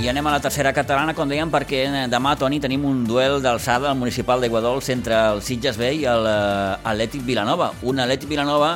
I 0.04 0.10
anem 0.12 0.28
a 0.28 0.34
la 0.34 0.40
tercera 0.44 0.74
catalana, 0.76 1.14
com 1.16 1.30
dèiem, 1.32 1.48
perquè 1.48 1.86
eh, 1.88 2.08
demà, 2.12 2.34
Toni, 2.36 2.58
tenim 2.60 2.84
un 2.84 3.06
duel 3.08 3.38
d'alçada 3.40 3.88
al 3.88 3.96
municipal 3.96 4.42
d'Aiguadols 4.44 4.90
entre 4.92 5.16
el 5.30 5.40
Sitges 5.40 5.80
B 5.80 5.94
i 6.02 6.04
el 6.12 6.28
eh, 6.28 7.22
Vilanova. 7.24 7.70
Un 7.88 8.04
Atlètic 8.04 8.28
Vilanova 8.28 8.74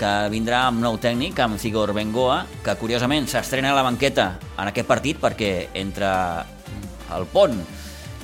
que 0.00 0.10
vindrà 0.32 0.62
amb 0.70 0.80
nou 0.80 0.96
tècnic, 1.00 1.36
amb 1.44 1.58
Cigor 1.60 1.92
Bengoa, 1.92 2.38
que 2.64 2.72
curiosament 2.80 3.26
s'estrena 3.28 3.74
a 3.74 3.76
la 3.76 3.84
banqueta 3.84 4.30
en 4.56 4.70
aquest 4.70 4.88
partit 4.88 5.20
perquè 5.20 5.52
entre 5.76 6.08
el 7.16 7.26
pont 7.28 7.58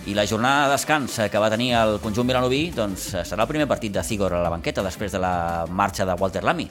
i 0.07 0.15
la 0.17 0.25
jornada 0.25 0.67
de 0.67 0.77
descans 0.77 1.19
que 1.29 1.43
va 1.43 1.51
tenir 1.53 1.75
el 1.77 1.99
conjunt 2.01 2.29
vilanoví, 2.31 2.71
doncs 2.73 3.11
serà 3.27 3.45
el 3.45 3.51
primer 3.51 3.69
partit 3.69 3.93
de 3.93 4.05
Cigor 4.07 4.39
a 4.39 4.45
la 4.45 4.53
banqueta 4.55 4.85
després 4.87 5.13
de 5.13 5.21
la 5.21 5.67
marxa 5.69 6.07
de 6.09 6.17
Walter 6.17 6.45
Lamy. 6.47 6.69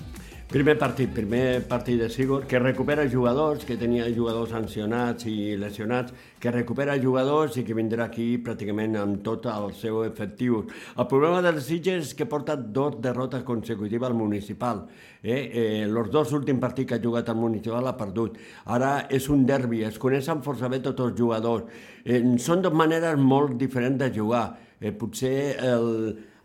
Primer 0.55 0.77
partit, 0.79 1.09
primer 1.11 1.65
partit 1.67 1.97
de 1.99 2.05
Sigurd, 2.07 2.45
que 2.47 2.59
recupera 2.61 3.03
jugadors, 3.11 3.65
que 3.67 3.75
tenia 3.75 4.05
jugadors 4.15 4.53
sancionats 4.55 5.25
i 5.27 5.57
lesionats, 5.59 6.13
que 6.39 6.53
recupera 6.53 6.93
jugadors 6.95 7.57
i 7.59 7.65
que 7.67 7.75
vindrà 7.75 8.05
aquí 8.05 8.37
pràcticament 8.39 8.95
amb 8.95 9.17
tot 9.25 9.49
el 9.51 9.73
seu 9.75 9.97
efectiu. 10.05 10.61
El 10.95 11.09
problema 11.11 11.41
dels 11.43 11.67
Sitges 11.67 12.05
és 12.05 12.13
que 12.15 12.23
porta 12.31 12.55
dos 12.55 12.95
derrotes 13.03 13.43
consecutives 13.43 14.07
al 14.07 14.15
municipal. 14.15 14.85
Eh? 15.19 15.41
Eh, 15.43 15.81
els 15.89 16.07
dos 16.13 16.31
últims 16.39 16.63
partits 16.63 16.87
que 16.87 16.95
ha 16.95 17.03
jugat 17.03 17.33
al 17.33 17.41
municipal 17.41 17.91
ha 17.91 17.97
perdut. 17.99 18.37
Ara 18.77 19.09
és 19.11 19.27
un 19.27 19.43
derbi, 19.49 19.81
es 19.83 19.99
coneixen 19.99 20.39
força 20.45 20.69
bé 20.71 20.79
tots 20.79 21.03
els 21.03 21.19
jugadors. 21.19 21.67
Eh, 22.05 22.21
són 22.39 22.63
dues 22.63 22.79
maneres 22.79 23.19
molt 23.19 23.59
diferents 23.59 23.99
de 23.99 24.07
jugar. 24.21 24.45
Eh, 24.79 24.95
potser 24.95 25.35
el, 25.67 25.91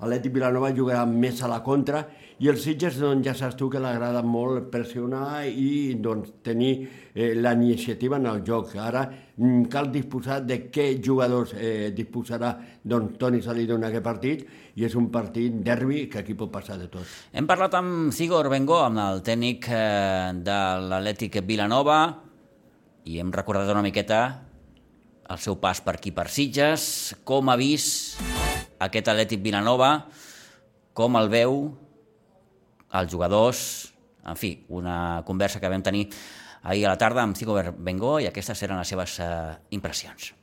Atlètic 0.00 0.32
Vilanova 0.32 0.70
jugarà 0.72 1.04
més 1.04 1.42
a 1.44 1.48
la 1.50 1.60
contra 1.64 2.06
i 2.40 2.48
el 2.48 2.56
Sitges 2.56 2.96
doncs, 2.96 3.20
ja 3.26 3.34
saps 3.36 3.56
tu 3.60 3.66
que 3.68 3.80
l'agrada 3.82 4.22
molt 4.24 4.70
pressionar 4.72 5.42
i 5.44 5.98
doncs, 6.00 6.30
tenir 6.44 6.70
eh, 7.12 7.34
la 7.36 7.52
iniciativa 7.52 8.16
en 8.16 8.30
el 8.30 8.40
joc. 8.46 8.72
Ara 8.80 9.02
mm, 9.36 9.66
cal 9.68 9.90
disposar 9.92 10.38
de 10.48 10.56
què 10.72 10.86
jugadors 11.04 11.52
eh, 11.52 11.90
disposarà 11.92 12.54
doncs, 12.80 13.18
Toni 13.20 13.42
Salido 13.44 13.76
en 13.76 13.84
aquest 13.90 14.06
partit 14.06 14.46
i 14.80 14.86
és 14.88 14.96
un 14.96 15.10
partit 15.12 15.58
derbi 15.66 16.06
que 16.08 16.22
aquí 16.22 16.32
pot 16.32 16.48
passar 16.54 16.78
de 16.80 16.88
tot. 16.88 17.04
Hem 17.36 17.48
parlat 17.50 17.76
amb 17.76 18.08
Cigor 18.16 18.48
Bengo, 18.48 18.80
amb 18.86 19.02
el 19.04 19.20
tècnic 19.26 19.68
eh, 19.68 20.32
de 20.40 20.58
l'Atlètic 20.86 21.42
Vilanova, 21.44 22.00
i 23.04 23.20
hem 23.20 23.36
recordat 23.36 23.68
una 23.74 23.84
miqueta 23.84 24.22
el 25.30 25.38
seu 25.38 25.60
pas 25.60 25.78
per 25.84 25.98
aquí 25.98 26.10
per 26.10 26.26
Sitges, 26.32 27.12
com 27.22 27.52
ha 27.52 27.60
vist 27.60 28.18
aquest 28.80 29.12
Atlètic 29.12 29.44
Vilanova, 29.44 29.92
com 30.96 31.20
el 31.20 31.28
veu, 31.30 31.56
els 32.98 33.12
jugadors, 33.12 33.62
en 34.26 34.36
fi, 34.36 34.54
una 34.68 35.22
conversa 35.26 35.60
que 35.60 35.70
vam 35.70 35.82
tenir 35.82 36.08
ahir 36.62 36.84
a 36.86 36.92
la 36.92 36.98
tarda 37.00 37.22
amb 37.22 37.36
Cico 37.36 37.56
Bengó 37.78 38.18
i 38.20 38.28
aquestes 38.28 38.62
eren 38.66 38.80
les 38.80 38.92
seves 38.92 39.16
uh, 39.22 39.56
impressions. 39.76 40.34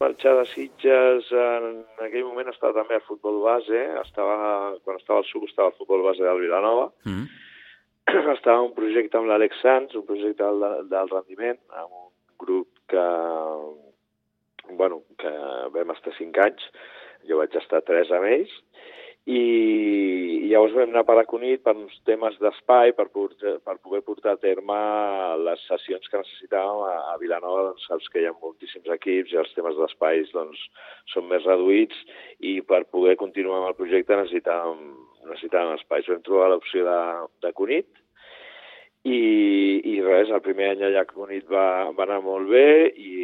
Marxar 0.00 0.32
de 0.38 0.46
Sitges 0.48 1.28
en 1.36 1.82
aquell 2.06 2.24
moment 2.24 2.48
estava 2.48 2.72
també 2.78 2.96
al 2.96 3.04
futbol 3.04 3.42
base, 3.44 3.80
estava, 4.00 4.36
quan 4.84 4.96
estava 4.96 5.20
al 5.20 5.28
sud 5.28 5.44
estava 5.48 5.68
al 5.68 5.76
futbol 5.76 6.06
base 6.06 6.24
del 6.24 6.40
Vilanova, 6.40 6.86
mm 7.04 7.12
-hmm. 7.12 8.32
estava 8.36 8.62
un 8.62 8.72
projecte 8.74 9.18
amb 9.18 9.28
l'Àlex 9.28 9.60
Sanz, 9.60 9.94
un 9.94 10.06
projecte 10.06 10.42
del, 10.42 10.88
del 10.88 11.08
rendiment, 11.08 11.58
amb 11.68 11.90
un 11.92 12.08
grup 12.38 12.68
que, 12.88 13.06
bueno, 14.80 15.02
que 15.18 15.32
vam 15.74 15.90
estar 15.90 16.16
cinc 16.16 16.38
anys, 16.38 16.62
jo 17.28 17.36
vaig 17.36 17.54
estar 17.54 17.82
tres 17.82 18.10
amb 18.10 18.24
ells, 18.24 18.52
llavors 20.50 20.74
vam 20.74 20.90
anar 20.90 21.02
per 21.06 21.16
Aconit 21.20 21.62
per 21.64 21.74
uns 21.76 21.94
temes 22.08 22.36
d'espai, 22.42 22.92
per, 22.98 23.06
per 23.10 23.76
poder 23.84 24.00
portar 24.06 24.34
a 24.34 24.40
terme 24.42 24.78
les 25.46 25.62
sessions 25.68 26.10
que 26.10 26.20
necessitàvem 26.20 26.82
a, 26.88 26.96
a 27.12 27.16
Vilanova, 27.22 27.68
doncs 27.68 27.86
saps 27.88 28.10
que 28.12 28.22
hi 28.22 28.28
ha 28.28 28.34
moltíssims 28.36 28.90
equips 28.96 29.34
i 29.34 29.40
els 29.42 29.54
temes 29.56 29.78
d'espais 29.78 30.34
doncs, 30.34 30.60
són 31.14 31.28
més 31.30 31.46
reduïts 31.46 32.02
i 32.52 32.58
per 32.66 32.82
poder 32.90 33.16
continuar 33.20 33.60
amb 33.60 33.70
el 33.70 33.78
projecte 33.78 34.18
necessitàvem, 34.18 34.84
necessitàvem 35.30 35.78
espais. 35.78 36.10
Vam 36.10 36.26
trobar 36.26 36.52
l'opció 36.52 36.86
de, 36.88 37.00
de 37.46 37.54
Cunit 37.56 37.90
i, 39.06 39.20
i 39.94 39.96
res, 40.04 40.28
el 40.34 40.44
primer 40.44 40.74
any 40.74 40.86
allà 40.90 41.06
a 41.06 41.08
Cunit 41.08 41.46
va, 41.48 41.66
va 41.96 42.08
anar 42.08 42.20
molt 42.26 42.50
bé 42.50 42.90
i 42.98 43.14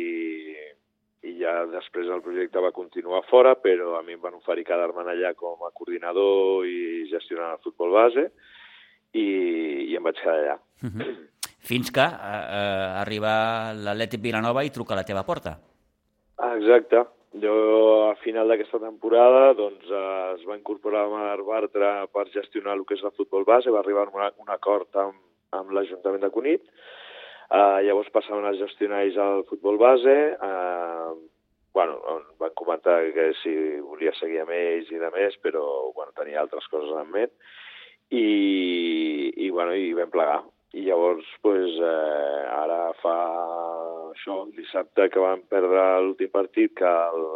i 1.27 1.37
ja 1.41 1.55
després 1.70 2.11
el 2.12 2.22
projecte 2.24 2.62
va 2.62 2.74
continuar 2.77 3.24
fora, 3.31 3.55
però 3.59 3.97
a 3.99 4.03
mi 4.07 4.16
em 4.16 4.22
van 4.22 4.37
oferir 4.39 4.66
quedar-me 4.68 5.03
allà 5.03 5.33
com 5.35 5.64
a 5.66 5.72
coordinador 5.74 6.66
i 6.68 7.07
gestionar 7.11 7.55
el 7.57 7.64
futbol 7.64 7.95
base 7.97 8.29
i, 9.12 9.27
i 9.91 9.97
em 9.97 10.07
vaig 10.07 10.20
quedar 10.20 10.39
allà. 10.43 10.59
Uh 10.83 10.87
mhm. 10.87 11.01
-huh. 11.01 11.16
Fins 11.66 11.91
que 11.91 12.01
eh, 12.01 12.45
eh, 12.59 13.03
arriba 13.03 13.74
l'Atlètic 13.74 14.20
Vilanova 14.22 14.62
i 14.62 14.70
truca 14.70 14.95
a 14.95 14.99
la 15.01 15.05
teva 15.05 15.24
porta. 15.24 15.59
Exacte. 16.55 17.03
Jo, 17.43 17.55
a 18.11 18.14
final 18.22 18.49
d'aquesta 18.49 18.79
temporada, 18.79 19.53
doncs, 19.59 19.85
eh, 19.91 20.35
es 20.37 20.45
va 20.49 20.57
incorporar 20.57 21.09
Mar 21.11 21.43
Bartra 21.43 22.07
per 22.07 22.31
gestionar 22.33 22.77
el 22.77 22.85
que 22.87 22.95
és 22.95 23.03
el 23.03 23.12
futbol 23.18 23.45
base, 23.45 23.70
va 23.70 23.81
arribar 23.81 24.07
a 24.07 24.33
un 24.39 24.53
acord 24.55 24.89
amb, 24.97 25.18
amb 25.51 25.70
l'Ajuntament 25.70 26.22
de 26.22 26.31
Cunit, 26.31 26.62
Uh, 27.47 27.78
llavors 27.86 28.11
passaven 28.11 28.47
a 28.49 28.57
gestionar 28.59 29.05
ells 29.05 29.18
el 29.22 29.44
futbol 29.47 29.78
base, 29.78 30.16
uh, 30.42 31.14
bueno, 31.76 32.01
van 32.40 32.55
comentar 32.59 32.99
que 33.12 33.28
si 33.42 33.53
volia 33.84 34.14
seguir 34.16 34.40
amb 34.42 34.55
ells 34.57 34.90
i 34.90 34.99
de 34.99 35.11
més, 35.14 35.36
però 35.44 35.62
bueno, 35.94 36.14
tenia 36.16 36.40
altres 36.40 36.66
coses 36.72 36.94
en 36.97 37.11
ment, 37.12 37.32
i, 38.11 39.32
i, 39.36 39.51
bueno, 39.51 39.74
i 39.76 39.92
vam 39.94 40.11
plegar. 40.11 40.40
I 40.76 40.86
llavors, 40.86 41.28
pues, 41.44 41.76
eh, 41.78 42.40
ara 42.53 42.80
fa 43.03 43.14
això, 44.11 44.38
dissabte 44.57 45.07
que 45.12 45.22
vam 45.22 45.44
perdre 45.53 45.84
l'últim 46.05 46.32
partit, 46.32 46.72
que 46.80 46.88
el, 46.88 47.28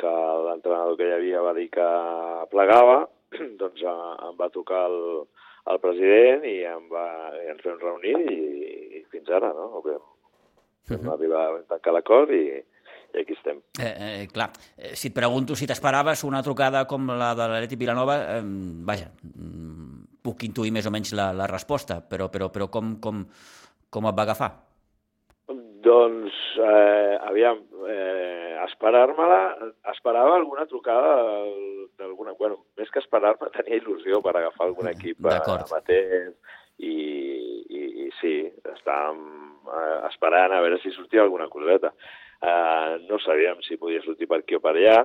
que 0.00 0.14
l'entrenador 0.46 0.96
que 0.98 1.08
hi 1.08 1.14
havia 1.18 1.44
va 1.44 1.54
dir 1.56 1.68
que 1.74 1.88
plegava, 2.52 3.02
doncs 3.60 3.84
em 3.84 4.36
va 4.40 4.50
tocar 4.54 4.86
el, 4.88 4.98
el 5.72 5.80
president 5.84 6.44
i, 6.48 6.58
em 6.72 6.88
va, 6.92 7.06
i 7.36 7.50
ens 7.52 7.64
vam 7.68 7.80
reunir 7.84 8.16
i 8.32 8.40
fins 9.18 9.34
ara, 9.34 9.52
no? 9.56 9.82
Vam, 9.84 10.00
vam 10.88 10.98
uh 10.98 11.04
-huh. 11.04 11.12
arribar 11.14 11.44
a 11.46 11.62
tancar 11.68 11.92
l'acord 11.92 12.30
i, 12.30 12.44
i 13.14 13.20
aquí 13.20 13.34
estem. 13.34 13.60
Eh, 13.80 14.22
eh, 14.22 14.26
clar, 14.32 14.50
eh, 14.76 14.94
si 14.94 15.08
et 15.08 15.14
pregunto 15.14 15.54
si 15.54 15.66
t'esperaves 15.66 16.24
una 16.24 16.42
trucada 16.42 16.86
com 16.86 17.06
la 17.06 17.34
de 17.34 17.48
l'Aleti 17.48 17.76
Vilanova, 17.76 18.38
eh, 18.38 18.42
vaja, 18.44 19.10
mm, 19.22 20.22
puc 20.22 20.44
intuir 20.44 20.72
més 20.72 20.86
o 20.86 20.90
menys 20.90 21.12
la, 21.12 21.32
la 21.32 21.46
resposta, 21.46 22.00
però, 22.00 22.28
però, 22.28 22.50
però 22.50 22.68
com, 22.68 22.98
com, 23.00 23.26
com 23.90 24.06
et 24.06 24.14
va 24.14 24.22
agafar? 24.22 24.52
Doncs, 25.48 26.34
eh, 26.58 27.18
aviam, 27.22 27.62
esperar-me-la, 28.78 29.72
esperava 29.90 30.36
alguna 30.36 30.66
trucada 30.66 31.42
d'alguna... 31.98 32.34
Bueno, 32.38 32.62
més 32.78 32.90
que 32.94 33.02
esperar-me, 33.02 33.50
tenia 33.56 33.80
il·lusió 33.80 34.22
per 34.22 34.36
agafar 34.36 34.68
algun 34.68 34.88
equip 34.92 35.26
amateur 35.26 36.30
i, 36.78 36.94
i, 37.66 37.82
i 38.04 38.08
sí, 38.20 38.34
estàvem 38.76 39.18
eh, 39.66 39.96
esperant 40.12 40.54
a 40.54 40.62
veure 40.62 40.78
si 40.82 40.94
sortia 40.94 41.24
alguna 41.24 41.48
coseta. 41.50 41.90
Eh, 42.38 42.94
no 43.08 43.18
sabíem 43.18 43.64
si 43.66 43.80
podia 43.82 44.04
sortir 44.04 44.30
per 44.30 44.44
aquí 44.44 44.54
o 44.54 44.62
per 44.62 44.76
allà, 44.76 45.02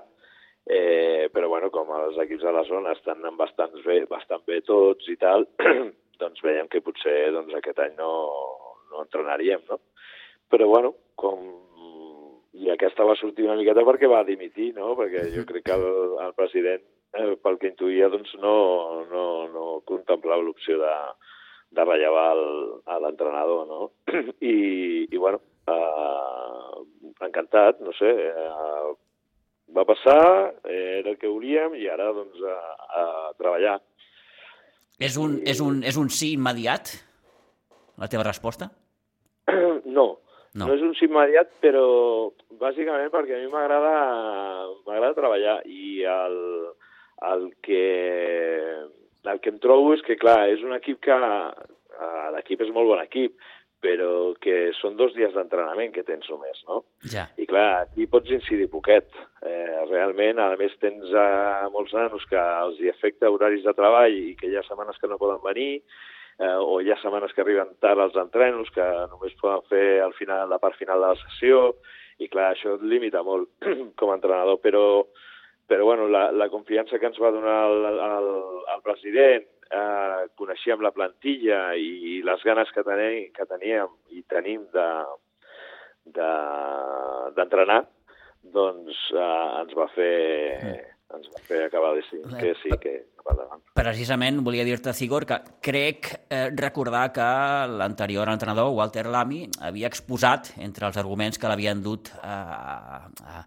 eh, 0.70 1.32
però 1.34 1.50
bueno, 1.50 1.72
com 1.74 1.90
els 1.98 2.22
equips 2.22 2.46
de 2.46 2.54
la 2.54 2.64
zona 2.70 2.94
estan 2.94 3.26
bastant 3.40 3.74
bé, 3.82 4.04
bastant 4.06 4.46
bé 4.46 4.62
tots 4.62 5.10
i 5.10 5.18
tal, 5.18 5.50
doncs 6.22 6.46
veiem 6.46 6.70
que 6.70 6.86
potser 6.86 7.34
doncs, 7.34 7.58
aquest 7.58 7.82
any 7.82 7.98
no, 7.98 8.14
no 8.94 9.02
entrenaríem, 9.02 9.66
no? 9.66 9.82
Però 10.54 10.70
bueno, 10.70 10.94
com 11.18 11.42
i 12.54 12.70
aquesta 12.70 13.06
va 13.08 13.18
sortir 13.18 13.48
una 13.48 13.58
miqueta 13.58 13.86
perquè 13.86 14.10
va 14.10 14.24
dimitir, 14.28 14.74
no? 14.78 14.94
Perquè 14.98 15.26
jo 15.34 15.46
crec 15.50 15.66
que 15.66 15.78
el, 15.78 15.86
el 16.22 16.34
president, 16.38 16.84
eh, 17.18 17.34
pel 17.42 17.58
que 17.62 17.72
intuïa, 17.72 18.10
doncs 18.14 18.36
no, 18.42 18.56
no, 19.10 19.24
no 19.54 19.70
contemplava 19.90 20.46
l'opció 20.46 20.78
de, 20.82 20.94
de 21.74 21.86
rellevar 21.88 22.28
l'entrenador, 23.06 23.66
no? 23.70 23.90
I, 24.54 25.08
i 25.10 25.18
bueno, 25.18 25.42
eh, 25.68 26.84
encantat, 27.26 27.82
no 27.82 27.96
sé, 27.98 28.12
eh, 28.30 28.94
va 29.74 29.88
passar, 29.90 30.22
era 30.70 31.10
el 31.10 31.18
que 31.18 31.32
volíem 31.32 31.74
i 31.80 31.90
ara, 31.90 32.12
doncs, 32.14 32.38
a, 32.46 32.60
a 33.02 33.06
treballar. 33.40 33.80
És 35.02 35.18
un, 35.18 35.40
és, 35.50 35.60
un, 35.64 35.82
és 35.82 35.98
un 35.98 36.12
sí 36.14 36.36
immediat, 36.38 36.94
la 37.98 38.10
teva 38.12 38.30
resposta? 38.30 38.70
No, 39.94 40.23
no. 40.54 40.68
no 40.68 40.74
és 40.76 40.84
un 40.86 40.94
sí 40.98 41.08
immediat, 41.10 41.52
però 41.64 41.86
bàsicament 42.62 43.12
perquè 43.14 43.38
a 43.38 43.44
mi 43.44 43.52
m'agrada 43.54 43.96
m'agrada 44.86 45.18
treballar 45.18 45.58
i 45.66 46.04
el, 46.08 46.38
el 47.32 47.48
que 47.66 47.84
el 49.24 49.40
que 49.40 49.54
em 49.54 49.60
trobo 49.64 49.94
és 49.96 50.04
que, 50.04 50.18
clar, 50.20 50.50
és 50.52 50.64
un 50.66 50.76
equip 50.76 51.00
que 51.04 51.16
eh, 51.16 52.30
l'equip 52.36 52.64
és 52.66 52.72
molt 52.76 52.90
bon 52.92 53.02
equip, 53.04 53.38
però 53.84 54.32
que 54.40 54.72
són 54.80 54.96
dos 55.00 55.12
dies 55.16 55.34
d'entrenament 55.36 55.92
que 55.96 56.06
tens 56.08 56.28
només, 56.32 56.62
no? 56.70 56.82
Ja. 57.12 57.26
I 57.40 57.48
clar, 57.50 57.84
aquí 57.84 58.08
pots 58.12 58.32
incidir 58.32 58.70
poquet. 58.72 59.10
Eh, 59.44 59.84
realment, 59.90 60.40
a 60.40 60.54
més, 60.60 60.76
tens 60.80 61.12
eh, 61.12 61.68
molts 61.74 61.96
nanos 61.96 62.24
que 62.30 62.40
els 62.40 62.80
hi 62.80 62.92
afecta 62.92 63.32
horaris 63.32 63.66
de 63.68 63.76
treball 63.76 64.16
i 64.16 64.36
que 64.40 64.52
hi 64.52 64.56
ha 64.60 64.64
setmanes 64.68 65.00
que 65.02 65.12
no 65.12 65.20
poden 65.20 65.44
venir, 65.44 65.84
eh, 66.44 66.60
o 66.60 66.80
hi 66.82 66.92
ha 66.92 67.00
setmanes 67.02 67.34
que 67.34 67.44
arriben 67.44 67.74
tard 67.84 68.02
als 68.04 68.18
entrenos, 68.20 68.72
que 68.76 68.86
només 69.12 69.36
poden 69.42 69.64
fer 69.72 69.88
al 70.04 70.16
final, 70.20 70.50
la 70.50 70.60
part 70.60 70.78
final 70.80 71.02
de 71.02 71.14
la 71.14 71.22
sessió, 71.22 71.64
i 72.22 72.30
clar, 72.30 72.52
això 72.52 72.76
et 72.78 72.86
limita 72.86 73.24
molt 73.26 73.50
com 74.00 74.12
a 74.12 74.20
entrenador, 74.20 74.60
però, 74.64 74.86
però 75.70 75.88
bueno, 75.90 76.08
la, 76.12 76.28
la 76.36 76.50
confiança 76.52 77.00
que 77.00 77.10
ens 77.10 77.20
va 77.22 77.34
donar 77.34 77.58
el, 77.72 77.90
el, 77.94 78.30
el 78.76 78.86
president, 78.86 79.50
eh, 79.74 80.24
coneixíem 80.40 80.84
la 80.84 80.94
plantilla 80.96 81.66
i 81.80 82.22
les 82.26 82.46
ganes 82.46 82.72
que, 82.76 82.86
tenim, 82.86 83.30
que 83.36 83.50
teníem 83.50 83.92
i 84.14 84.24
tenim 84.30 84.66
de 84.76 84.88
d'entrenar, 86.04 87.84
de, 87.86 88.52
doncs 88.52 88.98
eh, 89.16 89.62
ens 89.62 89.76
va 89.78 89.88
fer 89.96 90.16
ens 91.18 91.30
va 91.34 91.42
fer 91.48 91.64
acabar 91.68 91.94
de 91.94 92.02
decidir 92.02 92.40
que 92.40 92.54
sí, 92.62 92.72
que 92.82 92.94
va 93.26 93.36
endavant. 93.36 93.62
Precisament 93.78 94.40
volia 94.46 94.66
dir-te, 94.68 94.94
Cigor, 94.98 95.26
que 95.30 95.40
crec 95.64 96.12
eh, 96.30 96.48
recordar 96.56 97.06
que 97.16 97.28
l'anterior 97.74 98.32
entrenador, 98.34 98.74
Walter 98.78 99.06
Lamy, 99.08 99.46
havia 99.62 99.92
exposat 99.92 100.54
entre 100.58 100.90
els 100.90 101.00
arguments 101.02 101.40
que 101.40 101.52
l'havien 101.52 101.84
dut 101.86 102.12
a, 102.22 102.38
a, 102.38 103.38
a 103.40 103.46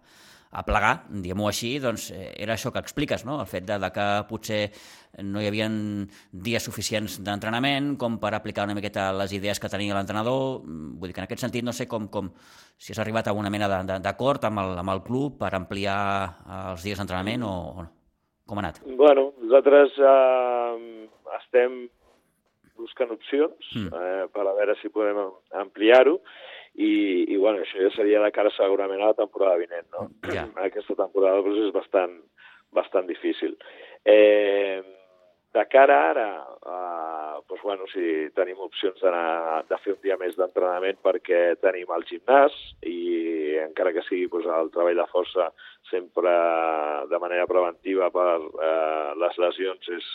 plegar, 0.65 0.93
diguem-ho 1.09 1.47
així, 1.49 1.75
doncs 1.83 2.07
eh, 2.15 2.31
era 2.41 2.55
això 2.55 2.71
que 2.73 2.81
expliques, 2.81 3.25
no? 3.27 3.39
el 3.41 3.49
fet 3.49 3.65
de, 3.67 3.77
de 3.81 3.89
que 3.93 4.05
potser 4.29 4.61
no 5.25 5.41
hi 5.41 5.49
havia 5.49 5.67
dies 6.31 6.65
suficients 6.65 7.17
d'entrenament 7.25 7.95
com 8.01 8.17
per 8.21 8.33
aplicar 8.37 8.65
una 8.65 8.75
miqueta 8.77 9.09
les 9.17 9.33
idees 9.37 9.59
que 9.59 9.69
tenia 9.69 9.97
l'entrenador. 9.97 10.63
Vull 10.63 11.09
dir 11.09 11.15
que 11.17 11.23
en 11.23 11.27
aquest 11.27 11.45
sentit 11.45 11.65
no 11.65 11.73
sé 11.73 11.87
com, 11.89 12.07
com 12.13 12.31
si 12.77 12.93
has 12.93 13.01
arribat 13.03 13.27
a 13.27 13.35
una 13.37 13.51
mena 13.53 13.69
d'acord 13.99 14.45
amb, 14.49 14.63
el, 14.63 14.77
amb 14.81 14.95
el 14.95 15.03
club 15.05 15.37
per 15.41 15.53
ampliar 15.57 15.99
els 16.71 16.85
dies 16.85 16.97
d'entrenament 16.97 17.45
o, 17.45 17.53
o 17.75 17.85
no. 17.85 17.93
Com 18.47 18.61
ha 18.61 18.63
anat? 18.63 18.77
Bueno, 18.95 19.33
nosaltres 19.43 19.97
eh, 19.99 21.07
estem 21.41 21.81
buscant 22.77 23.11
opcions 23.11 23.73
mm. 23.75 23.89
eh, 23.91 24.27
per 24.31 24.45
a 24.45 24.53
veure 24.55 24.77
si 24.79 24.93
podem 24.93 25.19
ampliar-ho 25.59 26.21
i, 26.77 27.25
i 27.33 27.37
bueno, 27.41 27.63
això 27.63 27.81
ja 27.81 27.89
seria 27.95 28.21
de 28.21 28.33
cara 28.33 28.53
segurament 28.53 29.01
a 29.01 29.11
la 29.11 29.17
temporada 29.17 29.57
vinent, 29.61 29.87
no? 29.95 30.07
Ja. 30.29 30.45
Aquesta 30.67 30.97
temporada 30.99 31.41
doncs, 31.41 31.63
és 31.65 31.73
bastant, 31.73 32.13
bastant 32.77 33.09
difícil. 33.09 33.57
Eh, 34.05 34.83
de 35.57 35.63
cara 35.71 35.97
ara, 36.11 36.27
eh, 36.69 37.41
doncs, 37.49 37.63
bueno, 37.65 37.87
si 37.89 38.29
tenim 38.37 38.61
opcions 38.61 39.01
de, 39.01 39.13
de 39.71 39.81
fer 39.81 39.95
un 39.95 40.01
dia 40.05 40.19
més 40.21 40.37
d'entrenament 40.37 41.01
perquè 41.01 41.41
tenim 41.63 41.93
el 41.95 42.05
gimnàs 42.09 42.53
i 42.85 42.97
encara 43.63 43.95
que 43.95 44.05
sigui 44.05 44.29
doncs, 44.29 44.45
el 44.59 44.69
treball 44.75 45.01
de 45.01 45.09
força 45.09 45.49
sempre 45.89 46.33
de 47.09 47.21
manera 47.23 47.49
preventiva 47.49 48.11
per 48.13 48.29
eh, 48.37 49.15
les 49.23 49.41
lesions 49.47 49.95
és, 49.97 50.11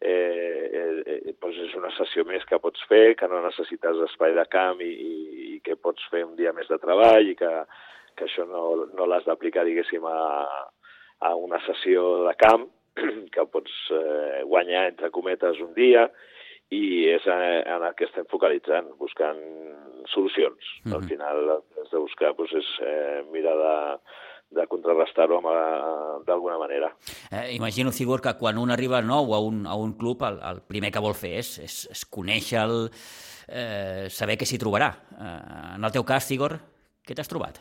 eh, 0.00 1.02
eh, 1.06 1.34
doncs 1.40 1.58
és 1.66 1.74
una 1.78 1.90
sessió 1.96 2.24
més 2.28 2.44
que 2.48 2.60
pots 2.62 2.82
fer, 2.90 3.16
que 3.16 3.28
no 3.28 3.42
necessites 3.44 4.02
espai 4.10 4.34
de 4.36 4.46
camp 4.52 4.80
i, 4.84 4.92
i, 4.92 5.16
i 5.56 5.60
que 5.64 5.76
pots 5.76 6.04
fer 6.12 6.24
un 6.26 6.36
dia 6.36 6.52
més 6.56 6.68
de 6.68 6.78
treball 6.82 7.30
i 7.30 7.36
que, 7.38 7.52
que 8.16 8.26
això 8.28 8.46
no, 8.48 8.86
no 8.96 9.08
l'has 9.08 9.26
d'aplicar, 9.28 9.64
diguéssim, 9.66 10.04
a, 10.04 10.70
a 11.26 11.34
una 11.36 11.60
sessió 11.66 12.26
de 12.26 12.34
camp, 12.40 12.68
que 13.34 13.46
pots 13.52 13.74
eh, 13.92 14.42
guanyar, 14.44 14.88
entre 14.92 15.12
cometes, 15.14 15.60
un 15.64 15.74
dia, 15.76 16.06
i 16.74 17.06
és 17.12 17.26
en 17.30 17.70
el 17.76 17.92
que 17.94 18.08
estem 18.08 18.26
focalitzant, 18.26 18.88
buscant 18.98 19.38
solucions. 20.10 20.58
Mm 20.82 20.90
-hmm. 20.90 20.96
Al 20.96 21.02
final, 21.08 21.36
el 21.56 21.62
que 21.72 21.80
has 21.80 21.90
de 21.90 21.98
buscar 21.98 22.34
doncs, 22.34 22.52
és 22.52 22.68
eh, 22.82 23.22
mirar 23.30 23.56
de, 23.56 23.76
de 24.50 24.66
contrarrestar-ho 24.70 25.40
d'alguna 26.26 26.58
manera. 26.58 26.92
Eh, 27.30 27.54
imagino, 27.54 27.92
Sigur, 27.92 28.20
que 28.22 28.36
quan 28.38 28.58
un 28.58 28.70
arriba 28.70 29.02
nou 29.02 29.34
a 29.34 29.40
un, 29.42 29.66
a 29.66 29.74
un 29.74 29.96
club, 29.98 30.22
el, 30.28 30.38
el 30.50 30.62
primer 30.68 30.92
que 30.94 31.02
vol 31.02 31.16
fer 31.18 31.36
és, 31.40 31.56
és, 31.64 31.78
és 31.92 32.04
conèixer 32.06 32.62
el, 32.62 32.76
eh, 33.48 34.06
saber 34.10 34.38
què 34.38 34.48
s'hi 34.48 34.60
trobarà. 34.62 34.92
Eh, 35.16 35.38
en 35.76 35.86
el 35.86 35.94
teu 35.94 36.06
cas, 36.06 36.28
Sigor, 36.28 36.58
què 37.06 37.16
t'has 37.16 37.30
trobat? 37.30 37.58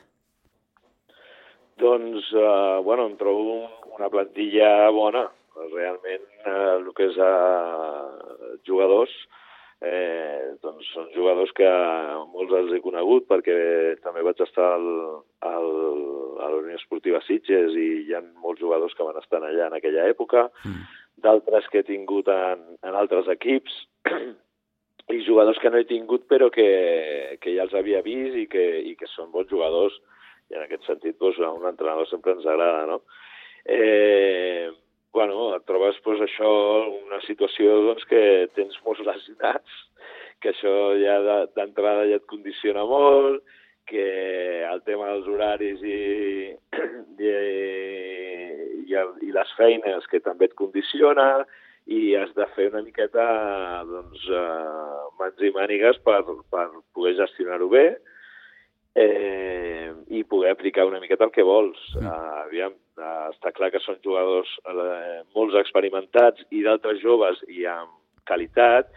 Doncs, 1.82 2.30
eh, 2.32 2.82
bueno, 2.86 3.10
em 3.10 3.18
trobo 3.20 3.66
una 3.98 4.12
plantilla 4.14 4.90
bona. 4.96 5.26
Realment, 5.56 6.24
eh, 6.44 6.54
el 6.76 6.90
que 6.96 7.10
és 7.10 7.18
eh, 7.18 8.60
jugadors, 8.68 9.12
eh, 9.12 9.45
doncs 10.64 10.88
són 10.94 11.10
jugadors 11.14 11.52
que 11.58 11.68
molts 12.32 12.54
els 12.58 12.74
he 12.76 12.82
conegut 12.84 13.28
perquè 13.30 13.58
també 14.04 14.24
vaig 14.26 14.40
estar 14.44 14.72
al, 14.78 14.88
al, 15.46 15.68
a 16.42 16.50
la 16.50 16.62
Unió 16.62 16.78
Esportiva 16.80 17.22
Sitges 17.26 17.76
i 17.78 17.90
hi 18.08 18.16
ha 18.16 18.24
molts 18.42 18.64
jugadors 18.64 18.96
que 18.98 19.06
van 19.08 19.20
estar 19.22 19.44
allà 19.44 19.68
en 19.68 19.78
aquella 19.78 20.08
època, 20.12 20.48
mm. 20.64 20.88
d'altres 21.26 21.70
que 21.72 21.84
he 21.84 21.88
tingut 21.88 22.32
en, 22.32 22.66
en 22.82 22.98
altres 22.98 23.30
equips 23.36 23.78
i 25.16 25.22
jugadors 25.28 25.60
que 25.62 25.70
no 25.70 25.82
he 25.82 25.88
tingut 25.90 26.26
però 26.32 26.50
que, 26.54 26.70
que 27.42 27.54
ja 27.54 27.68
els 27.68 27.76
havia 27.78 28.02
vist 28.06 28.40
i 28.42 28.48
que, 28.50 28.66
i 28.90 28.96
que 28.98 29.10
són 29.14 29.32
bons 29.34 29.52
jugadors 29.52 30.00
i 30.50 30.58
en 30.58 30.66
aquest 30.66 30.86
sentit 30.90 31.18
doncs, 31.22 31.40
a 31.42 31.52
un 31.54 31.66
entrenador 31.70 32.10
sempre 32.10 32.36
ens 32.36 32.46
agrada, 32.46 32.86
no? 32.90 33.00
Eh, 33.66 34.70
bueno, 35.16 35.50
et 35.56 35.64
trobes 35.66 35.98
pues, 36.04 36.20
això, 36.22 36.52
una 37.08 37.22
situació 37.24 37.80
doncs, 37.88 38.04
que 38.12 38.22
tens 38.58 38.76
molts 38.86 39.02
lesionats, 39.08 39.78
que 40.44 40.52
això 40.52 40.74
ja 41.00 41.16
d'entrada 41.56 42.04
ja 42.12 42.20
et 42.20 42.28
condiciona 42.30 42.84
molt, 42.86 43.42
que 43.88 44.06
el 44.66 44.82
tema 44.84 45.12
dels 45.14 45.30
horaris 45.30 45.82
i, 45.86 46.00
i, 47.30 47.36
i, 48.86 48.98
i 48.98 49.32
les 49.34 49.54
feines 49.58 50.10
que 50.12 50.22
també 50.26 50.50
et 50.50 50.58
condiciona 50.58 51.46
i 51.86 52.16
has 52.18 52.32
de 52.36 52.48
fer 52.56 52.72
una 52.72 52.82
miqueta 52.82 53.26
doncs, 53.86 54.26
uh, 54.34 55.06
mans 55.20 55.42
i 55.46 55.52
mànigues 55.54 56.02
per, 56.06 56.24
per 56.52 56.66
poder 56.98 57.14
gestionar-ho 57.22 57.70
bé 57.70 57.86
eh, 58.96 59.92
i 60.10 60.24
poder 60.24 60.56
aplicar 60.56 60.88
una 60.90 61.02
miqueta 61.04 61.28
el 61.28 61.36
que 61.36 61.46
vols. 61.46 61.78
Mm. 62.00 62.10
Uh, 62.10 62.42
aviam, 62.48 62.74
està 62.96 63.52
clar 63.56 63.72
que 63.74 63.82
són 63.84 64.00
jugadors 64.04 64.52
uh, 64.70 65.24
molts 65.36 65.58
experimentats 65.60 66.46
i 66.52 66.64
d'altres 66.64 67.02
joves 67.04 67.42
i 67.52 67.66
amb 67.70 67.92
qualitat 68.28 68.92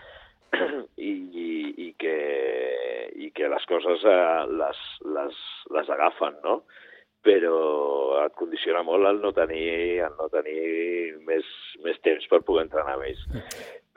i, 0.96 1.12
i, 1.12 1.48
i, 1.86 1.88
que, 1.98 2.18
i 3.26 3.30
que 3.34 3.50
les 3.50 3.66
coses 3.68 4.04
uh, 4.06 4.44
les, 4.48 4.84
les, 5.16 5.40
les 5.76 5.90
agafen, 5.96 6.38
no? 6.44 6.62
però 7.28 7.56
et 8.22 8.34
condiciona 8.38 8.84
molt 8.86 9.08
el 9.08 9.18
no 9.20 9.32
tenir, 9.36 9.98
el 10.06 10.14
no 10.16 10.28
tenir 10.32 11.18
més, 11.26 11.48
més 11.84 11.98
temps 12.06 12.24
per 12.30 12.40
poder 12.46 12.64
entrenar 12.66 12.94
més. 13.00 13.20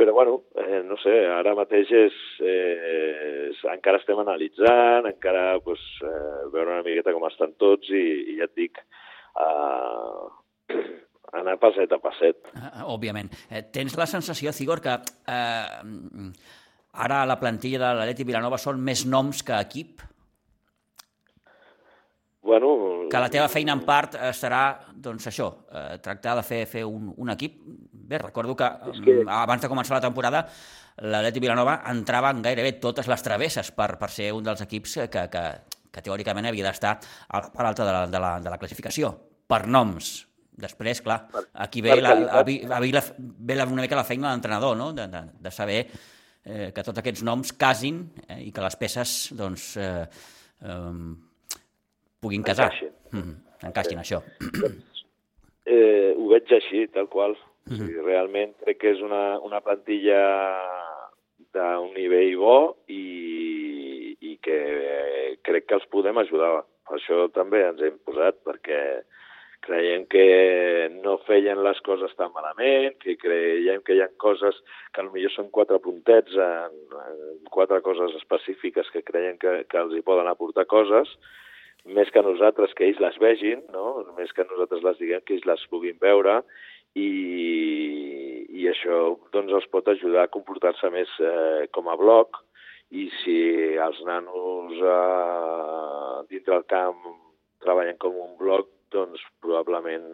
Però, 0.02 0.16
bueno, 0.18 0.40
eh, 0.58 0.82
no 0.88 0.98
sé, 0.98 1.14
ara 1.30 1.54
mateix 1.56 1.92
és, 1.94 2.16
eh, 2.42 2.94
és, 3.52 3.62
encara 3.70 4.02
estem 4.02 4.20
analitzant, 4.20 5.06
encara 5.06 5.60
pues, 5.64 5.84
eh, 6.02 6.50
veure 6.50 6.74
una 6.74 6.88
miqueta 6.88 7.14
com 7.14 7.28
estan 7.30 7.54
tots 7.62 7.92
i, 7.94 8.04
i 8.34 8.40
ja 8.40 8.50
et 8.50 8.58
dic, 8.58 8.82
eh, 9.40 10.82
anar 11.40 11.58
passet 11.62 11.92
a 11.96 12.00
passet. 12.02 12.52
Uh, 12.56 12.86
òbviament. 12.96 13.32
Eh, 13.50 13.64
tens 13.74 13.96
la 14.00 14.08
sensació, 14.10 14.54
Cigor, 14.56 14.82
que 14.84 14.98
eh, 15.32 16.32
ara 16.92 17.22
a 17.22 17.28
la 17.30 17.40
plantilla 17.40 17.80
de 17.82 17.92
l'Aleti 18.00 18.28
Vilanova 18.28 18.60
són 18.62 18.82
més 18.84 19.06
noms 19.08 19.44
que 19.48 19.60
equip? 19.60 20.04
Bueno, 22.42 22.72
que 23.12 23.20
la 23.22 23.30
teva 23.30 23.48
feina 23.54 23.76
en 23.78 23.84
part 23.86 24.16
eh, 24.18 24.32
serà, 24.34 24.64
doncs 24.98 25.28
això, 25.30 25.52
eh, 25.70 25.98
tractar 26.02 26.36
de 26.40 26.46
fer, 26.46 26.62
fer 26.68 26.86
un, 26.90 27.12
un 27.16 27.34
equip. 27.36 27.60
Bé, 28.12 28.18
recordo 28.18 28.56
que, 28.58 28.68
que 28.98 29.20
mm, 29.22 29.30
abans 29.32 29.62
de 29.62 29.70
començar 29.72 29.96
la 29.96 30.04
temporada 30.04 30.48
l'Atleti 31.02 31.40
Vilanova 31.40 31.78
entrava 31.90 32.32
en 32.34 32.42
gairebé 32.44 32.74
totes 32.84 33.08
les 33.08 33.24
travesses 33.24 33.72
per, 33.72 33.94
per 34.02 34.10
ser 34.12 34.32
un 34.36 34.44
dels 34.44 34.66
equips 34.66 34.98
que, 35.14 35.28
que, 35.32 35.46
que 35.92 36.04
teòricament 36.04 36.48
havia 36.50 36.68
d'estar 36.68 36.98
a 37.28 37.42
la 37.42 37.52
part 37.52 37.72
alta 37.72 37.86
de 37.86 37.94
la, 37.96 38.06
de, 38.08 38.20
la, 38.20 38.32
de 38.44 38.54
la 38.54 38.60
classificació, 38.62 39.12
per 39.48 39.66
noms. 39.68 40.12
Després, 40.62 41.02
clar, 41.02 41.24
aquí 41.64 41.82
ve, 41.82 41.96
la, 42.02 42.14
la, 42.14 42.42
la, 42.44 42.44
ve 42.44 43.56
la, 43.56 43.66
una 43.66 43.82
mica 43.82 43.98
la 43.98 44.06
feina 44.06 44.28
de 44.28 44.34
l'entrenador, 44.36 44.76
no? 44.78 44.92
de, 44.94 45.08
de, 45.10 45.22
de 45.42 45.52
saber 45.52 45.80
eh, 45.82 46.70
que 46.76 46.84
tots 46.84 47.02
aquests 47.02 47.24
noms 47.26 47.54
casin 47.58 48.04
eh, 48.28 48.42
i 48.46 48.52
que 48.54 48.64
les 48.64 48.78
peces 48.78 49.16
doncs, 49.38 49.72
eh, 49.82 50.06
eh, 50.62 51.16
puguin 52.22 52.44
casar. 52.46 52.70
Encaixin. 52.72 52.94
Mm 53.12 53.22
-hmm. 53.22 53.68
Encaixin, 53.68 54.00
això. 54.00 54.22
Eh, 55.66 56.14
ho 56.18 56.28
veig 56.28 56.52
així, 56.52 56.88
tal 56.88 57.08
qual. 57.08 57.36
Mm 57.66 57.78
-hmm. 57.78 58.06
realment 58.06 58.54
crec 58.64 58.78
que 58.82 58.92
és 58.92 59.02
una, 59.02 59.40
una 59.40 59.62
plantilla 59.62 60.22
d'un 61.54 61.94
nivell 61.94 62.36
bo 62.38 62.78
i, 62.88 63.04
i 64.22 64.38
que 64.44 64.58
eh, 64.58 65.32
crec 65.46 65.68
que 65.68 65.80
els 65.80 65.90
podem 65.94 66.20
ajudar. 66.22 66.62
Per 66.88 66.98
això 66.98 67.26
també 67.34 67.64
ens 67.66 67.82
hem 67.86 67.98
posat, 68.06 68.38
perquè 68.46 68.82
creiem 69.62 70.08
que 70.10 70.90
no 71.04 71.20
feien 71.28 71.62
les 71.64 71.80
coses 71.86 72.14
tan 72.18 72.32
malament, 72.34 72.96
que 73.02 73.16
creiem 73.22 73.84
que 73.86 73.96
hi 73.96 74.02
ha 74.02 74.10
coses 74.22 74.58
que 74.96 75.06
potser 75.06 75.32
són 75.36 75.52
quatre 75.54 75.78
puntets 75.84 76.34
en, 76.34 76.80
en 77.04 77.52
quatre 77.54 77.82
coses 77.86 78.18
específiques 78.18 78.90
que 78.94 79.06
creiem 79.06 79.38
que, 79.42 79.62
que 79.70 79.82
els 79.84 79.94
hi 79.96 80.02
poden 80.06 80.30
aportar 80.32 80.66
coses, 80.66 81.14
més 81.86 82.10
que 82.14 82.26
nosaltres 82.26 82.74
que 82.78 82.88
ells 82.90 83.02
les 83.02 83.18
vegin, 83.22 83.62
no? 83.74 84.02
més 84.18 84.34
que 84.34 84.46
nosaltres 84.50 84.84
les 84.86 85.00
diguem 85.02 85.26
que 85.26 85.38
ells 85.38 85.48
les 85.50 85.66
puguin 85.70 85.98
veure 86.02 86.42
i, 86.98 87.10
i 88.50 88.68
això 88.70 89.02
doncs, 89.34 89.54
els 89.62 89.70
pot 89.74 89.88
ajudar 89.90 90.26
a 90.26 90.34
comportar-se 90.34 90.90
més 90.94 91.14
eh, 91.22 91.68
com 91.74 91.90
a 91.90 91.98
bloc 91.98 92.42
i 92.92 93.08
si 93.22 93.38
els 93.80 94.02
nanos 94.08 94.76
eh, 94.76 96.16
dintre 96.32 96.58
del 96.58 96.68
camp 96.68 97.06
treballen 97.64 97.98
com 98.02 98.18
un 98.20 98.36
bloc, 98.40 98.68
doncs 98.92 99.22
probablement 99.40 100.08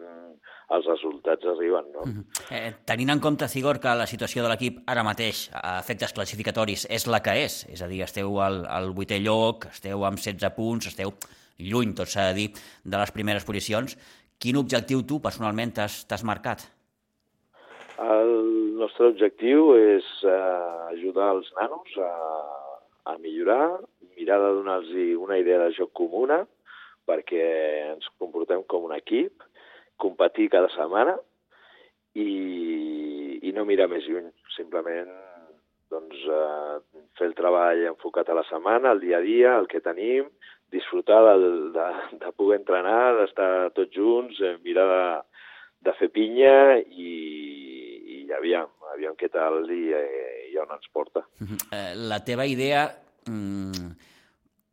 els 0.74 0.86
resultats 0.86 1.46
arriben. 1.46 1.90
No? 1.94 2.04
Mm 2.04 2.12
-hmm. 2.12 2.54
eh, 2.54 2.74
tenint 2.84 3.10
en 3.10 3.20
compte, 3.20 3.48
Cigor, 3.48 3.80
que 3.80 3.94
la 3.94 4.06
situació 4.06 4.42
de 4.42 4.48
l'equip 4.48 4.78
ara 4.86 5.02
mateix, 5.02 5.50
a 5.52 5.78
efectes 5.80 6.12
classificatoris, 6.12 6.86
és 6.90 7.06
la 7.06 7.20
que 7.20 7.34
és, 7.44 7.66
és 7.68 7.82
a 7.82 7.88
dir, 7.88 8.02
esteu 8.02 8.40
al, 8.40 8.66
al 8.66 8.92
vuitè 8.92 9.18
lloc, 9.18 9.66
esteu 9.66 10.04
amb 10.04 10.18
16 10.18 10.54
punts, 10.54 10.86
esteu 10.86 11.10
lluny, 11.58 11.94
tot 11.94 12.06
s'ha 12.06 12.28
de 12.28 12.34
dir, 12.34 12.48
de 12.84 12.96
les 12.96 13.10
primeres 13.10 13.44
posicions. 13.44 13.96
Quin 14.38 14.56
objectiu 14.56 15.02
tu 15.02 15.20
personalment 15.20 15.72
t'has 15.72 16.24
marcat? 16.24 16.70
El 17.98 18.76
nostre 18.78 19.08
objectiu 19.08 19.74
és 19.74 20.04
uh, 20.22 20.86
ajudar 20.94 21.34
els 21.34 21.50
nanos 21.58 21.96
a, 21.98 22.10
a 23.08 23.16
millorar, 23.18 23.80
mirar 24.16 24.38
de 24.42 24.52
donar-los 24.58 25.20
una 25.24 25.38
idea 25.40 25.58
de 25.62 25.72
joc 25.76 25.92
comuna, 25.96 26.42
perquè 27.08 27.44
ens 27.94 28.08
comportem 28.20 28.64
com 28.68 28.84
un 28.84 28.94
equip, 28.96 29.44
competir 29.96 30.50
cada 30.52 30.68
setmana 30.74 31.16
i, 32.14 33.40
i 33.42 33.52
no 33.56 33.64
mirar 33.68 33.88
més 33.90 34.04
lluny, 34.06 34.28
simplement 34.56 35.10
doncs, 35.88 36.20
eh, 36.28 37.02
fer 37.16 37.30
el 37.30 37.34
treball 37.38 37.86
enfocat 37.94 38.28
a 38.28 38.36
la 38.36 38.44
setmana, 38.50 38.92
el 38.92 39.00
dia 39.00 39.18
a 39.18 39.24
dia, 39.24 39.56
el 39.56 39.68
que 39.72 39.80
tenim, 39.80 40.28
disfrutar 40.70 41.22
de, 41.40 41.50
de, 41.72 41.88
de 42.20 42.32
poder 42.36 42.60
entrenar, 42.60 43.16
d'estar 43.22 43.50
tots 43.76 43.96
junts, 43.96 44.40
eh, 44.44 44.58
mirar 44.66 44.86
de, 44.92 45.04
de 45.88 45.96
fer 46.00 46.10
pinya 46.12 46.76
i, 46.76 47.14
i 48.08 48.20
aviam, 48.32 48.70
aviam 48.94 49.16
què 49.18 49.28
tal 49.32 49.64
i, 49.72 49.82
eh, 49.94 50.48
i 50.52 50.58
on 50.60 50.72
ens 50.74 50.88
porta. 50.92 51.24
Eh, 51.44 51.92
la 52.10 52.20
teva 52.24 52.46
idea 52.48 52.86
mm, 53.28 53.90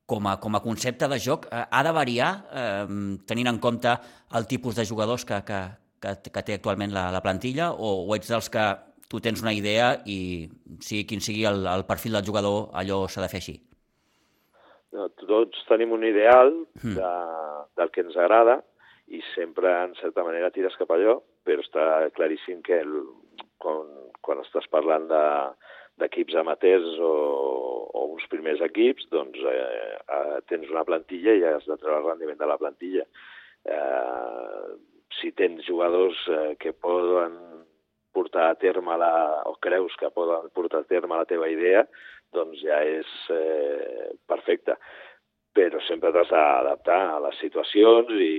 com, 0.08 0.28
a, 0.32 0.38
com 0.42 0.56
a 0.56 0.64
concepte 0.64 1.10
de 1.12 1.20
joc 1.20 1.50
eh, 1.52 1.66
ha 1.66 1.84
de 1.86 1.94
variar 1.96 2.32
eh, 2.52 2.88
tenint 3.28 3.52
en 3.52 3.60
compte 3.60 3.96
el 4.40 4.48
tipus 4.48 4.80
de 4.80 4.88
jugadors 4.88 5.26
que, 5.28 5.42
que, 5.48 5.62
que, 6.02 6.18
que 6.32 6.46
té 6.48 6.58
actualment 6.58 6.94
la, 6.96 7.10
la 7.14 7.24
plantilla 7.26 7.72
o, 7.74 7.96
o 8.06 8.16
ets 8.16 8.32
dels 8.32 8.52
que 8.54 8.66
tu 9.12 9.22
tens 9.22 9.44
una 9.44 9.54
idea 9.54 9.94
i 10.10 10.20
sigui 10.82 11.06
quin 11.10 11.22
sigui 11.22 11.46
el, 11.46 11.66
el 11.70 11.86
perfil 11.86 12.18
del 12.18 12.26
jugador, 12.26 12.70
allò 12.74 13.06
s'ha 13.08 13.26
de 13.26 13.32
fer 13.32 13.42
així? 13.44 13.60
tots 14.96 15.66
tenim 15.68 15.92
un 15.92 16.06
ideal 16.08 16.54
hmm. 16.82 16.96
de, 16.96 17.10
del 17.76 17.92
que 17.92 18.04
ens 18.06 18.16
agrada 18.16 18.62
i 19.12 19.20
sempre, 19.34 19.70
en 19.86 19.94
certa 20.00 20.24
manera, 20.26 20.50
tires 20.56 20.78
cap 20.80 20.90
allò, 20.96 21.20
però 21.46 21.62
està 21.62 22.08
claríssim 22.16 22.62
que 22.66 22.80
el, 22.82 22.94
quan, 23.62 23.88
quan 24.26 24.44
estàs 24.44 24.68
parlant 24.74 25.08
de 25.12 25.24
d'equips 26.02 26.36
amateurs 26.36 26.98
o, 27.00 27.14
o 27.96 28.02
uns 28.12 28.26
primers 28.32 28.60
equips, 28.66 29.06
doncs 29.14 29.40
eh, 29.48 29.96
eh, 30.18 30.40
tens 30.52 30.68
una 30.72 30.84
plantilla 30.88 31.36
i 31.38 31.46
has 31.48 31.64
de 31.70 31.78
treure 31.80 32.02
el 32.02 32.10
rendiment 32.10 32.42
de 32.42 32.50
la 32.50 32.58
plantilla. 32.60 33.06
Eh, 33.64 34.74
si 35.20 35.32
tens 35.40 35.64
jugadors 35.68 36.20
eh, 36.28 36.56
que 36.60 36.74
poden 36.74 37.38
portar 38.16 38.50
a 38.50 38.60
terme 38.60 38.98
la, 39.00 39.14
o 39.48 39.56
creus 39.64 39.96
que 40.00 40.12
poden 40.12 40.52
portar 40.56 40.84
a 40.84 40.90
terme 40.90 41.16
la 41.20 41.28
teva 41.30 41.48
idea, 41.52 41.86
doncs 42.36 42.60
ja 42.64 42.82
és 42.84 43.12
eh, 43.32 44.12
perfecte. 44.28 44.76
Però 45.56 45.80
sempre 45.88 46.12
t'has 46.12 46.32
d'adaptar 46.32 47.00
a 47.14 47.20
les 47.30 47.40
situacions 47.40 48.12
i, 48.20 48.34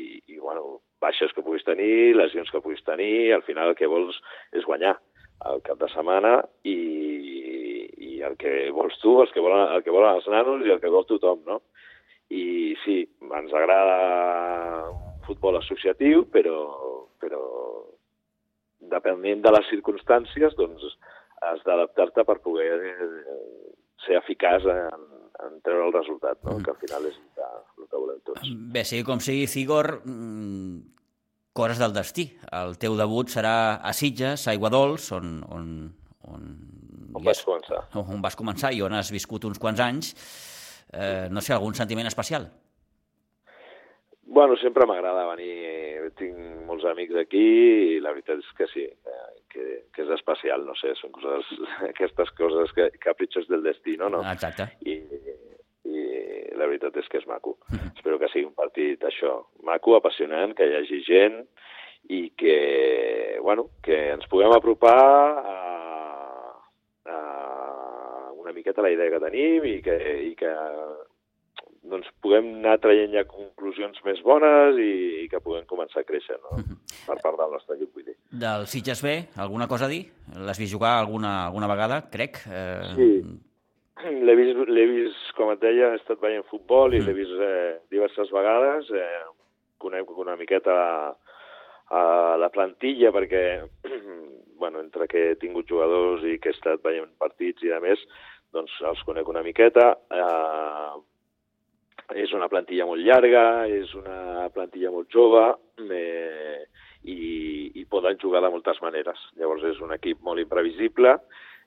i, 0.00 0.02
i 0.34 0.40
bueno, 0.40 0.82
baixes 1.02 1.32
que 1.34 1.44
puguis 1.44 1.64
tenir, 1.66 2.16
lesions 2.16 2.50
que 2.50 2.62
puguis 2.64 2.82
tenir, 2.86 3.32
al 3.34 3.44
final 3.46 3.72
el 3.72 3.78
que 3.78 3.90
vols 3.90 4.18
és 4.52 4.66
guanyar 4.66 4.96
al 5.46 5.62
cap 5.62 5.78
de 5.78 5.88
setmana 5.92 6.40
i, 6.66 6.78
i 7.96 8.22
el 8.26 8.34
que 8.40 8.70
vols 8.74 8.98
tu, 9.02 9.18
els 9.22 9.32
que 9.34 9.42
volen, 9.44 9.68
el 9.76 9.84
que 9.86 9.94
volen 9.94 10.18
els 10.18 10.26
nanos 10.32 10.64
i 10.66 10.72
el 10.74 10.80
que 10.82 10.92
vol 10.92 11.06
tothom, 11.06 11.44
no? 11.46 11.60
I 12.34 12.74
sí, 12.84 13.00
ens 13.24 13.54
agrada 13.56 14.90
un 14.90 15.22
futbol 15.28 15.56
associatiu, 15.60 16.26
però, 16.32 16.58
però 17.22 17.42
depenent 18.90 19.44
de 19.44 19.52
les 19.54 19.70
circumstàncies, 19.70 20.56
doncs 20.58 20.84
has 21.46 21.62
d'adaptar-te 21.66 22.24
per 22.26 22.40
poder 22.42 22.72
eh, 22.90 23.08
ser 24.04 24.18
eficaç 24.18 24.66
en, 24.72 25.06
en 25.46 25.58
treure 25.62 25.86
el 25.86 25.94
resultat, 25.94 26.40
no? 26.42 26.56
Mm. 26.56 26.64
que 26.64 26.74
al 26.74 26.80
final 26.82 27.06
és 27.08 27.18
el 27.18 27.28
que, 27.36 27.48
el 27.78 27.86
que 27.86 28.02
volem 28.02 28.20
tots. 28.26 28.50
Bé, 28.74 28.84
sigui 28.88 29.06
com 29.06 29.22
sigui, 29.22 29.46
Cigor, 29.50 29.90
mm, 30.02 30.27
coses 31.58 31.80
del 31.82 31.94
destí. 31.96 32.28
El 32.54 32.76
teu 32.78 32.94
debut 32.98 33.30
serà 33.32 33.56
a 33.82 33.94
Sitges, 33.96 34.46
a 34.46 34.54
Aiguadols, 34.54 35.10
on, 35.16 35.40
on, 35.50 35.66
on, 36.30 36.46
on 37.18 37.26
vas 37.26 37.42
començar. 37.46 37.82
On 37.98 38.22
vas 38.22 38.38
començar 38.38 38.72
i 38.76 38.84
on 38.86 38.94
has 38.94 39.10
viscut 39.14 39.48
uns 39.48 39.58
quants 39.62 39.82
anys. 39.82 40.14
Eh, 40.94 41.26
no 41.34 41.42
sé, 41.44 41.52
algun 41.56 41.74
sentiment 41.76 42.08
especial? 42.08 42.46
Bueno, 44.28 44.56
sempre 44.60 44.86
m'agrada 44.86 45.26
venir. 45.32 46.12
Tinc 46.18 46.38
molts 46.68 46.86
amics 46.88 47.16
aquí 47.20 47.44
i 47.96 48.00
la 48.04 48.14
veritat 48.14 48.40
és 48.40 48.54
que 48.56 48.66
sí, 48.70 48.84
eh, 48.86 49.28
que, 49.52 49.66
que 49.94 50.04
és 50.04 50.14
especial, 50.14 50.64
no 50.68 50.76
sé, 50.78 50.94
són 51.00 51.12
coses, 51.16 51.50
aquestes 51.90 52.32
coses 52.38 52.72
que 52.76 52.90
capritxos 53.02 53.48
del 53.50 53.66
destí, 53.66 53.98
no? 54.00 54.12
no? 54.14 54.22
Exacte. 54.30 54.70
I, 54.86 55.00
la 56.58 56.68
veritat 56.70 56.96
és 57.00 57.08
que 57.08 57.18
és 57.22 57.26
maco. 57.26 57.58
Mhm. 57.70 57.94
Espero 57.96 58.18
que 58.18 58.28
sigui 58.32 58.46
un 58.46 58.54
partit, 58.54 59.02
això, 59.04 59.46
maco, 59.62 59.96
apassionant, 59.96 60.54
que 60.54 60.66
hi 60.66 60.76
hagi 60.78 61.02
gent 61.06 61.42
i 62.08 62.30
que, 62.36 63.38
bueno, 63.42 63.68
que 63.82 64.12
ens 64.14 64.26
puguem 64.30 64.52
apropar 64.52 64.96
a, 64.96 65.56
a 67.04 67.18
una 68.38 68.52
miqueta 68.52 68.82
la 68.82 68.90
idea 68.90 69.10
que 69.10 69.24
tenim 69.26 69.64
i 69.68 69.76
que, 69.82 69.96
i 70.30 70.34
que 70.38 70.52
doncs 71.88 72.08
puguem 72.22 72.48
anar 72.58 72.76
traient 72.82 73.12
ja 73.14 73.24
conclusions 73.28 73.98
més 74.04 74.20
bones 74.24 74.78
i, 74.80 75.24
i 75.24 75.26
que 75.32 75.40
puguem 75.40 75.66
començar 75.68 76.02
a 76.02 76.08
créixer 76.08 76.36
no? 76.42 76.58
Mhm. 76.58 76.78
per 77.08 77.18
part 77.22 77.38
del 77.40 77.52
nostre 77.52 77.76
equip. 77.76 77.92
Vull 77.94 78.08
dir. 78.10 78.16
Del 78.30 78.66
Sitges 78.68 79.02
B, 79.02 79.14
alguna 79.36 79.68
cosa 79.68 79.86
a 79.86 79.92
dir? 79.92 80.04
L'has 80.36 80.58
vist 80.60 80.72
jugar 80.72 80.98
alguna, 80.98 81.46
alguna 81.46 81.68
vegada, 81.70 82.02
crec? 82.12 82.42
Eh... 82.46 82.94
Sí, 82.96 83.10
L'he 83.98 84.34
vist, 84.38 84.60
vist, 84.70 85.30
com 85.34 85.50
et 85.50 85.60
deia, 85.62 85.90
he 85.90 85.98
estat 85.98 86.20
veient 86.22 86.46
futbol 86.46 86.94
i 86.94 87.00
mm. 87.00 87.06
l'he 87.06 87.16
vist 87.16 87.40
eh, 87.42 87.72
diverses 87.90 88.30
vegades. 88.30 88.90
Eh, 88.94 89.24
conec 89.82 90.10
una 90.14 90.36
miqueta 90.38 90.74
a, 90.74 91.32
a 91.98 92.02
la 92.38 92.50
plantilla 92.54 93.10
perquè, 93.14 93.44
bueno, 94.62 94.82
entre 94.84 95.08
que 95.10 95.24
he 95.32 95.36
tingut 95.42 95.70
jugadors 95.70 96.22
i 96.22 96.38
que 96.38 96.52
he 96.52 96.56
estat 96.56 96.82
veient 96.84 97.10
partits 97.18 97.66
i 97.66 97.74
a 97.74 97.80
més, 97.82 98.02
doncs 98.54 98.74
els 98.86 99.02
conec 99.08 99.28
una 99.30 99.42
miqueta. 99.46 99.90
Eh, 100.14 100.98
és 102.22 102.30
una 102.32 102.48
plantilla 102.48 102.86
molt 102.88 103.04
llarga, 103.04 103.66
és 103.68 103.90
una 103.98 104.46
plantilla 104.54 104.94
molt 104.94 105.10
jove 105.12 105.42
eh, 105.92 106.62
i, 107.04 107.18
i 107.76 107.84
poden 107.90 108.16
jugar 108.22 108.40
de 108.44 108.50
moltes 108.54 108.80
maneres. 108.80 109.20
Llavors 109.36 109.66
és 109.74 109.82
un 109.84 109.92
equip 109.92 110.22
molt 110.24 110.40
imprevisible, 110.40 111.18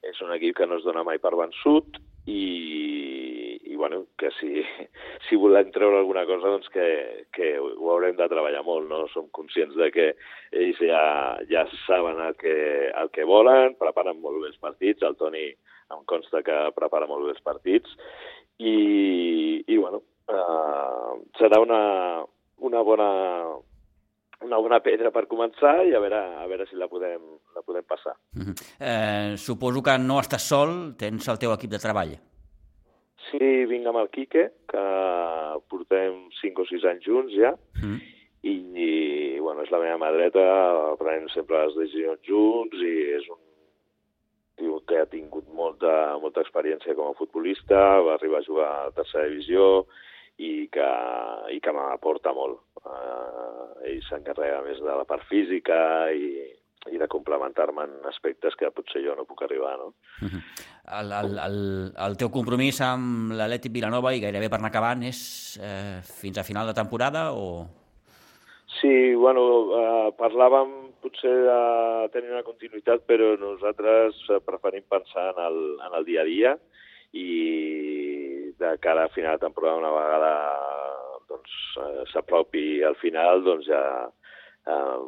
és 0.07 0.21
un 0.25 0.33
equip 0.35 0.57
que 0.57 0.67
no 0.67 0.79
es 0.79 0.85
dona 0.87 1.03
mai 1.05 1.19
per 1.21 1.33
vençut 1.37 1.99
i, 2.25 3.57
i 3.71 3.75
bueno, 3.75 4.03
que 4.17 4.31
si, 4.39 4.63
si 5.27 5.39
volem 5.39 5.71
treure 5.73 5.99
alguna 6.01 6.25
cosa, 6.29 6.53
doncs 6.53 6.69
que, 6.73 6.87
que 7.35 7.53
ho 7.61 7.91
haurem 7.93 8.17
de 8.17 8.29
treballar 8.31 8.63
molt, 8.67 8.89
no? 8.89 9.03
Som 9.13 9.29
conscients 9.35 9.77
de 9.77 9.89
que 9.93 10.07
ells 10.51 10.81
ja, 10.81 11.03
ja 11.49 11.65
saben 11.85 12.21
el 12.21 12.37
que, 12.41 12.55
el 12.91 13.11
que 13.13 13.27
volen, 13.29 13.77
preparen 13.81 14.21
molt 14.21 14.41
bé 14.41 14.51
els 14.51 14.61
partits, 14.61 15.05
el 15.05 15.17
Toni 15.19 15.47
em 15.91 16.05
consta 16.07 16.43
que 16.45 16.57
prepara 16.75 17.09
molt 17.09 17.27
bé 17.27 17.35
els 17.35 17.43
partits, 17.43 17.97
i, 18.61 18.75
i 19.65 19.77
bueno, 19.77 20.03
eh, 20.29 21.17
serà 21.39 21.59
una, 21.61 21.81
una 22.61 22.83
bona 22.85 23.09
una 24.45 24.57
bona 24.57 24.79
pedra 24.81 25.11
per 25.11 25.27
començar 25.31 25.81
i 25.87 25.93
a 25.95 26.01
veure, 26.03 26.19
a 26.41 26.47
veure 26.49 26.65
si 26.69 26.79
la 26.79 26.87
podem, 26.91 27.21
la 27.55 27.61
podem 27.61 27.85
passar. 27.87 28.15
Uh 28.35 28.41
-huh. 28.41 28.55
eh, 28.79 29.37
suposo 29.37 29.81
que 29.81 29.97
no 29.97 30.19
estàs 30.19 30.45
sol, 30.51 30.95
tens 30.97 31.27
el 31.27 31.37
teu 31.37 31.53
equip 31.53 31.71
de 31.71 31.79
treball. 31.79 32.17
Sí, 33.29 33.65
vinc 33.65 33.85
amb 33.87 33.97
el 33.97 34.09
Quique, 34.09 34.51
que 34.67 34.85
portem 35.69 36.29
5 36.41 36.61
o 36.61 36.65
6 36.65 36.83
anys 36.85 37.05
junts 37.05 37.33
ja, 37.33 37.51
uh 37.51 37.81
-huh. 37.81 37.97
i, 38.41 38.53
i 38.85 39.39
bueno, 39.39 39.61
és 39.63 39.71
la 39.71 39.79
meva 39.79 39.97
mà 39.97 40.11
dreta, 40.11 40.95
prenem 40.97 41.29
sempre 41.29 41.65
les 41.65 41.75
decisions 41.75 42.19
junts 42.27 42.75
i 42.75 42.95
és 43.17 43.29
un 43.29 43.39
tio 44.57 44.81
que 44.87 44.99
ha 44.99 45.05
tingut 45.05 45.47
molta, 45.53 46.17
molta 46.21 46.41
experiència 46.41 46.95
com 46.95 47.09
a 47.09 47.17
futbolista, 47.17 48.01
va 48.05 48.13
arribar 48.15 48.39
a 48.39 48.49
jugar 48.49 48.69
a 48.71 48.91
tercera 48.91 49.27
divisió, 49.27 49.87
i 50.41 50.67
que, 50.73 50.89
i 51.53 51.59
que 51.61 51.73
m'aporta 51.75 52.33
molt. 52.33 52.61
Uh, 52.81 53.67
ell 53.85 54.01
s'encarrega 54.07 54.63
més 54.65 54.81
de 54.81 54.97
la 54.97 55.05
part 55.05 55.25
física 55.29 55.77
i, 56.09 56.31
i 56.89 56.97
de 56.97 57.07
complementar-me 57.11 57.85
en 57.85 58.07
aspectes 58.09 58.57
que 58.57 58.71
potser 58.73 59.03
jo 59.05 59.13
no 59.17 59.27
puc 59.29 59.43
arribar, 59.45 59.75
no? 59.77 59.91
Uh 60.21 60.29
-huh. 60.31 60.41
el, 60.99 61.11
el, 61.19 61.37
el, 61.47 61.59
el 62.07 62.17
teu 62.17 62.29
compromís 62.29 62.81
amb 62.81 63.33
l'Atlètic 63.37 63.71
Vilanova 63.71 64.13
i 64.13 64.21
gairebé 64.21 64.49
per 64.49 64.57
anar 64.57 64.73
acabant 64.73 65.03
és 65.03 65.59
eh, 65.61 66.01
fins 66.01 66.37
a 66.37 66.43
final 66.43 66.67
de 66.67 66.73
temporada 66.73 67.31
o...? 67.33 67.67
Sí, 68.81 69.13
bueno, 69.13 69.41
eh, 69.77 70.09
parlàvem 70.17 70.69
potser 71.01 71.35
de 71.45 72.09
tenir 72.13 72.31
una 72.31 72.43
continuïtat, 72.43 73.05
però 73.05 73.37
nosaltres 73.37 74.15
preferim 74.45 74.83
pensar 74.89 75.33
en 75.35 75.39
el, 75.47 75.57
en 75.85 75.93
el 75.97 76.05
dia 76.05 76.21
a 76.21 76.23
dia 76.25 76.57
i 77.17 78.53
de 78.59 78.77
cara 78.83 79.05
a 79.05 79.13
final 79.15 79.37
de 79.37 79.45
temporada 79.45 79.79
una 79.81 79.91
vegada 79.91 80.33
doncs, 81.29 81.57
eh, 81.81 82.03
s'apropi 82.11 82.83
al 82.83 82.95
final 83.01 83.43
doncs 83.43 83.67
ja 83.67 83.83
eh, 84.67 85.01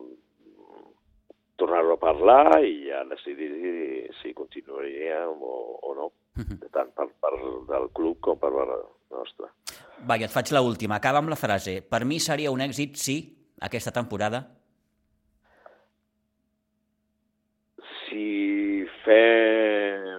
tornar-ho 1.55 1.93
a 1.93 2.01
parlar 2.01 2.59
i 2.63 2.89
ja 2.89 3.03
decidir 3.11 4.09
si 4.21 4.33
continuaríem 4.33 5.37
o, 5.39 5.55
o 5.81 5.93
no, 5.95 6.09
mhm. 6.39 6.59
tant 6.73 6.91
per 6.97 7.07
part 7.21 7.45
del 7.69 7.87
club 7.93 8.19
com 8.19 8.39
per 8.41 8.51
part 8.51 8.73
nostra. 9.13 9.51
Va, 10.03 10.17
i 10.17 10.25
et 10.25 10.33
faig 10.33 10.51
l'última. 10.51 10.97
Acaba 10.97 11.21
amb 11.21 11.31
la 11.31 11.39
frase. 11.39 11.79
Per 11.85 12.03
mi 12.09 12.19
seria 12.19 12.51
un 12.51 12.63
èxit 12.65 12.97
si 12.99 13.17
aquesta 13.63 13.93
temporada 13.95 14.43
si 18.03 18.83
fem 19.05 20.12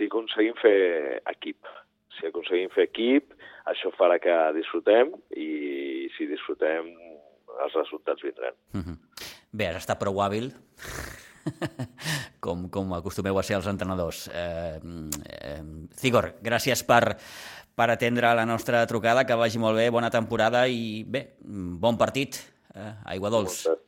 si, 0.00 0.08
aconseguim 0.08 0.56
fer 0.60 1.20
equip. 1.28 1.68
Si 2.16 2.26
aconseguim 2.28 2.72
fer 2.72 2.88
equip, 2.88 3.34
això 3.70 3.92
farà 3.98 4.18
que 4.22 4.34
disfrutem 4.56 5.12
i 5.36 6.08
si 6.16 6.26
disfrutem 6.30 6.88
els 7.60 7.76
resultats 7.76 8.22
vindran. 8.24 8.56
Mm 8.72 8.80
-hmm. 8.80 8.96
Bé, 9.52 9.66
has 9.66 9.82
estat 9.82 9.98
prou 9.98 10.20
hàbil, 10.22 10.52
com, 12.44 12.68
com 12.70 12.92
acostumeu 12.94 13.38
a 13.38 13.42
ser 13.42 13.56
els 13.56 13.66
entrenadors. 13.66 14.28
Eh, 14.28 14.80
eh, 15.26 15.62
Cigor, 15.98 16.34
gràcies 16.42 16.84
per, 16.86 17.16
per 17.74 17.90
atendre 17.90 18.34
la 18.34 18.46
nostra 18.46 18.86
trucada, 18.86 19.26
que 19.26 19.34
vagi 19.34 19.58
molt 19.58 19.76
bé, 19.76 19.90
bona 19.90 20.10
temporada 20.10 20.66
i 20.68 21.04
bé, 21.04 21.36
bon 21.40 21.98
partit 21.98 22.40
eh, 22.74 22.94
Aigua 23.04 23.30
Dols. 23.30 23.66
Moltes, 23.66 23.79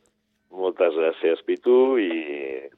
moltes 0.83 0.99
gràcies, 0.99 1.43
Pitu, 1.47 1.97
i 1.97 2.09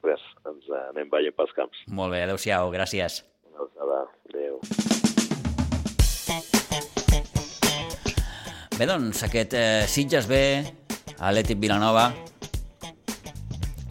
res, 0.04 0.22
ens 0.46 0.68
anem 0.90 1.08
veient 1.10 1.34
pels 1.34 1.52
camps. 1.56 1.78
Molt 1.90 2.12
bé, 2.12 2.22
adeu-siau, 2.22 2.70
gràcies. 2.70 3.24
Adéu. 3.56 4.06
adéu. 4.30 4.60
Bé, 8.76 8.86
doncs, 8.86 9.24
aquest 9.24 9.54
eh, 9.56 9.86
Sitges 9.88 10.28
B, 10.28 10.38
Atlètic 11.18 11.58
Vilanova, 11.58 12.12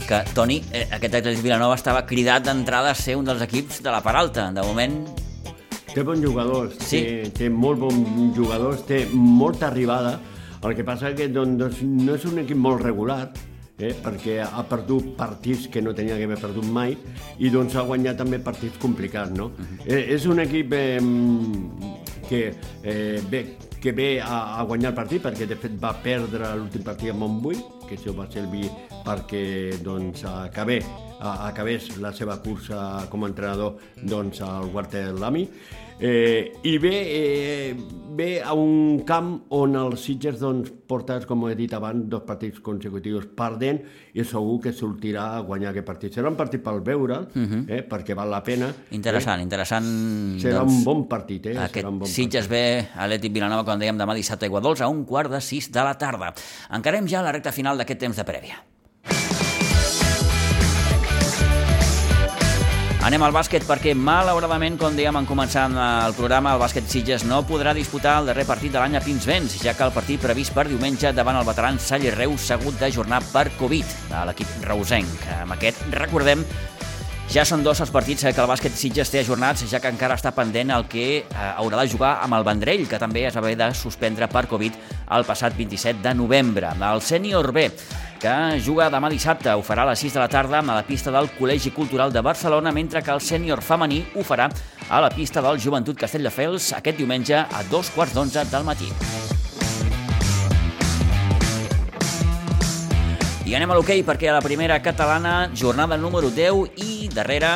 que, 0.06 0.22
Toni, 0.36 0.62
eh, 0.72 0.86
aquest 0.96 1.18
Atlètic 1.20 1.44
Vilanova 1.44 1.76
estava 1.76 2.06
cridat 2.06 2.46
d'entrada 2.46 2.94
a 2.94 2.96
ser 2.96 3.18
un 3.18 3.26
dels 3.26 3.42
equips 3.42 3.82
de 3.82 3.92
la 3.92 4.04
part 4.06 4.22
alta. 4.22 4.52
De 4.54 4.64
moment... 4.64 5.02
Té 5.96 6.04
bons 6.04 6.22
jugadors, 6.24 6.78
sí. 6.84 7.02
té, 7.02 7.34
té 7.36 7.50
molt 7.50 7.80
bons 7.80 8.36
jugadors, 8.36 8.86
té 8.88 9.06
molta 9.12 9.70
arribada, 9.70 10.20
el 10.66 10.76
que 10.76 10.84
passa 10.84 11.14
que 11.16 11.28
doncs, 11.32 11.82
no 11.84 12.16
és 12.16 12.26
un 12.28 12.42
equip 12.44 12.60
molt 12.60 12.84
regular, 12.84 13.34
eh, 13.78 13.94
perquè 14.04 14.40
ha 14.44 14.64
perdut 14.70 15.14
partits 15.18 15.68
que 15.72 15.82
no 15.82 15.94
tenia 15.96 16.18
que 16.18 16.28
haver 16.28 16.40
perdut 16.42 16.66
mai 16.72 16.96
i 17.40 17.52
doncs 17.52 17.76
ha 17.76 17.86
guanyat 17.88 18.18
també 18.22 18.40
partits 18.40 18.80
complicats, 18.82 19.32
no? 19.32 19.46
Uh 19.46 19.52
-huh. 19.60 19.92
eh, 19.92 20.14
és 20.16 20.26
un 20.26 20.40
equip 20.40 20.74
eh, 20.74 21.00
que 22.30 22.56
eh, 22.84 23.22
bé, 23.30 23.58
que 23.82 23.92
ve 23.92 24.22
a, 24.22 24.60
a 24.60 24.64
guanyar 24.64 24.90
el 24.92 24.96
partit 24.96 25.22
perquè 25.24 25.46
de 25.46 25.56
fet 25.56 25.72
va 25.82 25.94
perdre 25.94 26.56
l'últim 26.56 26.84
partit 26.84 27.10
a 27.12 27.14
Montbui, 27.14 27.56
que 27.88 27.96
això 27.96 28.16
va 28.16 28.26
servir 28.32 28.70
perquè 29.06 29.78
doncs, 29.84 30.24
acabé, 30.26 30.82
acabés 31.20 31.98
la 31.98 32.12
seva 32.12 32.42
cursa 32.42 33.08
com 33.12 33.24
a 33.24 33.28
entrenador 33.28 33.78
doncs, 34.02 34.42
al 34.42 34.72
Walter 34.74 35.14
Lamy 35.14 35.50
Eh, 36.00 36.52
I 36.64 36.78
ve, 36.78 37.70
eh, 37.70 37.76
ve 38.16 38.42
a 38.44 38.54
un 38.54 39.04
camp 39.08 39.46
on 39.56 39.78
els 39.80 40.04
Sitges 40.04 40.42
doncs, 40.42 40.72
portes, 40.88 41.24
com 41.28 41.46
he 41.48 41.56
dit 41.56 41.72
abans, 41.74 42.04
dos 42.12 42.26
partits 42.28 42.60
consecutius 42.64 43.30
perdent 43.38 43.80
i 44.14 44.26
segur 44.28 44.58
que 44.66 44.74
sortirà 44.76 45.30
a 45.38 45.40
guanyar 45.48 45.72
aquest 45.72 45.88
partit. 45.88 46.16
Serà 46.16 46.32
un 46.32 46.36
partit 46.36 46.64
pel 46.64 46.82
veure, 46.84 47.22
uh 47.24 47.40
mhm. 47.40 47.46
-huh. 47.46 47.66
eh, 47.70 47.88
perquè 47.88 48.16
val 48.16 48.30
la 48.30 48.44
pena. 48.44 48.74
Interessant, 48.92 49.40
eh? 49.40 49.44
interessant. 49.44 49.86
Serà 50.40 50.60
doncs, 50.60 50.74
un 50.74 50.84
bon 50.84 51.08
partit. 51.08 51.46
Eh? 51.46 51.58
Aquest 51.58 51.86
Serà 51.86 51.90
un 51.90 52.00
bon 52.00 52.08
Sitges 52.08 52.48
ve 52.48 52.88
a 52.96 53.08
l'Etic 53.08 53.32
Vilanova, 53.32 53.64
com 53.64 53.80
dèiem, 53.80 53.98
demà 53.98 54.14
dissabte 54.14 54.46
a 54.46 54.48
Iguadols, 54.48 54.82
a 54.82 54.88
un 54.88 55.06
quart 55.06 55.32
de 55.32 55.42
sis 55.42 55.72
de 55.72 55.82
la 55.82 55.98
tarda. 55.98 56.34
Encarem 56.72 57.08
ja 57.08 57.22
la 57.22 57.32
recta 57.32 57.52
final 57.52 57.78
d'aquest 57.78 58.00
temps 58.00 58.16
de 58.18 58.24
prèvia. 58.24 58.75
Anem 63.06 63.22
al 63.22 63.36
bàsquet 63.36 63.62
perquè, 63.70 63.92
malauradament, 63.94 64.80
com 64.82 64.96
dèiem 64.98 65.20
en 65.20 65.28
començant 65.30 65.76
el 65.78 66.16
programa, 66.18 66.56
el 66.56 66.62
bàsquet 66.64 66.88
Sitges 66.90 67.22
no 67.30 67.44
podrà 67.46 67.76
disputar 67.78 68.16
el 68.18 68.32
darrer 68.32 68.48
partit 68.50 68.74
de 68.74 68.80
l'any 68.82 68.98
a 68.98 69.02
Pinsbens, 69.06 69.60
ja 69.62 69.76
que 69.78 69.86
el 69.86 69.94
partit 69.94 70.24
previst 70.24 70.56
per 70.56 70.64
diumenge 70.66 71.12
davant 71.14 71.38
el 71.38 71.46
veteran 71.46 71.78
Salle 71.78 72.16
Reus 72.16 72.48
s'ha 72.48 72.58
hagut 72.58 72.80
d'ajornar 72.82 73.20
per 73.30 73.52
Covid 73.60 73.92
de 74.10 74.24
l'equip 74.26 74.56
reusenc. 74.66 75.28
Amb 75.36 75.54
aquest, 75.54 75.84
recordem, 75.94 76.42
ja 77.30 77.46
són 77.46 77.62
dos 77.62 77.84
els 77.86 77.94
partits 77.94 78.26
que 78.26 78.42
el 78.42 78.50
bàsquet 78.50 78.74
Sitges 78.74 79.14
té 79.14 79.22
ajornats, 79.22 79.68
ja 79.70 79.84
que 79.84 79.92
encara 79.94 80.18
està 80.18 80.34
pendent 80.34 80.74
el 80.74 80.88
que 80.90 81.06
eh, 81.20 81.46
haurà 81.60 81.84
de 81.84 81.92
jugar 81.94 82.16
amb 82.26 82.40
el 82.40 82.48
Vendrell, 82.50 82.88
que 82.90 82.98
també 82.98 83.28
es 83.30 83.38
va 83.38 83.46
haver 83.46 83.54
de 83.62 83.70
suspendre 83.78 84.26
per 84.34 84.48
Covid 84.50 84.82
el 85.14 85.30
passat 85.30 85.54
27 85.54 86.02
de 86.02 86.18
novembre. 86.18 86.74
El 86.74 87.06
sènior 87.06 87.54
B 87.54 87.70
que 88.20 88.60
juga 88.64 88.90
demà 88.90 89.10
dissabte. 89.12 89.52
Ho 89.54 89.64
farà 89.66 89.84
a 89.84 89.92
les 89.92 90.02
6 90.06 90.16
de 90.16 90.20
la 90.22 90.30
tarda 90.30 90.60
a 90.60 90.76
la 90.76 90.84
pista 90.88 91.12
del 91.12 91.30
Col·legi 91.38 91.74
Cultural 91.74 92.14
de 92.14 92.22
Barcelona, 92.22 92.72
mentre 92.72 93.02
que 93.04 93.12
el 93.12 93.22
sènior 93.22 93.62
femení 93.62 94.04
ho 94.16 94.24
farà 94.24 94.50
a 94.90 95.02
la 95.02 95.10
pista 95.10 95.42
del 95.42 95.60
Joventut 95.60 95.98
Castelldefels 95.98 96.74
aquest 96.74 96.98
diumenge 96.98 97.36
a 97.36 97.64
dos 97.70 97.90
quarts 97.90 98.14
d'onze 98.14 98.46
del 98.52 98.64
matí. 98.64 98.92
I 103.46 103.54
anem 103.54 103.70
a 103.70 103.76
l'hoquei 103.78 104.02
perquè 104.02 104.32
a 104.32 104.40
la 104.40 104.42
primera 104.42 104.80
catalana, 104.82 105.52
jornada 105.54 105.98
número 105.98 106.32
10 106.34 106.82
i 106.82 107.10
darrere 107.14 107.52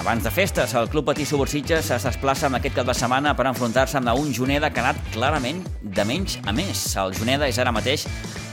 abans 0.00 0.24
de 0.24 0.30
festes, 0.30 0.72
el 0.74 0.88
Club 0.88 1.04
Patí 1.10 1.26
Subursitges 1.28 1.90
es 1.92 2.04
desplaça 2.04 2.46
amb 2.48 2.56
aquest 2.56 2.76
cap 2.78 2.86
de 2.88 2.94
setmana 2.96 3.34
per 3.36 3.44
enfrontar-se 3.50 3.98
amb 3.98 4.12
un 4.16 4.30
Juneda 4.32 4.70
que 4.72 4.80
ha 4.80 4.90
anat 4.90 5.10
clarament 5.12 5.60
de 5.82 6.04
menys 6.08 6.38
a 6.44 6.54
més. 6.56 6.84
El 6.96 7.12
Juneda 7.16 7.48
és 7.48 7.58
ara 7.60 7.72
mateix 7.72 8.06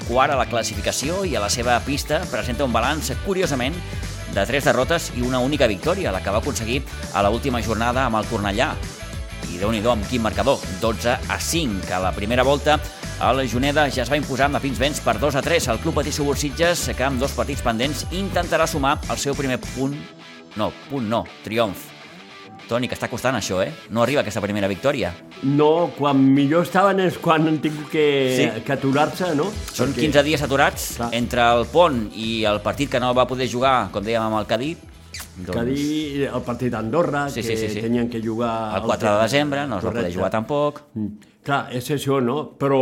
quart 0.08 0.34
a 0.34 0.38
la 0.40 0.48
classificació 0.50 1.24
i 1.28 1.36
a 1.36 1.42
la 1.44 1.50
seva 1.52 1.78
pista 1.86 2.22
presenta 2.32 2.66
un 2.66 2.74
balanç, 2.74 3.12
curiosament, 3.26 3.76
de 4.34 4.46
tres 4.46 4.68
derrotes 4.68 5.12
i 5.16 5.24
una 5.26 5.40
única 5.40 5.68
victòria, 5.68 6.12
la 6.12 6.22
que 6.24 6.34
va 6.34 6.42
aconseguir 6.42 6.82
a 7.14 7.24
l 7.24 7.32
última 7.34 7.62
jornada 7.62 8.06
amb 8.06 8.20
el 8.20 8.30
Cornellà. 8.30 8.74
I 9.48 9.60
déu 9.60 9.72
nhi 9.72 9.82
amb 9.86 10.08
quin 10.10 10.22
marcador, 10.22 10.60
12 10.82 11.18
a 11.30 11.40
5. 11.40 11.92
A 11.94 12.00
la 12.00 12.12
primera 12.12 12.44
volta, 12.44 12.80
el 13.30 13.50
Juneda 13.50 13.90
ja 13.90 14.04
es 14.04 14.12
va 14.12 14.20
imposar 14.20 14.48
amb 14.52 14.62
Pins 14.62 14.80
Vents 14.80 15.02
per 15.02 15.18
2 15.20 15.36
a 15.36 15.42
3. 15.42 15.68
El 15.74 15.80
Club 15.80 15.96
Patí 15.96 16.12
Subursitges, 16.12 16.90
que 16.96 17.04
amb 17.04 17.20
dos 17.20 17.34
partits 17.34 17.64
pendents, 17.66 18.06
intentarà 18.12 18.68
sumar 18.68 19.00
el 19.10 19.18
seu 19.18 19.36
primer 19.36 19.60
punt... 19.74 19.98
No, 20.58 20.72
punt 20.90 21.08
no, 21.10 21.26
triomf 21.44 21.97
Toni, 22.68 22.90
que 22.92 22.98
està 22.98 23.08
costant 23.08 23.38
això, 23.38 23.62
eh? 23.64 23.70
No 23.96 24.04
arriba 24.04 24.22
aquesta 24.22 24.42
primera 24.44 24.68
victòria. 24.68 25.14
No, 25.48 25.90
quan 25.96 26.20
millor 26.20 26.66
estaven 26.68 27.00
és 27.06 27.16
quan 27.24 27.48
han 27.48 27.62
tingut 27.64 27.88
que, 27.94 28.08
sí. 28.36 28.48
que 28.66 28.76
aturar-se, 28.76 29.32
no? 29.40 29.48
Són 29.72 29.94
Perquè... 29.94 30.10
15 30.10 30.24
dies 30.28 30.44
aturats 30.44 30.90
Clar. 31.00 31.10
entre 31.16 31.46
el 31.56 31.64
pont 31.72 32.04
i 32.20 32.44
el 32.50 32.60
partit 32.66 32.92
que 32.92 33.02
no 33.04 33.14
va 33.16 33.28
poder 33.30 33.48
jugar, 33.52 33.88
com 33.96 34.04
dèiem, 34.04 34.28
amb 34.28 34.42
el 34.42 34.50
Cadí. 34.50 34.74
Doncs... 35.38 35.54
Cadí, 35.56 36.28
el 36.28 36.44
partit 36.46 36.76
d'Andorra, 36.76 37.28
sí, 37.32 37.40
que 37.40 37.48
sí, 37.48 37.58
sí, 37.64 37.72
sí. 37.78 37.86
tenien 37.88 38.12
que 38.12 38.22
jugar... 38.22 38.52
El 38.82 38.90
4 38.90 39.14
de 39.16 39.24
desembre, 39.24 39.66
no 39.72 39.80
es 39.80 39.88
va 39.88 39.96
poder 39.96 40.14
jugar 40.14 40.32
tampoc. 40.36 40.84
Mm. 41.00 41.34
Clar, 41.48 41.62
és 41.80 41.88
això, 41.96 42.20
no? 42.20 42.42
Però 42.60 42.82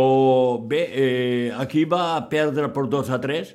bé, 0.66 0.82
eh, 0.90 1.50
aquí 1.54 1.86
va 1.86 2.18
perdre 2.32 2.72
per 2.74 2.88
2 2.90 3.14
a 3.14 3.22
3, 3.22 3.54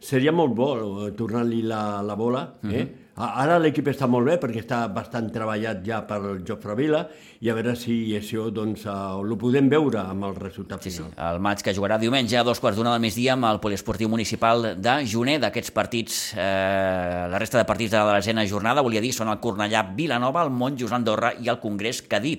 seria 0.00 0.32
molt 0.36 0.52
bo 0.56 0.72
eh, 1.06 1.12
tornar-li 1.16 1.64
la, 1.64 2.02
la 2.04 2.18
bola, 2.20 2.50
eh? 2.60 2.68
Uh 2.68 2.74
-huh 2.74 2.88
Ara 3.20 3.58
l'equip 3.60 3.90
està 3.90 4.06
molt 4.08 4.28
bé 4.28 4.36
perquè 4.40 4.62
està 4.62 4.84
bastant 4.92 5.26
treballat 5.32 5.82
ja 5.84 6.00
per 6.08 6.20
el 6.22 6.38
Jofre 6.46 6.76
Vila 6.78 7.02
i 7.42 7.50
a 7.50 7.56
veure 7.56 7.74
si 7.76 8.14
això 8.16 8.46
doncs, 8.54 8.86
uh, 8.88 9.18
ho 9.20 9.36
podem 9.40 9.68
veure 9.68 10.00
amb 10.00 10.28
el 10.30 10.36
resultat 10.38 10.86
sí, 10.86 10.94
final. 10.94 11.10
Sí. 11.12 11.20
El 11.26 11.40
maig 11.42 11.64
que 11.64 11.74
jugarà 11.76 11.98
diumenge 12.00 12.38
a 12.38 12.44
dos 12.46 12.62
quarts 12.62 12.78
d'una 12.78 12.94
del 12.94 13.04
migdia 13.04 13.34
amb 13.34 13.50
el 13.50 13.60
poliesportiu 13.60 14.08
municipal 14.12 14.74
de 14.76 14.96
Juner 15.10 15.38
d'aquests 15.42 15.74
partits. 15.76 16.18
Eh, 16.36 17.28
la 17.32 17.38
resta 17.40 17.60
de 17.60 17.66
partits 17.68 17.92
de 17.92 18.02
la 18.04 18.18
desena 18.18 18.46
jornada, 18.48 18.84
volia 18.84 19.02
dir, 19.04 19.12
són 19.16 19.32
el 19.32 19.40
Cornellà 19.42 19.84
Vilanova, 19.96 20.44
el 20.46 20.52
Montjos 20.54 20.92
Andorra 20.92 21.34
i 21.40 21.50
el 21.52 21.60
Congrés 21.60 22.02
Cadí. 22.08 22.38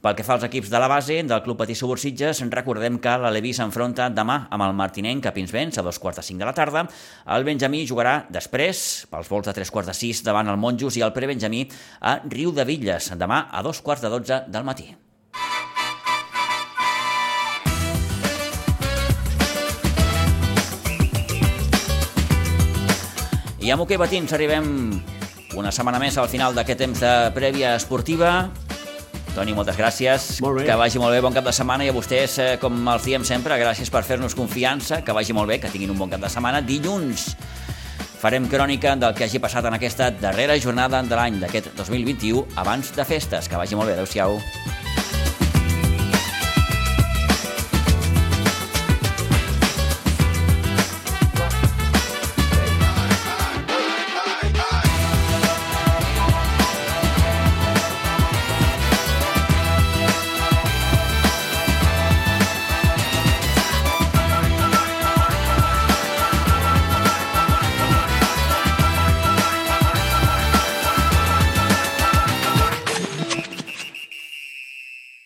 Pel 0.00 0.14
que 0.16 0.24
fa 0.24 0.38
als 0.38 0.46
equips 0.46 0.70
de 0.72 0.78
la 0.80 0.86
base 0.88 1.18
del 1.28 1.42
Club 1.44 1.58
Patí 1.60 1.74
Subursitges, 1.76 2.38
recordem 2.48 2.94
que 3.04 3.12
la 3.20 3.28
Levi 3.28 3.50
s'enfronta 3.52 4.06
demà 4.08 4.46
amb 4.48 4.64
el 4.64 4.72
Martinenc 4.72 5.26
a 5.28 5.32
Pinsbens 5.36 5.76
a 5.76 5.82
dos 5.84 5.98
quarts 6.00 6.16
de 6.16 6.24
cinc 6.24 6.40
de 6.40 6.46
la 6.48 6.54
tarda. 6.56 6.86
El 7.28 7.44
Benjamí 7.44 7.82
jugarà 7.84 8.24
després, 8.32 9.04
pels 9.12 9.28
vols 9.28 9.44
de 9.44 9.52
tres 9.52 9.68
quarts 9.68 9.92
de 9.92 9.96
sis, 9.98 10.22
davant 10.24 10.48
el 10.48 10.56
Monjos 10.56 10.96
i 10.96 11.04
el 11.04 11.12
Prebenjamí 11.12 11.66
a 12.00 12.14
Riu 12.24 12.48
de 12.56 12.64
Villes, 12.64 13.10
demà 13.12 13.42
a 13.52 13.60
dos 13.60 13.82
quarts 13.84 14.00
de 14.00 14.08
dotze 14.08 14.40
del 14.48 14.64
matí. 14.64 14.88
I 23.60 23.68
amb 23.68 23.84
Hockey 23.84 24.00
Batins 24.00 24.32
arribem 24.32 24.64
una 25.60 25.68
setmana 25.68 26.00
més 26.00 26.16
al 26.16 26.32
final 26.32 26.56
d'aquest 26.56 26.86
temps 26.86 27.04
de 27.04 27.14
prèvia 27.36 27.76
esportiva. 27.76 28.48
Toni, 29.34 29.54
moltes 29.54 29.78
gràcies. 29.78 30.40
Molt 30.42 30.60
bé. 30.60 30.66
Que 30.66 30.76
vagi 30.78 30.98
molt 30.98 31.14
bé, 31.14 31.20
bon 31.22 31.34
cap 31.34 31.46
de 31.46 31.52
setmana. 31.54 31.84
I 31.86 31.92
a 31.92 31.94
vostès, 31.94 32.38
eh, 32.38 32.58
com 32.60 32.76
els 32.88 33.04
diem 33.06 33.24
sempre, 33.24 33.58
gràcies 33.60 33.90
per 33.90 34.02
fer-nos 34.02 34.34
confiança. 34.34 35.02
Que 35.04 35.12
vagi 35.12 35.32
molt 35.32 35.48
bé, 35.48 35.60
que 35.60 35.70
tinguin 35.70 35.90
un 35.90 35.98
bon 35.98 36.10
cap 36.10 36.20
de 36.20 36.28
setmana. 36.28 36.60
Dilluns 36.60 37.36
farem 38.20 38.48
crònica 38.48 38.96
del 39.00 39.14
que 39.14 39.24
hagi 39.24 39.38
passat 39.38 39.64
en 39.64 39.74
aquesta 39.74 40.10
darrera 40.10 40.58
jornada 40.60 41.02
de 41.02 41.16
l'any 41.16 41.40
d'aquest 41.40 41.72
2021 41.76 42.46
abans 42.56 42.92
de 42.96 43.04
festes. 43.04 43.48
Que 43.48 43.56
vagi 43.56 43.78
molt 43.78 43.88
bé. 43.88 43.94
Adéu-siau. 43.94 44.40